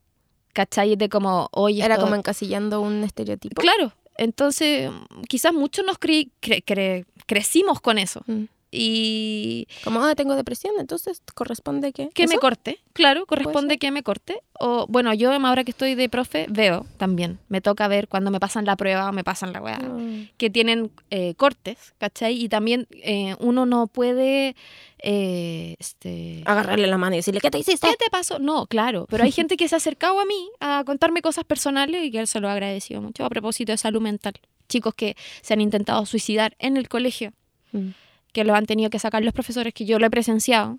[0.52, 0.96] ¿Cachai?
[0.96, 3.60] De como, oye, Era esto- como encasillando un estereotipo.
[3.62, 4.90] Claro, entonces
[5.28, 8.22] quizás muchos nos cre- cre- cre- crecimos con eso.
[8.26, 8.44] Mm.
[8.72, 12.08] Y Como, ah, tengo depresión, entonces corresponde que...
[12.10, 12.40] que me ¿Eso?
[12.40, 14.40] corte, claro, corresponde que me corte.
[14.60, 18.38] O bueno, yo ahora que estoy de profe veo también, me toca ver cuando me
[18.38, 20.28] pasan la prueba o me pasan la weá, Mm.
[20.36, 22.40] que tienen eh, cortes, ¿cachai?
[22.40, 24.54] Y también eh, uno no puede...
[25.02, 27.88] eh, este, Agarrarle la mano y decirle, ¿qué te hiciste?
[27.88, 28.38] ¿Qué te pasó?
[28.38, 32.04] No, claro, pero hay gente que se ha acercado a mí a contarme cosas personales
[32.04, 34.34] y que él se lo ha agradecido mucho a propósito de salud mental.
[34.68, 37.32] Chicos que se han intentado suicidar en el colegio,
[37.72, 37.90] Mm.
[38.32, 40.78] Que lo han tenido que sacar los profesores, que yo lo he presenciado.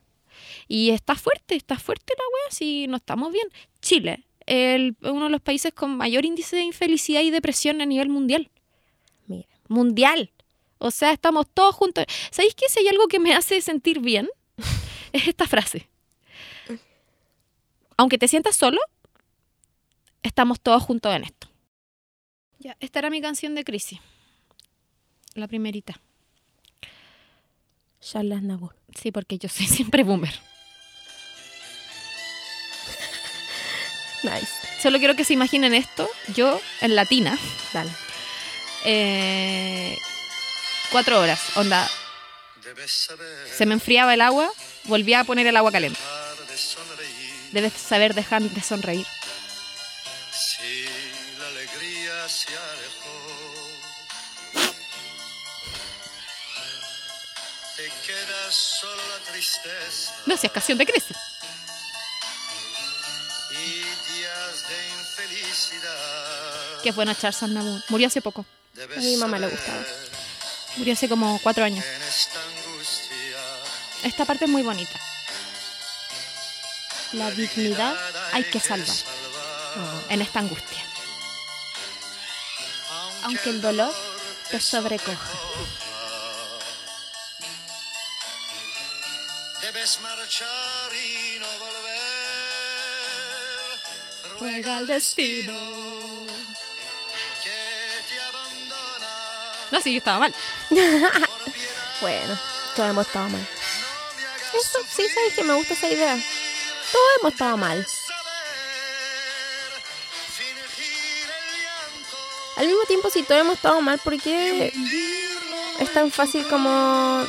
[0.67, 3.47] Y está fuerte, está fuerte la wea, si no estamos bien.
[3.81, 8.09] Chile, el, uno de los países con mayor índice de infelicidad y depresión a nivel
[8.09, 8.49] mundial.
[9.27, 9.47] Mira.
[9.67, 10.31] Mundial.
[10.77, 12.05] O sea, estamos todos juntos.
[12.31, 14.29] ¿Sabéis que si hay algo que me hace sentir bien?
[15.13, 15.89] Es esta frase.
[17.97, 18.79] Aunque te sientas solo,
[20.23, 21.47] estamos todos juntos en esto.
[22.59, 23.99] Ya, esta era mi canción de crisis.
[25.33, 25.99] La primerita.
[28.01, 28.75] Charles Aznavour.
[28.99, 30.33] Sí, porque yo soy siempre boomer.
[34.23, 34.47] Nice.
[34.81, 37.37] Solo quiero que se imaginen esto, yo en latina,
[37.73, 37.89] Dale.
[38.85, 39.97] eh,
[40.91, 41.89] cuatro horas, onda,
[43.55, 44.51] se me enfriaba el agua,
[44.85, 45.99] volvía a poner el agua caliente.
[47.51, 49.05] Debes saber dejar de sonreír.
[59.41, 61.17] Es canción de crisis.
[63.51, 63.81] y
[64.13, 66.81] días de infelicidad.
[66.83, 67.83] Que es bueno Charles Aznavour.
[67.89, 68.45] Murió hace poco.
[68.95, 69.83] A mi mamá le gustaba.
[70.77, 71.83] Murió hace como cuatro años.
[74.03, 74.99] Esta parte es muy bonita.
[77.13, 77.95] La dignidad
[78.31, 78.87] hay que salvar
[79.75, 80.83] salvar, en esta angustia.
[83.23, 83.93] Aunque el dolor
[84.49, 85.29] te sobrecoja.
[90.31, 91.99] Marchar y no volver.
[94.39, 95.53] Ruega al destino.
[97.43, 97.49] que
[98.07, 99.53] te abandona.
[99.71, 100.33] No, sí, yo estaba mal.
[101.99, 102.39] Bueno,
[102.75, 103.47] todos hemos estado mal.
[104.53, 106.17] Eso sí, sabes que me gusta esa idea.
[106.91, 107.85] Todos hemos estado mal.
[112.55, 114.73] Al mismo tiempo, si todos hemos estado mal, ¿por qué
[115.79, 117.23] es tan fácil como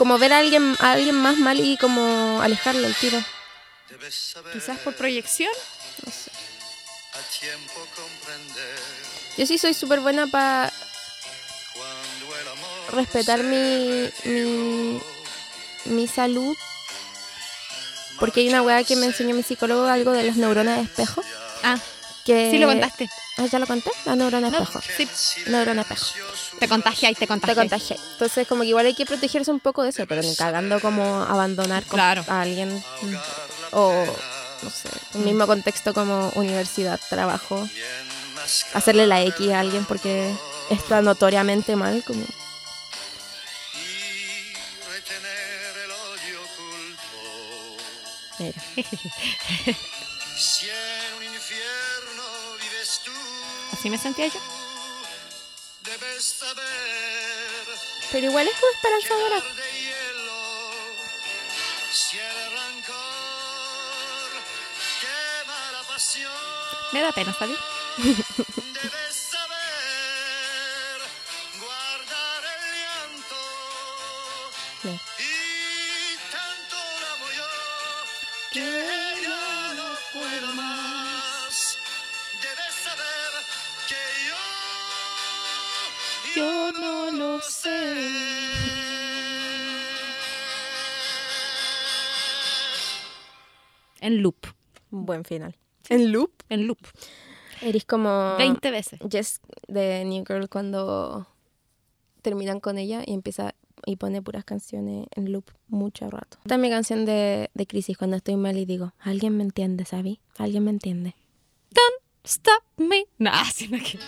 [0.00, 3.22] como ver a alguien a alguien más mal y como alejarlo el tiro?
[4.50, 5.52] Quizás por proyección.
[7.38, 8.78] tiempo comprender
[9.36, 10.72] Yo sí soy súper buena para
[12.92, 15.02] respetar mi, mi
[15.84, 16.56] mi salud
[18.18, 21.22] porque hay una weá que me enseñó mi psicólogo algo de las neuronas de espejo
[21.62, 21.76] Ah,
[22.24, 23.10] que sí lo contaste.
[23.38, 24.80] Ah, ya lo conté, la neurona No, espejo.
[24.96, 25.08] sí,
[25.46, 26.06] Neurona espejo.
[26.58, 27.56] te contagias y te Te contagias.
[27.56, 27.96] contagié.
[28.12, 31.22] Entonces, como que igual hay que protegerse un poco de eso, pero ni cagando como
[31.22, 32.24] abandonar con- Claro.
[32.28, 32.82] a alguien.
[33.72, 34.04] O,
[34.62, 37.66] no sé, el mismo contexto como universidad, trabajo.
[38.74, 40.34] Hacerle la X a alguien porque
[40.70, 42.02] está notoriamente mal.
[42.06, 42.24] Como...
[48.38, 48.62] Mira.
[53.80, 54.38] Así me sentía yo.
[58.12, 59.42] Pero igual es como esperanzadora.
[66.92, 67.34] Me da pena,
[78.52, 78.89] debes
[94.00, 94.46] En loop.
[94.90, 95.56] Buen final.
[95.88, 96.32] En loop.
[96.48, 96.78] En loop.
[97.62, 99.00] Eres como 20 veces.
[99.10, 101.26] Jess de New Girl cuando
[102.22, 103.54] terminan con ella y empieza
[103.86, 106.38] y pone puras canciones en loop mucho rato.
[106.44, 109.84] Esta es mi canción de, de crisis cuando estoy mal y digo, alguien me entiende,
[109.84, 110.18] ¿sabes?
[110.36, 111.14] Alguien me entiende.
[111.70, 113.06] Don't stop me.
[113.18, 113.98] Nah, sí, no que-.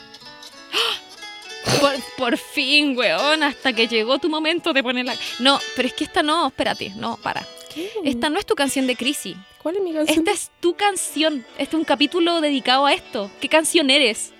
[1.82, 5.16] Por, por fin, weón, hasta que llegó tu momento de ponerla.
[5.40, 7.44] No, pero es que esta no, espérate, no, para.
[7.74, 7.90] ¿Qué?
[8.04, 9.36] Esta no es tu canción de crisis.
[9.60, 10.16] ¿Cuál es mi canción?
[10.20, 11.44] Esta es tu canción.
[11.58, 13.32] Este es un capítulo dedicado a esto.
[13.40, 14.32] ¿Qué canción eres?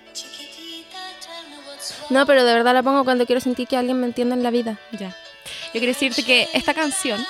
[2.09, 4.49] No, pero de verdad la pongo cuando quiero sentir que alguien me entiende en la
[4.49, 4.79] vida.
[4.93, 5.09] Ya.
[5.09, 7.25] Yo quiero decirte que esta canción.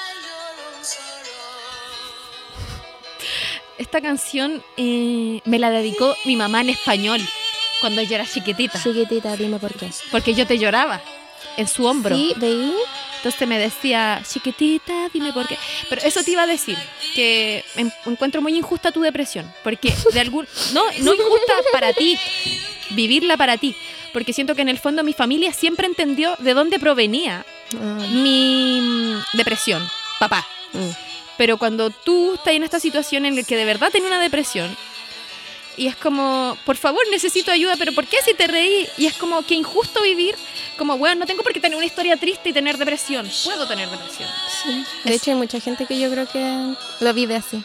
[3.79, 7.19] Esta canción eh, me la dedicó mi mamá en español
[7.83, 8.81] cuando yo era chiquitita.
[8.81, 9.89] Chiquitita, dime por qué.
[10.09, 11.01] Porque yo te lloraba
[11.57, 12.15] en su hombro.
[12.15, 12.73] Sí, veí.
[13.17, 15.57] Entonces me decía, chiquitita, dime por qué.
[15.89, 16.77] Pero eso te iba a decir,
[17.13, 19.51] que en- encuentro muy injusta tu depresión.
[19.65, 20.47] Porque de algún.
[20.71, 22.17] No, no injusta para ti,
[22.91, 23.75] vivirla para ti.
[24.13, 27.45] Porque siento que en el fondo mi familia siempre entendió de dónde provenía
[27.75, 29.85] Ah, mi depresión,
[30.19, 30.47] papá.
[30.73, 30.89] mm.
[31.37, 34.69] Pero cuando tú estás en esta situación en la que de verdad tenés una depresión
[35.75, 38.87] y es como, por favor, necesito ayuda, pero ¿por qué si te reí?
[38.97, 40.35] Y es como que injusto vivir,
[40.77, 43.29] como, bueno, no tengo por qué tener una historia triste y tener depresión.
[43.43, 44.29] Puedo tener depresión.
[44.63, 44.85] Sí.
[45.03, 47.63] De hecho, hay mucha gente que yo creo que lo vive así.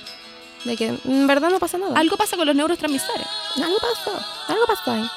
[0.64, 1.98] De que en verdad no pasa nada.
[1.98, 3.26] Algo pasa con los neurotransmisores.
[3.56, 4.26] Algo pasó.
[4.48, 5.10] Algo pasó ahí.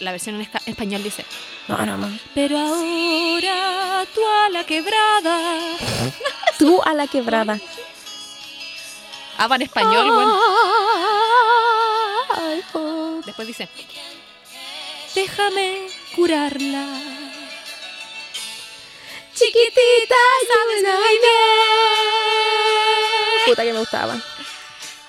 [0.00, 1.24] La versión en español dice,
[1.68, 2.18] No, no, no.
[2.34, 5.38] pero ahora tú a la quebrada.
[6.58, 7.58] Tú a la quebrada.
[9.36, 10.40] Ava en español, bueno.
[12.30, 13.68] I hope- Después dice,
[15.14, 15.86] déjame
[16.16, 16.86] curarla.
[19.34, 20.16] Chiquitita,
[20.48, 21.38] sabes muy know.
[23.46, 24.16] Puta que me gustaba.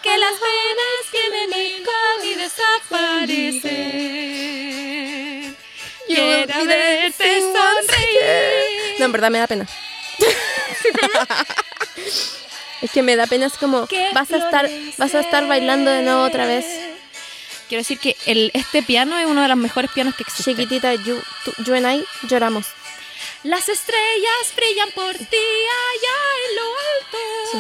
[0.04, 5.29] Que las penas que me nican y desaparecen.
[6.16, 8.96] Quiero verte sonreír.
[9.00, 9.66] No, en verdad me da pena.
[12.82, 16.02] es que me da pena, es como vas a estar, vas a estar bailando de
[16.02, 16.66] nuevo otra vez.
[17.68, 20.56] Quiero decir que el, este piano es uno de los mejores pianos que existen.
[20.56, 22.66] Chiquitita, you, tú- you and I lloramos.
[23.44, 26.18] Las estrellas brillan por ti allá
[26.50, 27.18] en lo alto.
[27.52, 27.58] Sí.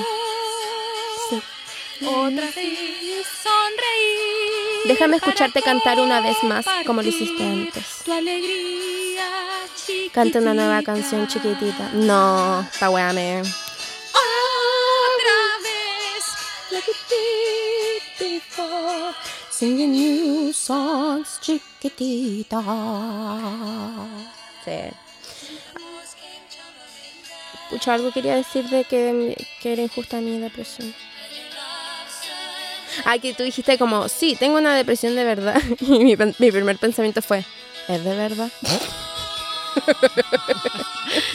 [2.02, 4.86] Otra vez sonreír.
[4.86, 7.84] Déjame escucharte cantar una vez más, como lo hiciste antes.
[8.06, 9.28] Tu alegría,
[10.14, 11.90] Canta una nueva canción chiquitita.
[11.94, 13.42] No, esta weá me.
[13.42, 13.52] Otra
[15.64, 16.24] vez.
[16.72, 19.14] Like it did before,
[19.52, 22.62] singing new songs, chiquitita.
[24.64, 24.92] Sí.
[27.70, 30.94] Pucha, algo quería decir de que, que era injusta mi depresión.
[33.06, 35.62] Ah, que tú dijiste como, sí, tengo una depresión de verdad.
[35.82, 37.44] Y mi, mi primer pensamiento fue,
[37.88, 38.50] ¿es de verdad?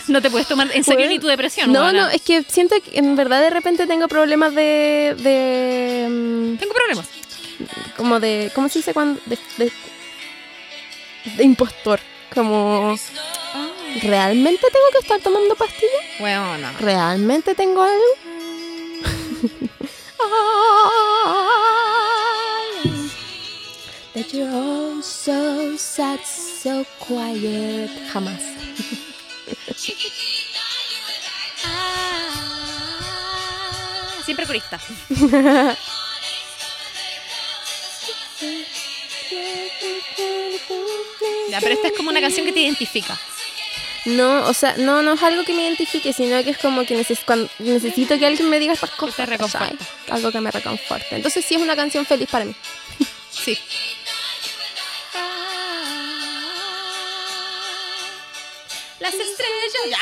[0.09, 1.73] No te puedes tomar en serio Bueno, ni tu depresión.
[1.73, 5.15] No, no, es que siento que en verdad de repente tengo problemas de...
[5.19, 7.07] de mm, Tengo problemas.
[7.97, 9.73] como de ¿cómo se dice cuando de, de,
[11.37, 12.01] de impostor
[12.35, 12.97] como
[14.03, 16.73] realmente tengo que estar tomando pastillas Huevona.
[16.81, 18.05] realmente tengo algo
[24.15, 27.91] That you're so sad, so quiet.
[28.13, 28.41] Jamás.
[34.25, 34.79] Siempre corista.
[41.51, 43.19] Ya, pero esta es como una canción que te identifica.
[44.07, 46.95] No, o sea, no, no es algo que me identifique, sino que es como que
[46.99, 49.27] neces- cuando- necesito que alguien me diga estas cosas.
[49.29, 49.79] te.
[50.11, 51.17] Algo que me reconforte.
[51.17, 52.55] Entonces sí es una canción feliz para mí.
[53.45, 53.59] Sí.
[59.01, 59.91] Las estrellas.
[59.91, 59.99] Ya.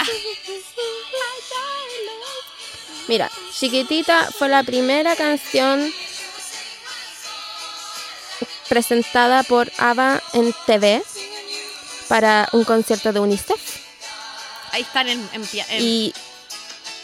[3.08, 5.92] Mira, Chiquitita fue la primera canción
[8.68, 11.02] presentada por ABBA en TV
[12.08, 13.60] para un concierto de UNICEF.
[14.73, 15.44] Ahí están en, en,
[15.81, 16.12] Y,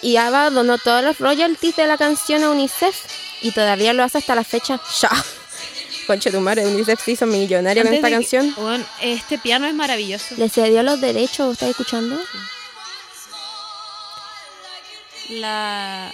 [0.02, 2.96] y ABBA donó todos los royalties de la canción a UNICEF
[3.42, 4.80] y todavía lo hace hasta la fecha.
[5.00, 5.10] ¡Ya!
[6.06, 8.54] Conche tu madre, UNICEF se hizo millonario con esta que- canción.
[8.56, 10.34] Bueno, este piano es maravilloso.
[10.38, 12.18] Le cedió los derechos, ¿estás escuchando?
[15.28, 16.10] La,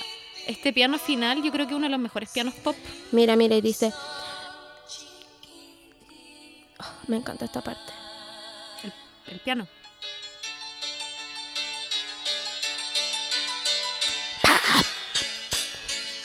[0.47, 2.77] este piano final yo creo que es uno de los mejores pianos pop.
[3.13, 3.93] Mira, mira, y dice...
[6.81, 7.93] Oh, me encanta esta parte.
[9.29, 9.69] El piano.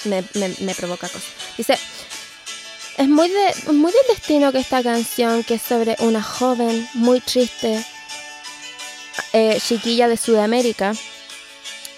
[0.05, 1.29] Me, me- me provoca cosas.
[1.57, 1.77] Dice,
[2.97, 7.19] es muy, de, muy del destino que esta canción, que es sobre una joven muy
[7.21, 7.83] triste,
[9.33, 10.93] eh, chiquilla de Sudamérica,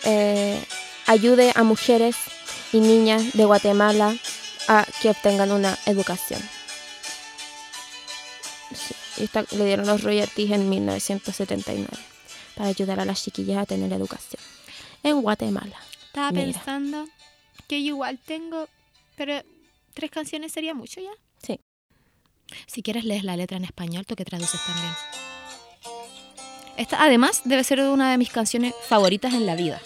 [0.03, 0.64] eh,
[1.07, 2.15] ayude a mujeres
[2.73, 4.15] y niñas de Guatemala
[4.68, 6.41] a que obtengan una educación.
[8.73, 11.88] Sí, y esta- le dieron los royalties en 1979
[12.56, 14.41] para ayudar a las chiquillas a tener educación
[15.03, 15.76] en Guatemala.
[16.07, 16.45] Estaba Mira.
[16.53, 17.07] pensando
[17.72, 18.68] que yo igual tengo,
[19.15, 19.41] pero
[19.93, 21.11] tres canciones sería mucho ya.
[21.41, 21.57] Sí.
[22.68, 24.91] Si quieres lees la letra en español, tú que traduces también.
[26.76, 29.81] Esta además debe ser una de mis canciones favoritas en la vida.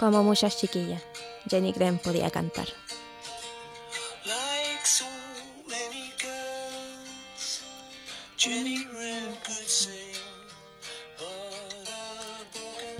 [0.00, 1.04] Como muchas chiquillas,
[1.48, 2.66] Jenny Graham podía cantar.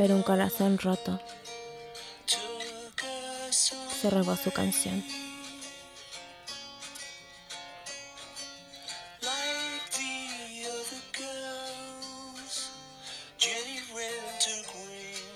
[0.01, 1.21] Pero un corazón roto
[4.01, 5.05] se robó su canción.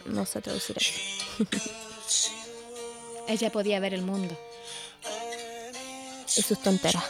[0.07, 0.93] No sé traducir eso.
[3.29, 4.35] Ella podía ver el mundo.
[6.39, 7.05] Y sus tonteras.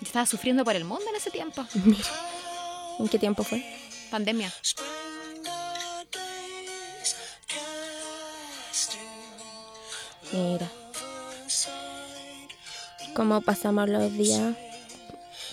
[0.00, 1.66] Estaba sufriendo por el mundo en ese tiempo.
[3.00, 3.80] ¿En qué tiempo fue?
[4.10, 4.52] Pandemia.
[10.32, 10.70] Mira,
[13.14, 14.54] cómo pasamos los días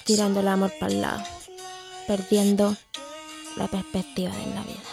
[0.04, 1.24] tirando el amor para el lado,
[2.06, 2.76] perdiendo
[3.56, 4.84] la perspectiva de la vida.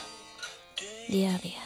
[1.09, 1.63] Día a día.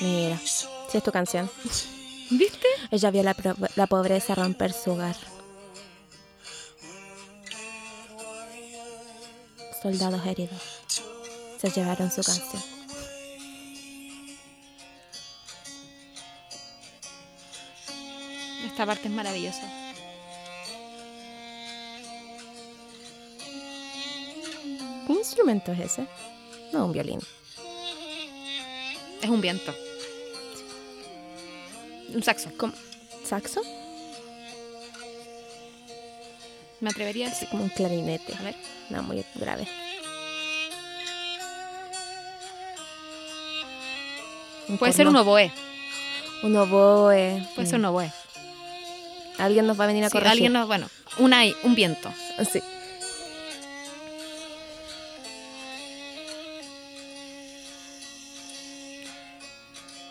[0.00, 1.50] Mira, si es tu canción.
[2.30, 2.66] ¿Viste?
[2.90, 3.36] Ella vio la,
[3.74, 5.16] la pobreza romper su hogar.
[9.82, 10.62] Soldados heridos
[11.60, 12.71] se llevaron su canción.
[18.82, 19.62] Esta parte es maravillosa.
[25.06, 26.08] ¿Qué instrumento es ese?
[26.72, 27.20] No, un violín.
[29.22, 29.72] Es un viento.
[32.12, 32.50] Un saxo.
[32.56, 32.72] ¿Cómo?
[33.24, 33.62] ¿Saxo?
[36.80, 37.48] Me atrevería a decir.
[37.50, 38.34] como un clarinete.
[38.34, 38.56] A ver.
[38.90, 39.68] No, muy grave.
[44.66, 45.52] Un Puede ser un oboe.
[46.42, 47.46] Un oboe.
[47.54, 48.12] Puede ser un oboe.
[49.42, 50.32] Alguien nos va a venir a Sí, corregir.
[50.32, 50.88] alguien no, bueno,
[51.18, 52.12] una, un viento.
[52.50, 52.60] Sí.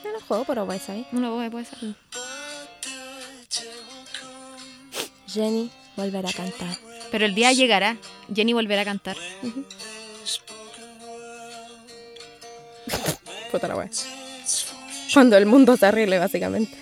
[0.03, 1.05] No lo juego por oboe, ¿sabes?
[1.11, 1.77] Un oboe puede ser.
[5.27, 6.75] Jenny volverá a cantar.
[7.11, 7.97] Pero el día llegará.
[8.33, 9.17] Jenny volverá a cantar.
[13.51, 13.89] Puta la wea.
[15.13, 16.77] Cuando el mundo se arregle, básicamente.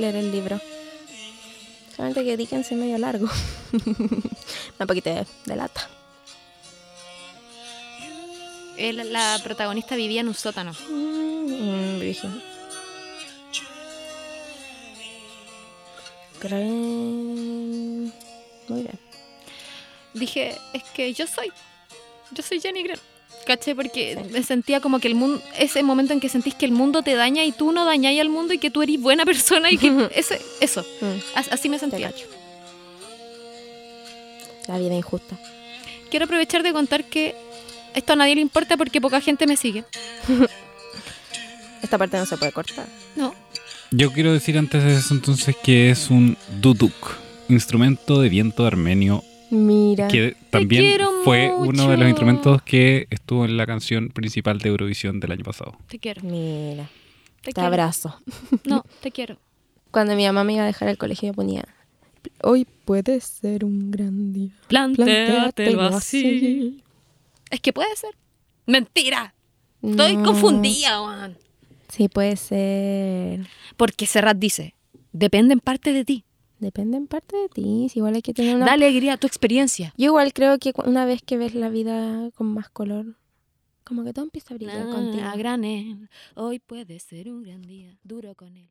[0.00, 0.60] Leer el libro.
[1.94, 3.28] Solamente que Dickens es medio largo.
[3.72, 5.88] Un poquito de, de lata.
[8.76, 10.72] Él- la protagonista vivía en un sótano.
[10.88, 12.32] Mm, brígido.
[16.80, 18.12] Creen-
[18.68, 18.98] Muy bien.
[20.14, 21.52] Dije, es que yo soy.
[22.30, 22.98] Yo soy Jenny Green.
[23.46, 23.74] ¿Caché?
[23.74, 25.42] Porque me sentía como que el mundo.
[25.58, 28.28] Ese momento en que sentís que el mundo te daña y tú no dañáis al
[28.28, 30.08] mundo y que tú eres buena persona y que.
[30.14, 30.82] ese, eso.
[31.00, 32.12] Mm, As- Así me sentía.
[34.68, 35.36] La vida injusta.
[36.10, 37.34] Quiero aprovechar de contar que
[37.94, 39.84] esto a nadie le importa porque poca gente me sigue.
[41.82, 42.86] Esta parte no se puede cortar.
[43.16, 43.34] No.
[43.90, 46.94] Yo quiero decir antes de eso entonces que es un duduk,
[47.48, 50.08] instrumento de viento armenio, Mira.
[50.08, 55.20] que también fue uno de los instrumentos que estuvo en la canción principal de Eurovisión
[55.20, 55.76] del año pasado.
[55.88, 56.22] Te quiero.
[56.22, 56.88] Mira.
[57.42, 57.66] Te, Te quiero.
[57.66, 58.20] abrazo.
[58.64, 59.38] No, te quiero.
[59.90, 61.64] Cuando mi mamá me iba a dejar al colegio yo ponía
[62.42, 64.52] Hoy puede ser un gran día.
[64.68, 66.82] Plantéatelo así.
[67.50, 68.14] Es que puede ser.
[68.66, 69.34] Mentira.
[69.82, 71.36] Estoy confundida, Juan.
[71.88, 73.46] Sí, puede ser.
[73.76, 74.74] Porque Serrat dice,
[75.12, 76.24] depende en parte de ti.
[76.60, 77.88] Depende en parte de ti.
[77.90, 78.66] Si igual hay que tener una.
[78.66, 79.94] Da alegría a tu experiencia.
[79.96, 83.16] Yo igual creo que una vez que ves la vida con más color,
[83.82, 85.24] como que todo empieza a brillar contigo.
[85.24, 87.98] A granel, hoy puede ser un gran día.
[88.04, 88.68] Duro con él.